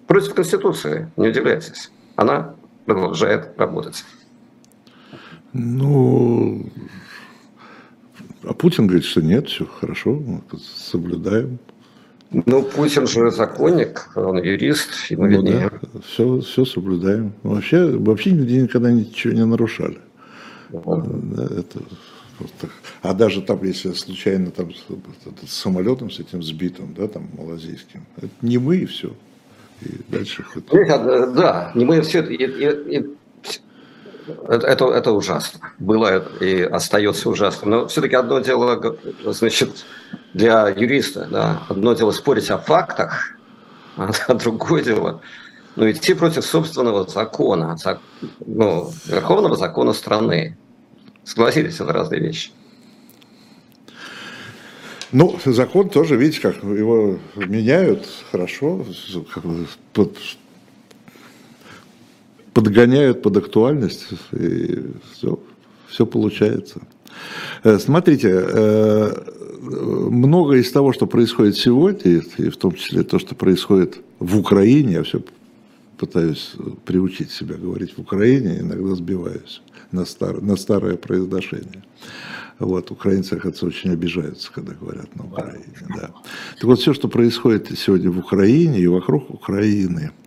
против 0.08 0.34
Конституции, 0.34 1.12
не 1.18 1.30
удивляйтесь. 1.30 1.92
Она 2.16 2.56
продолжает 2.86 3.58
работать. 3.58 4.04
Ну, 5.54 6.70
а 8.44 8.54
Путин 8.54 8.88
говорит, 8.88 9.06
что 9.06 9.22
нет, 9.22 9.48
все 9.50 9.66
хорошо, 9.66 10.22
соблюдаем. 10.58 11.60
Ну, 12.32 12.64
Путин 12.64 13.08
же 13.08 13.32
законник, 13.32 14.10
он 14.16 14.38
юрист, 14.44 14.90
ему 15.10 15.24
ну, 15.24 15.30
виднее. 15.30 15.72
Да, 15.94 16.02
все, 16.06 16.42
все 16.42 16.66
соблюдаем. 16.66 17.34
Вообще, 17.44 17.86
вообще 17.86 18.32
нигде 18.32 18.62
никогда 18.62 18.92
ничего 18.92 19.34
не 19.34 19.46
нарушали. 19.46 20.00
Да. 20.70 20.82
Да, 20.86 21.44
это 21.46 21.80
просто... 22.38 22.70
А 23.02 23.14
даже 23.14 23.42
там, 23.42 23.64
если 23.64 23.94
случайно 23.94 24.52
там 24.52 24.72
с 24.74 25.54
самолетом 25.54 26.12
с 26.12 26.20
этим 26.20 26.44
сбитым, 26.44 26.94
да, 26.94 27.08
там 27.08 27.30
малазийским, 27.38 28.06
это 28.18 28.30
не 28.42 28.58
мы 28.58 28.78
и 28.78 28.86
все. 28.86 29.14
И 29.82 29.90
дальше 30.10 30.44
хоть... 30.44 30.66
Да, 30.70 31.72
не 31.76 31.86
мы 31.86 32.00
и 32.00 32.02
все. 32.02 32.22
И, 32.24 32.36
и, 32.36 32.98
и 32.98 33.06
это, 34.48 34.68
это, 34.68 34.86
это 34.86 35.12
ужасно. 35.12 35.72
Было 35.80 36.28
и 36.42 36.62
остается 36.62 37.30
ужасным. 37.30 37.70
Но 37.70 37.88
все-таки 37.88 38.16
одно 38.16 38.40
дело, 38.40 38.98
значит, 39.26 39.86
для 40.38 40.70
юриста, 40.70 41.28
да, 41.30 41.64
одно 41.68 41.94
дело 41.94 42.12
спорить 42.12 42.50
о 42.52 42.60
фактах, 42.60 43.36
а 43.98 44.34
другое 44.36 44.84
дело 44.84 45.22
ну, 45.76 45.90
идти 45.90 46.14
против 46.14 46.46
собственного 46.46 47.08
закона, 47.08 47.76
ну, 48.46 48.92
верховного 49.06 49.56
закона 49.56 49.94
страны. 49.94 50.58
Согласитесь, 51.24 51.76
это 51.76 51.92
разные 51.92 52.22
вещи. 52.22 52.52
Ну, 55.12 55.40
закон 55.46 55.90
тоже, 55.90 56.16
видите, 56.16 56.42
как 56.42 56.64
его 56.64 57.18
меняют 57.36 58.08
хорошо, 58.32 58.86
под, 59.94 60.18
подгоняют 62.54 63.22
под 63.22 63.38
актуальность, 63.38 64.08
и 64.32 64.84
все, 65.14 65.40
все 65.88 66.06
получается. 66.06 66.82
Э, 67.64 67.80
смотрите, 67.80 68.30
э, 68.34 69.14
многое 69.62 70.60
из 70.60 70.72
того, 70.72 70.94
что 70.94 71.08
происходит 71.08 71.58
сегодня, 71.58 72.22
и 72.38 72.50
в 72.50 72.58
том 72.58 72.74
числе 72.74 73.04
то, 73.04 73.20
что 73.20 73.36
происходит 73.36 74.00
в 74.20 74.38
Украине, 74.38 74.94
я 74.94 75.04
все 75.04 75.22
пытаюсь 75.98 76.54
приучить 76.86 77.32
себя 77.32 77.56
говорить 77.56 77.98
в 77.98 78.02
Украине, 78.02 78.60
иногда 78.60 78.96
сбиваюсь 78.96 79.62
на, 79.92 80.06
стар, 80.06 80.42
на 80.42 80.56
старое 80.56 80.96
произношение. 80.96 81.84
Вот, 82.60 82.90
украинцы, 82.92 83.34
оказывается, 83.34 83.68
очень 83.68 83.92
обижаются, 83.92 84.52
когда 84.52 84.74
говорят 84.74 85.16
на 85.16 85.26
Украине. 85.26 85.66
Да. 85.90 86.12
Так 86.56 86.64
вот, 86.64 86.80
все, 86.80 86.94
что 86.94 87.08
происходит 87.08 87.78
сегодня 87.78 88.10
в 88.10 88.18
Украине 88.18 88.80
и 88.80 88.88
вокруг 88.88 89.30
Украины– 89.30 90.12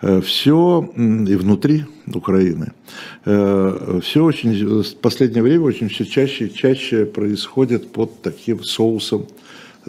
все 0.00 0.92
и 0.96 1.34
внутри 1.34 1.84
Украины, 2.06 2.72
э, 3.24 4.00
все 4.02 4.24
очень, 4.24 4.82
в 4.82 4.96
последнее 4.96 5.42
время 5.42 5.64
очень 5.64 5.88
все 5.88 6.04
чаще 6.04 6.46
и 6.46 6.54
чаще 6.54 7.04
происходит 7.04 7.90
под 7.90 8.22
таким 8.22 8.62
соусом 8.62 9.26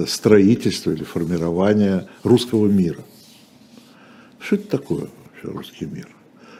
строительства 0.07 0.91
или 0.91 1.03
формирования 1.03 2.07
русского 2.23 2.67
мира. 2.67 3.03
Что 4.39 4.55
это 4.55 4.67
такое 4.69 5.01
вообще 5.01 5.57
русский 5.57 5.85
мир? 5.85 6.07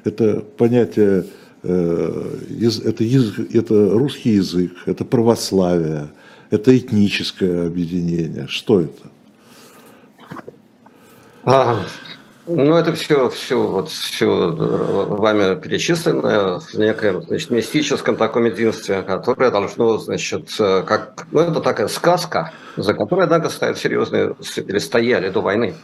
Это 0.04 0.42
понятие, 0.42 1.26
э, 1.64 2.40
это, 2.86 3.04
язык, 3.04 3.56
это 3.56 3.90
русский 3.92 4.32
язык, 4.32 4.74
это 4.86 5.06
православие, 5.06 6.10
это 6.52 6.78
этническое 6.78 7.68
объединение. 7.68 8.48
Что 8.48 8.82
это? 8.82 9.10
Ну, 12.52 12.76
это 12.76 12.94
все, 12.94 13.30
все, 13.30 13.62
вот, 13.62 13.90
все 13.90 14.26
вами 14.26 15.60
перечисленное 15.62 16.58
в 16.58 16.74
некоем 16.74 17.22
значит, 17.22 17.52
мистическом 17.52 18.16
таком 18.16 18.46
единстве, 18.46 19.04
которое 19.04 19.52
должно, 19.52 20.00
значит, 20.00 20.50
как, 20.58 21.28
ну, 21.32 21.42
это 21.42 21.62
такая 21.62 21.88
сказка, 21.88 22.52
за 22.76 22.96
которой, 22.96 23.26
однако, 23.26 23.50
стоят 23.50 23.78
серьезные, 23.78 24.36
или 24.56 24.80
стояли 24.80 25.30
до 25.30 25.42
войны, 25.42 25.76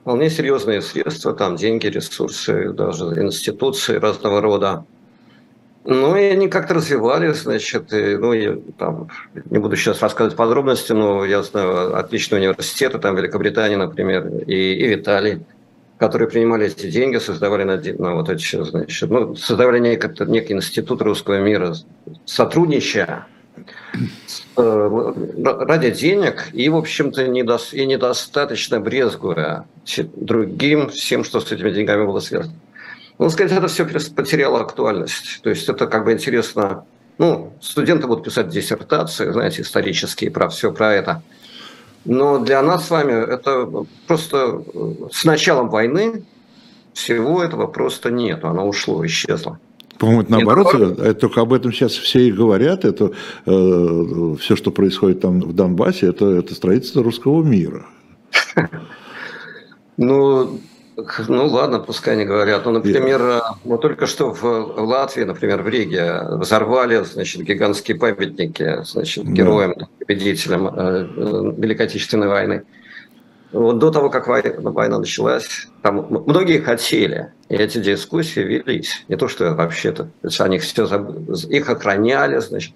вполне 0.00 0.30
серьезные 0.30 0.82
средства, 0.82 1.32
там, 1.32 1.54
деньги, 1.54 1.86
ресурсы, 1.86 2.70
даже 2.72 3.04
институции 3.22 3.98
разного 3.98 4.40
рода. 4.40 4.84
Ну, 5.84 6.16
и 6.16 6.24
они 6.24 6.48
как-то 6.48 6.74
развивались, 6.74 7.42
значит, 7.42 7.92
и, 7.92 8.16
ну, 8.16 8.32
я 8.32 8.58
там, 8.78 9.10
не 9.48 9.58
буду 9.58 9.76
сейчас 9.76 10.02
рассказывать 10.02 10.36
подробности, 10.36 10.90
но 10.90 11.24
я 11.24 11.44
знаю 11.44 11.96
отличные 11.96 12.40
университеты, 12.40 12.98
там, 12.98 13.14
Великобритании, 13.14 13.76
например, 13.76 14.26
и, 14.48 14.72
и 14.74 14.96
в 14.96 15.02
которые 15.98 16.28
принимали 16.28 16.66
эти 16.66 16.88
деньги, 16.90 17.18
создавали 17.18 17.64
ну, 17.98 18.14
вот 18.14 18.28
эти, 18.30 18.62
значит, 18.62 19.10
ну, 19.10 19.34
создавали 19.34 19.80
некий, 19.80 20.08
некий 20.26 20.54
институт 20.54 21.02
русского 21.02 21.40
мира, 21.40 21.74
сотрудничая 22.24 23.26
э, 24.56 25.12
ради 25.44 25.90
денег 25.90 26.50
и, 26.52 26.68
в 26.68 26.76
общем-то, 26.76 27.24
и 27.24 27.86
недостаточно 27.86 28.80
брезгуя 28.80 29.66
другим, 30.14 30.90
всем, 30.90 31.24
что 31.24 31.40
с 31.40 31.50
этими 31.50 31.70
деньгами 31.70 32.06
было 32.06 32.20
связано. 32.20 32.54
Ну, 33.18 33.28
сказать, 33.30 33.50
это 33.50 33.66
все 33.66 33.84
потеряло 33.84 34.60
актуальность. 34.60 35.40
То 35.42 35.50
есть 35.50 35.68
это 35.68 35.88
как 35.88 36.04
бы 36.04 36.12
интересно. 36.12 36.84
Ну, 37.18 37.52
студенты 37.60 38.06
будут 38.06 38.24
писать 38.24 38.48
диссертации, 38.48 39.32
знаете, 39.32 39.62
исторические 39.62 40.30
про 40.30 40.48
все 40.48 40.72
про 40.72 40.94
это– 40.94 41.22
но 42.04 42.38
для 42.38 42.62
нас 42.62 42.86
с 42.86 42.90
вами 42.90 43.12
это 43.12 43.86
просто 44.06 44.62
с 45.12 45.24
началом 45.24 45.68
войны 45.68 46.24
всего 46.92 47.42
этого 47.42 47.66
просто 47.66 48.10
нет, 48.10 48.44
оно 48.44 48.66
ушло, 48.66 49.04
исчезло. 49.06 49.58
По-моему, 49.98 50.22
это 50.22 50.30
наоборот, 50.30 50.74
это, 50.74 51.02
это 51.02 51.14
только 51.14 51.40
об 51.40 51.52
этом 51.52 51.72
сейчас 51.72 51.92
все 51.92 52.28
и 52.28 52.32
говорят. 52.32 52.84
Это 52.84 53.12
э, 53.46 54.34
все, 54.40 54.54
что 54.54 54.70
происходит 54.70 55.20
там 55.20 55.40
в 55.40 55.52
Донбассе, 55.52 56.06
это, 56.06 56.26
это 56.26 56.54
строительство 56.54 57.02
русского 57.02 57.42
мира. 57.42 57.86
Ну, 60.00 60.60
ну 61.28 61.46
ладно, 61.46 61.78
пускай 61.78 62.14
они 62.14 62.24
говорят. 62.24 62.64
Ну, 62.64 62.72
например, 62.72 63.42
мы 63.64 63.78
только 63.78 64.06
что 64.06 64.32
в 64.32 64.44
Латвии, 64.80 65.22
например, 65.22 65.62
в 65.62 65.68
Риге 65.68 66.22
взорвали, 66.22 67.04
значит, 67.04 67.42
гигантские 67.42 67.96
памятники, 67.96 68.82
значит, 68.84 69.24
героям, 69.24 69.74
победителям 70.00 70.66
э, 70.66 71.08
э, 71.16 71.52
Великой 71.56 71.86
Отечественной 71.86 72.26
войны. 72.26 72.64
Вот 73.52 73.78
до 73.78 73.90
того, 73.90 74.10
как 74.10 74.26
война 74.26 74.98
началась, 74.98 75.68
там 75.82 76.06
многие 76.26 76.58
хотели, 76.58 77.32
и 77.48 77.54
эти 77.54 77.78
дискуссии 77.78 78.40
велись. 78.40 79.04
Не 79.08 79.16
то, 79.16 79.28
что 79.28 79.54
вообще-то, 79.54 80.10
они 80.40 80.58
все 80.58 80.84
их 81.48 81.70
охраняли, 81.70 82.38
значит, 82.40 82.74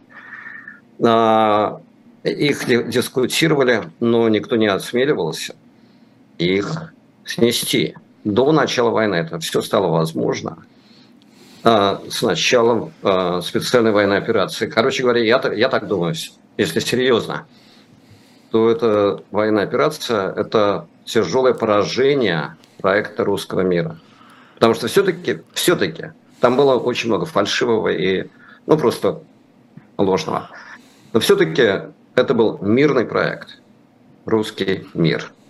а, 1.05 1.81
их 2.23 2.67
дискутировали, 2.89 3.83
но 4.01 4.29
никто 4.29 4.57
не 4.57 4.69
осмеливался 4.69 5.55
их 6.39 6.93
снести 7.25 7.95
до 8.25 8.53
начала 8.53 8.91
войны 8.91 9.17
это 9.17 9.39
все 9.41 9.63
стало 9.63 9.89
возможно 9.89 10.59
а, 11.65 12.01
с 12.09 12.23
началом 12.23 12.93
а, 13.03 13.41
специальной 13.41 13.93
военной 13.93 14.19
операции. 14.19 14.67
Короче 14.67 15.03
говоря, 15.03 15.23
я, 15.23 15.41
я 15.55 15.69
так 15.69 15.87
думаю, 15.87 16.15
если 16.57 16.81
серьезно, 16.81 17.47
то 18.51 18.71
эта 18.71 19.23
военная 19.31 19.65
операция– 19.65 20.33
это 20.37 20.87
тяжелое 21.05 21.55
поражение 21.55 22.57
проекта 22.79 23.25
русского 23.25 23.63
мира. 23.63 23.99
Потому 24.55 24.75
что 24.75 24.87
все-таки, 24.87 25.43
все-таки 25.55 26.13
там 26.41 26.57
было 26.57 26.77
очень 26.77 27.09
много 27.09 27.27
фальшивого 27.27 27.89
и, 27.89 28.29
ну, 28.67 28.77
просто 28.77 29.23
ложного. 29.99 30.51
Но 31.13 31.21
все-таки 31.21 31.93
это 32.15 32.35
был 32.35 32.59
мирный 32.61 33.05
проект, 33.05 33.59
русский 34.27 34.87
мир– 34.95 35.33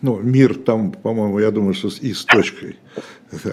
ну, 0.00 0.18
мир 0.20 0.54
там, 0.54 0.92
по-моему, 0.92 1.38
я 1.38 1.50
думаю, 1.50 1.74
что 1.74 1.88
и 2.00 2.12
с 2.12 2.24
точкой. 2.24 2.76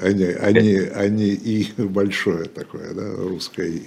Они, 0.02 0.24
они, 0.24 0.76
они 0.94 1.30
и 1.30 1.72
большое 1.78 2.46
такое, 2.46 2.94
да, 2.94 3.12
русское 3.18 3.68
и. 3.68 3.84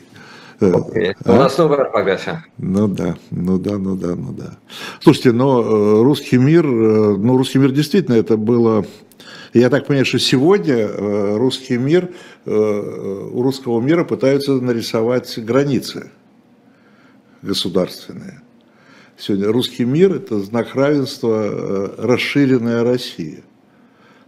Okay. 0.60 1.14
А? 1.24 1.32
У 1.32 1.36
нас 1.36 1.56
новая 1.56 1.82
орфография. 1.82 2.44
Ну 2.58 2.88
да, 2.88 3.16
ну 3.30 3.58
да, 3.58 3.78
ну 3.78 3.96
да, 3.96 4.16
ну 4.16 4.32
да. 4.32 4.58
Слушайте, 5.00 5.30
но 5.30 5.62
э, 5.62 6.02
русский 6.02 6.36
мир, 6.36 6.66
э, 6.66 7.16
ну 7.16 7.36
русский 7.36 7.58
мир 7.58 7.70
действительно 7.70 8.16
это 8.16 8.36
было 8.36 8.84
я 9.54 9.70
так 9.70 9.86
понимаю, 9.86 10.04
что 10.04 10.18
сегодня 10.18 10.76
э, 10.76 11.36
русский 11.36 11.78
мир, 11.78 12.10
у 12.44 13.42
русского 13.42 13.80
мира 13.80 14.04
пытаются 14.04 14.52
нарисовать 14.52 15.38
границы 15.38 16.10
государственные. 17.42 18.42
Сегодня 19.18 19.50
русский 19.50 19.84
мир– 19.84 20.14
это 20.14 20.38
знак 20.38 20.76
равенства, 20.76 21.42
э, 21.42 21.88
расширенная 21.98 22.84
Россия 22.84 23.42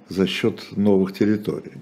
за 0.09 0.27
счет 0.27 0.77
новых 0.77 1.13
территорий. 1.13 1.75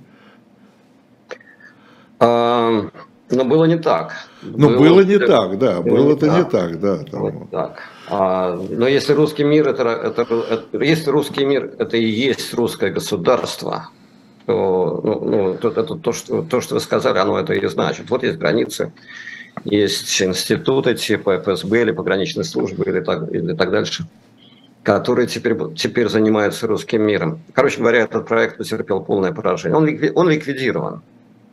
А, 2.20 2.90
Но 3.30 3.44
было 3.46 3.64
не 3.64 3.78
так. 3.78 4.12
Ну, 4.42 4.68
было, 4.68 4.78
было 4.78 5.00
не 5.00 5.18
так, 5.18 5.58
да. 5.58 5.80
Было 5.80 6.12
это 6.12 6.28
не 6.28 6.44
так, 6.44 6.80
да. 6.80 7.00
Вот 7.12 7.50
так. 7.50 7.80
А, 8.10 8.54
но 8.68 8.86
если 8.86 9.14
русский 9.14 9.44
мир 9.44 9.68
это, 9.68 9.84
это, 9.88 10.22
это, 10.22 10.84
если 10.84 11.08
русский 11.08 11.46
мир 11.46 11.72
это 11.78 11.96
и 11.96 12.04
есть 12.04 12.52
русское 12.52 12.90
государство, 12.90 13.88
то, 14.44 15.00
ну, 15.02 15.24
ну, 15.24 15.54
то, 15.54 15.68
это 15.68 15.94
то 15.94 16.12
что, 16.12 16.42
то, 16.42 16.60
что 16.60 16.74
вы 16.74 16.80
сказали, 16.80 17.16
оно 17.16 17.38
это 17.38 17.54
и 17.54 17.66
значит. 17.68 18.10
Вот 18.10 18.22
есть 18.22 18.36
границы, 18.36 18.92
есть 19.64 20.22
институты 20.22 20.94
типа 20.94 21.38
ФСБ 21.38 21.82
или 21.82 21.90
пограничной 21.92 22.44
службы 22.44 22.84
или 22.84 23.00
так, 23.00 23.32
или 23.32 23.54
так 23.54 23.70
дальше, 23.70 24.06
которые 24.82 25.26
теперь, 25.26 25.56
теперь 25.76 26.08
занимаются 26.08 26.66
русским 26.66 27.02
миром. 27.02 27.40
Короче 27.52 27.80
говоря, 27.80 28.00
этот 28.00 28.26
проект 28.26 28.58
потерпел 28.58 29.00
полное 29.00 29.32
поражение. 29.32 29.76
Он, 29.76 29.88
он 30.14 30.30
ликвидирован. 30.30 31.02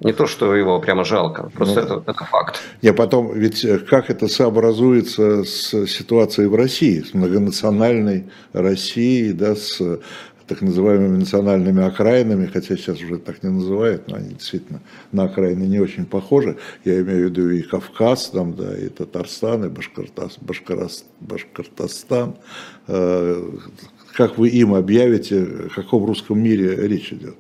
Не 0.02 0.12
то, 0.12 0.28
что 0.28 0.54
его 0.54 0.80
прямо 0.82 1.06
жалко, 1.06 1.50
просто 1.54 1.82
ну, 1.82 1.86
это, 1.86 2.12
это 2.12 2.26
факт. 2.26 2.60
Я 2.82 2.94
потом, 2.94 3.32
ведь 3.34 3.64
э, 3.64 3.80
как 3.80 4.10
это 4.10 4.28
сообразуется 4.28 5.46
с 5.46 5.88
ситуацией 5.88 6.48
в 6.48 6.56
России, 6.56 7.02
с 7.02 7.14
многонациональной 7.14 8.26
Россией, 8.52 9.32
да, 9.32 9.56
с 9.56 9.80
так 10.48 10.62
называемыми 10.62 11.18
национальными 11.18 11.84
окраинами, 11.84 12.46
хотя 12.46 12.76
сейчас 12.76 13.02
уже 13.02 13.18
так 13.18 13.42
не 13.44 13.50
называют, 13.50 14.08
но 14.08 14.18
они 14.18 14.30
действительно 14.30 14.82
на 15.12 15.24
окраины 15.24 15.64
не 15.64 15.80
очень 15.80 16.06
похожи. 16.06 16.58
Я 16.84 17.02
имею 17.02 17.28
в 17.28 17.30
виду 17.32 17.50
и 17.50 17.62
Кавказ, 17.62 18.30
там, 18.30 18.56
да, 18.56 18.78
и 18.78 18.90
Татарстан, 18.90 19.66
и 19.66 19.70
Башкорос, 19.70 21.06
Башкортостан. 21.20 22.36
Э, 22.88 23.50
как 24.14 24.38
вы 24.38 24.50
им 24.50 24.76
объявите, 24.76 25.42
о 25.42 25.70
каком 25.70 26.06
русском 26.06 26.40
мире 26.40 26.76
речь 26.88 27.12
идет? 27.12 27.36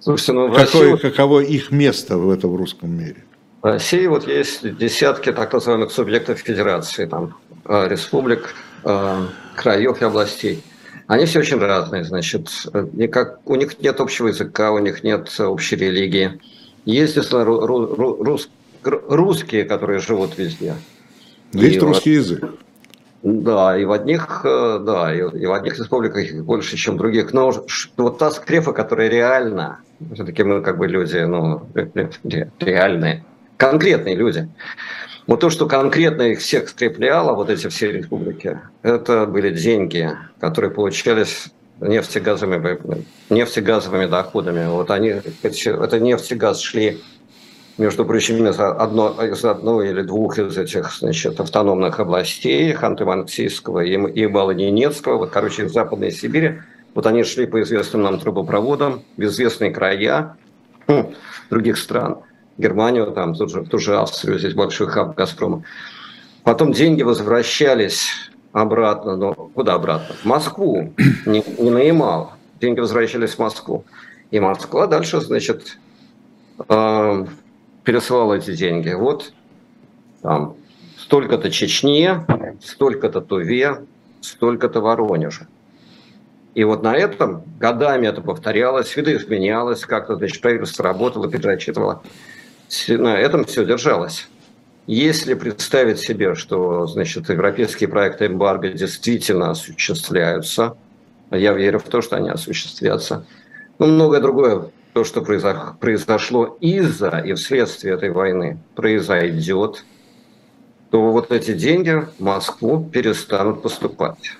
Слушайте, 0.00 0.32
ну, 0.32 0.52
Какое, 0.52 0.92
России... 0.92 1.10
Каково 1.10 1.40
их 1.40 1.70
место 1.70 2.18
в 2.18 2.30
этом 2.30 2.56
русском 2.56 2.90
мире? 2.90 3.24
В 3.60 3.66
России 3.66 4.06
вот 4.08 4.26
есть 4.26 4.76
десятки 4.76 5.30
так 5.30 5.52
называемых 5.52 5.92
субъектов 5.92 6.40
федерации, 6.40 7.06
там, 7.06 7.36
э, 7.66 7.88
республик, 7.88 8.54
э, 8.84 9.26
краев 9.54 10.02
и 10.02 10.04
областей. 10.04 10.64
Они 11.12 11.26
все 11.26 11.40
очень 11.40 11.58
разные, 11.58 12.04
значит, 12.04 12.48
никак, 12.94 13.40
у 13.44 13.54
них 13.54 13.78
нет 13.80 14.00
общего 14.00 14.28
языка, 14.28 14.72
у 14.72 14.78
них 14.78 15.04
нет 15.04 15.28
общей 15.40 15.76
религии. 15.76 16.40
Есть, 16.86 17.16
естественно, 17.16 17.44
ру, 17.44 17.66
ру, 17.66 18.24
рус, 18.24 18.48
русские, 18.82 19.64
которые 19.64 19.98
живут 19.98 20.38
везде. 20.38 20.74
Есть 21.52 21.76
и 21.76 21.80
русский 21.80 22.16
вот, 22.16 22.24
язык. 22.24 22.44
Да, 23.22 23.76
и 23.76 23.84
в 23.84 23.92
одних, 23.92 24.40
э, 24.44 24.78
да, 24.82 25.14
и, 25.14 25.20
в 25.20 25.52
одних 25.52 25.78
республиках 25.78 26.22
их 26.22 26.46
больше, 26.46 26.78
чем 26.78 26.94
в 26.94 26.98
других. 26.98 27.34
Но 27.34 27.52
вот 27.98 28.16
та 28.16 28.30
скрепа, 28.30 28.72
которая 28.72 29.08
реально, 29.08 29.80
все-таки 30.14 30.42
мы 30.42 30.62
как 30.62 30.78
бы 30.78 30.88
люди, 30.88 31.18
ну, 31.18 31.68
реальные, 32.58 33.22
конкретные 33.58 34.14
люди. 34.14 34.48
Вот 35.26 35.40
то, 35.40 35.50
что 35.50 35.66
конкретно 35.66 36.22
их 36.22 36.40
всех 36.40 36.68
скрепляло, 36.68 37.34
вот 37.34 37.48
эти 37.48 37.68
все 37.68 37.92
республики, 37.92 38.60
это 38.82 39.26
были 39.26 39.50
деньги, 39.50 40.10
которые 40.40 40.70
получались 40.72 41.48
нефтегазовыми, 41.80 43.04
нефтегазовыми 43.30 44.06
доходами. 44.06 44.66
Вот 44.66 44.90
они, 44.90 45.08
это 45.42 46.00
нефть 46.00 46.32
и 46.32 46.34
газ 46.34 46.60
шли 46.60 47.00
между 47.78 48.04
прочим, 48.04 48.46
из, 48.46 48.58
одно, 48.60 49.10
из 49.24 49.44
одной 49.44 49.90
или 49.90 50.02
двух 50.02 50.38
из 50.38 50.56
этих 50.58 50.92
значит, 50.92 51.40
автономных 51.40 52.00
областей, 52.00 52.72
Ханты-Мансийского 52.72 53.84
и, 53.84 53.94
и 54.20 54.26
Малоненецкого, 54.26 55.18
вот, 55.18 55.30
короче, 55.30 55.64
из 55.64 55.72
Западной 55.72 56.12
Сибири, 56.12 56.60
вот 56.94 57.06
они 57.06 57.24
шли 57.24 57.46
по 57.46 57.62
известным 57.62 58.02
нам 58.02 58.20
трубопроводам 58.20 59.02
в 59.16 59.22
известные 59.22 59.70
края 59.70 60.36
хм, 60.86 61.14
других 61.48 61.78
стран. 61.78 62.18
Германию, 62.58 63.06
там, 63.12 63.34
тут 63.34 63.50
же, 63.50 63.64
ту 63.64 63.78
же 63.78 63.96
Австрию, 63.96 64.38
здесь 64.38 64.54
большой 64.54 64.88
хаб 64.88 65.16
«Газпрома». 65.16 65.64
Потом 66.44 66.72
деньги 66.72 67.02
возвращались 67.02 68.30
обратно, 68.52 69.16
но 69.16 69.32
куда 69.34 69.74
обратно? 69.74 70.14
В 70.14 70.24
Москву, 70.24 70.92
не, 71.26 71.44
не 71.58 71.70
на 71.70 71.78
Ямал. 71.78 72.32
Деньги 72.60 72.80
возвращались 72.80 73.34
в 73.34 73.38
Москву. 73.38 73.84
И 74.30 74.40
Москва 74.40 74.86
дальше, 74.86 75.20
значит, 75.20 75.78
э, 76.68 77.26
пересылал 77.84 78.34
эти 78.34 78.54
деньги. 78.54 78.90
Вот 78.90 79.32
там 80.22 80.56
столько-то 80.98 81.50
Чечне, 81.50 82.26
столько-то 82.62 83.20
Туве, 83.20 83.82
столько-то 84.20 84.80
Воронеже. 84.80 85.46
И 86.54 86.64
вот 86.64 86.82
на 86.82 86.94
этом 86.94 87.42
годами 87.58 88.06
это 88.06 88.20
повторялось, 88.20 88.94
видоизменялось, 88.96 89.86
как-то, 89.86 90.16
значит, 90.16 90.42
правительство 90.42 90.84
работало, 90.84 91.30
перерасчитывало. 91.30 92.02
На 92.88 93.18
этом 93.18 93.44
все 93.44 93.64
держалось. 93.64 94.28
Если 94.86 95.34
представить 95.34 96.00
себе, 96.00 96.34
что, 96.34 96.86
значит, 96.86 97.28
европейские 97.28 97.88
проекты 97.88 98.26
эмбарго 98.26 98.70
действительно 98.70 99.50
осуществляются, 99.50 100.76
я 101.30 101.52
верю 101.52 101.78
в 101.78 101.84
то, 101.84 102.00
что 102.02 102.16
они 102.16 102.30
осуществятся, 102.30 103.26
но 103.78 103.86
многое 103.86 104.20
другое 104.20 104.70
то, 104.92 105.04
что 105.04 105.22
произошло 105.22 106.58
из-за 106.60 107.22
и 107.24 107.32
вследствие 107.34 107.94
этой 107.94 108.10
войны, 108.10 108.58
произойдет, 108.74 109.84
то 110.90 111.12
вот 111.12 111.32
эти 111.32 111.54
деньги 111.54 112.06
в 112.18 112.20
Москву 112.20 112.84
перестанут 112.92 113.62
поступать. 113.62 114.36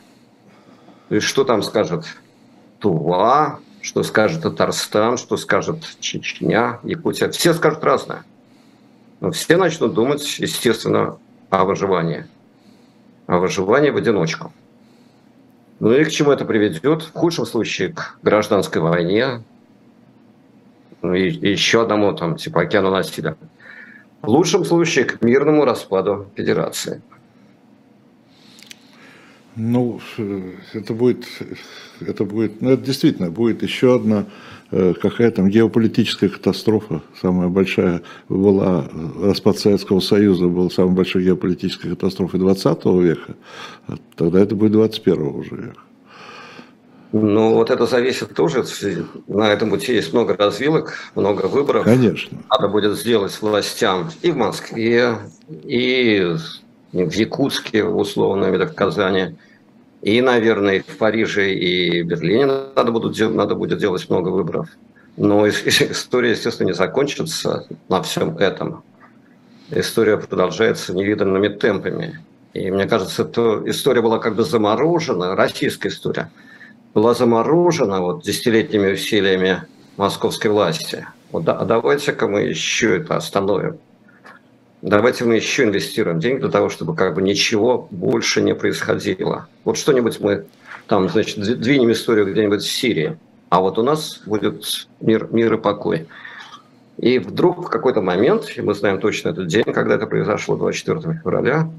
Есть 1.08 1.26
что 1.26 1.44
там 1.44 1.62
скажет 1.62 2.04
Тува, 2.80 3.60
что 3.82 4.04
скажет 4.04 4.42
Татарстан, 4.42 5.18
что 5.18 5.36
скажет 5.36 5.84
Чечня, 6.00 6.78
Якутия. 6.84 7.28
Все 7.30 7.52
скажут 7.52 7.84
разное. 7.84 8.24
Но 9.20 9.32
все 9.32 9.56
начнут 9.56 9.92
думать, 9.92 10.38
естественно, 10.38 11.18
о 11.50 11.64
выживании. 11.64 12.26
О 13.26 13.38
выживании 13.38 13.90
в 13.90 13.96
одиночку. 13.96 14.52
Ну 15.80 15.92
и 15.92 16.04
к 16.04 16.10
чему 16.10 16.30
это 16.30 16.44
приведет? 16.44 17.02
В 17.02 17.12
худшем 17.12 17.44
случае 17.44 17.92
к 17.92 18.18
гражданской 18.22 18.80
войне, 18.80 19.42
ну, 21.02 21.14
и, 21.14 21.28
и 21.28 21.50
еще 21.50 21.82
одному, 21.82 22.12
там, 22.12 22.36
типа 22.36 22.62
океану 22.62 22.92
насилия. 22.92 23.36
В 24.22 24.28
лучшем 24.28 24.64
случае 24.64 25.04
к 25.06 25.20
мирному 25.22 25.64
распаду 25.64 26.30
федерации. 26.36 27.02
Ну, 29.54 30.00
это 30.72 30.94
будет, 30.94 31.26
это 32.00 32.24
будет, 32.24 32.62
ну, 32.62 32.70
это 32.70 32.82
действительно 32.84 33.30
будет 33.30 33.62
еще 33.62 33.96
одна 33.96 34.24
э, 34.70 34.94
какая 35.00 35.30
там 35.30 35.48
геополитическая 35.50 36.30
катастрофа, 36.30 37.02
самая 37.20 37.48
большая 37.48 38.00
была, 38.30 38.88
распад 39.20 39.58
Советского 39.58 40.00
Союза 40.00 40.46
был 40.46 40.70
самой 40.70 40.94
большой 40.94 41.24
геополитической 41.24 41.90
катастрофой 41.90 42.40
20 42.40 42.84
века, 43.02 43.34
а 43.88 43.96
тогда 44.16 44.40
это 44.40 44.54
будет 44.54 44.72
21 44.72 45.22
уже 45.22 45.56
века. 45.56 45.80
Ну, 47.12 47.52
вот 47.52 47.70
это 47.70 47.84
зависит 47.84 48.34
тоже. 48.34 48.64
На 49.28 49.52
этом 49.52 49.68
пути 49.68 49.92
есть 49.92 50.14
много 50.14 50.34
развилок, 50.34 50.94
много 51.14 51.44
выборов. 51.46 51.84
Конечно. 51.84 52.38
Надо 52.50 52.68
будет 52.68 52.96
сделать 52.96 53.38
властям 53.42 54.10
и 54.22 54.30
в 54.30 54.36
Москве, 54.38 55.18
и 55.64 56.36
в 56.92 57.12
Якутске, 57.12 57.84
условно, 57.84 58.46
или 58.46 58.64
в 58.64 58.74
Казани, 58.74 59.36
и, 60.02 60.20
наверное, 60.20 60.82
в 60.86 60.98
Париже 60.98 61.54
и 61.54 62.02
Берлине 62.02 62.46
надо, 62.46 62.90
будет, 62.92 63.34
надо 63.34 63.54
будет 63.54 63.78
делать 63.78 64.08
много 64.10 64.28
выборов. 64.28 64.68
Но 65.16 65.48
история, 65.48 66.30
естественно, 66.30 66.68
не 66.68 66.74
закончится 66.74 67.66
на 67.88 68.02
всем 68.02 68.36
этом. 68.38 68.82
История 69.70 70.18
продолжается 70.18 70.94
невиданными 70.94 71.48
темпами. 71.48 72.20
И 72.52 72.70
мне 72.70 72.86
кажется, 72.86 73.22
эта 73.22 73.62
история 73.66 74.02
была 74.02 74.18
как 74.18 74.34
бы 74.34 74.44
заморожена, 74.44 75.34
российская 75.34 75.88
история– 75.88 76.30
была 76.94 77.14
заморожена 77.14 78.00
вот 78.00 78.22
десятилетними 78.22 78.92
усилиями 78.92 79.62
московской 79.96 80.50
власти. 80.50 81.06
Вот, 81.30 81.48
а 81.48 81.64
давайте-ка 81.64 82.28
мы 82.28 82.42
еще 82.42 82.98
это 82.98 83.16
остановим. 83.16 83.78
Давайте 84.82 85.24
мы 85.24 85.36
еще 85.36 85.62
инвестируем 85.62 86.18
деньги 86.18 86.40
для 86.40 86.50
того, 86.50 86.68
чтобы 86.68 86.96
как 86.96 87.14
бы 87.14 87.22
ничего 87.22 87.86
больше 87.92 88.42
не 88.42 88.52
происходило. 88.52 89.46
Вот 89.64 89.78
что-нибудь 89.78 90.18
мы 90.18 90.44
там, 90.88 91.08
значит, 91.08 91.40
двинем 91.60 91.92
историю 91.92 92.30
где-нибудь 92.30 92.62
в 92.62 92.70
Сирии, 92.70 93.16
а 93.48 93.60
вот 93.60 93.78
у 93.78 93.84
нас 93.84 94.22
будет 94.26 94.88
мир, 95.00 95.28
мир 95.30 95.54
и 95.54 95.58
покой. 95.58 96.08
И 96.98 97.20
вдруг 97.20 97.66
в 97.66 97.70
какой-то 97.70 98.02
момент, 98.02 98.52
и 98.56 98.60
мы 98.60 98.74
знаем 98.74 98.98
точно 99.00 99.28
этот 99.28 99.46
день, 99.46 99.64
когда 99.64 99.94
это 99.94 100.06
произошло, 100.06 100.56
24 100.56 101.20
февраля, 101.20 101.70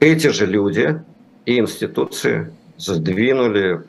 эти 0.00 0.26
же 0.26 0.46
люди 0.46 1.00
и 1.46 1.58
институции 1.58 2.52
задвинули 2.78 3.82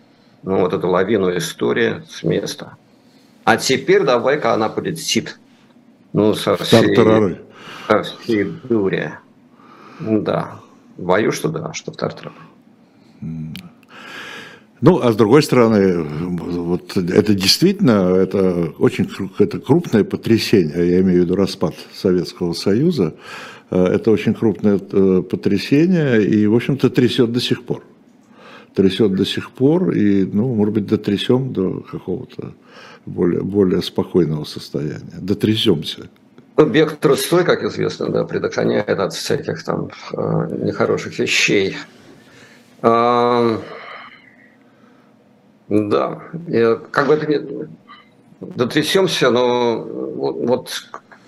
ну, 0.44 0.60
вот 0.60 0.74
эту 0.74 0.88
лавину 0.88 1.36
истории 1.36 2.04
с 2.08 2.22
места. 2.22 2.78
А 3.44 3.58
теперь 3.58 4.04
давай-ка 4.04 4.54
она 4.54 4.70
полетит. 4.70 5.40
Ну, 6.14 6.36
со 6.36 6.58
всей, 6.58 6.96
со 7.88 8.04
всей 8.04 8.46
дури. 8.64 9.12
Да. 10.00 10.60
Боюсь, 10.98 11.36
что 11.36 11.50
да, 11.50 11.74
что 11.74 11.92
в 11.92 11.98
тартарары. 11.98 12.36
Ну, 14.86 15.00
а 15.02 15.14
с 15.14 15.16
другой 15.16 15.44
стороны, 15.44 16.04
вот 16.04 16.98
это 16.98 17.34
действительно 17.34 18.16
это 18.18 18.74
очень 18.80 19.10
это 19.40 19.60
крупное 19.60 20.04
потрясение, 20.04 20.92
я 20.92 21.00
имею 21.00 21.22
в 21.22 21.24
виду 21.24 21.36
распад 21.36 21.74
Советского 21.94 22.52
Союза, 22.52 23.16
э, 23.72 23.82
это 23.82 24.12
очень 24.12 24.34
крупное 24.34 24.78
э, 24.78 25.22
потрясение 25.22 26.22
и, 26.26 26.46
в 26.48 26.56
общем-то, 26.56 26.90
трясет 26.90 27.32
до 27.32 27.40
сих 27.40 27.64
пор. 27.64 27.82
Трясет 28.76 29.16
до 29.16 29.26
сих 29.26 29.52
пор 29.52 29.92
и, 29.92 30.26
ну, 30.26 30.54
может 30.54 30.74
быть, 30.74 30.86
дотрясем 30.86 31.54
до 31.54 31.80
какого-то 31.80 32.54
более, 33.06 33.42
более 33.42 33.82
спокойного 33.82 34.44
состояния. 34.44 35.18
Дотрясемся. 35.22 36.10
Ну, 36.56 36.66
бег 36.68 36.98
трустой, 36.98 37.44
как 37.44 37.64
известно, 37.64 38.10
да, 38.10 38.26
предохраняет 38.26 39.00
от 39.00 39.14
всяких 39.14 39.64
там 39.64 39.90
э, 40.14 40.48
нехороших 40.62 41.18
вещей. 41.18 41.78
Э, 42.84 43.58
да, 45.70 46.22
и, 46.48 46.78
как 46.92 47.08
бы 47.08 47.16
это 47.16 47.26
не 47.26 47.68
дотрясемся, 48.40 49.32
но 49.32 49.78
вот 49.82 50.70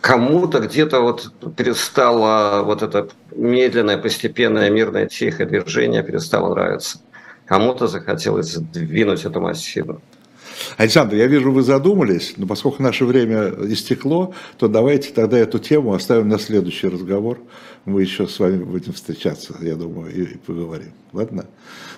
кому-то 0.01 0.59
где-то 0.59 0.99
вот 0.99 1.31
перестало 1.55 2.61
вот 2.61 2.83
это 2.83 3.09
медленное, 3.31 3.97
постепенное, 3.97 4.69
мирное, 4.69 5.07
тихое 5.07 5.49
движение 5.49 6.03
перестало 6.03 6.53
нравиться. 6.53 6.99
Кому-то 7.45 7.87
захотелось 7.87 8.55
двинуть 8.55 9.25
эту 9.25 9.41
массиву. 9.41 10.01
Александр, 10.77 11.15
я 11.15 11.27
вижу, 11.27 11.51
вы 11.51 11.61
задумались, 11.63 12.33
но 12.37 12.47
поскольку 12.47 12.83
наше 12.83 13.05
время 13.05 13.53
истекло, 13.67 14.33
то 14.57 14.67
давайте 14.67 15.11
тогда 15.11 15.37
эту 15.37 15.59
тему 15.59 15.93
оставим 15.93 16.29
на 16.29 16.39
следующий 16.39 16.87
разговор. 16.87 17.39
Мы 17.85 18.01
еще 18.01 18.27
с 18.27 18.39
вами 18.39 18.63
будем 18.63 18.93
встречаться, 18.93 19.55
я 19.61 19.75
думаю, 19.75 20.13
и, 20.13 20.37
поговорим. 20.37 20.91
Ладно? 21.13 21.45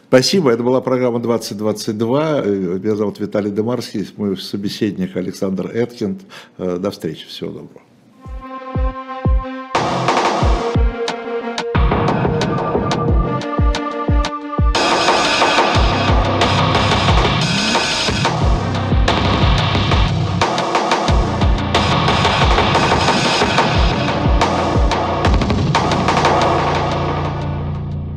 Спасибо. 0.09 0.51
Это 0.51 0.63
была 0.63 0.81
программа 0.81 1.19
2022. 1.19 2.41
Меня 2.41 2.95
зовут 2.95 3.19
Виталий 3.19 3.51
Демарский, 3.51 4.07
мой 4.17 4.37
собеседник 4.37 5.15
Александр 5.15 5.71
Эткинд. 5.73 6.21
До 6.57 6.91
встречи. 6.91 7.25
Всего 7.27 7.51
доброго. 7.51 7.86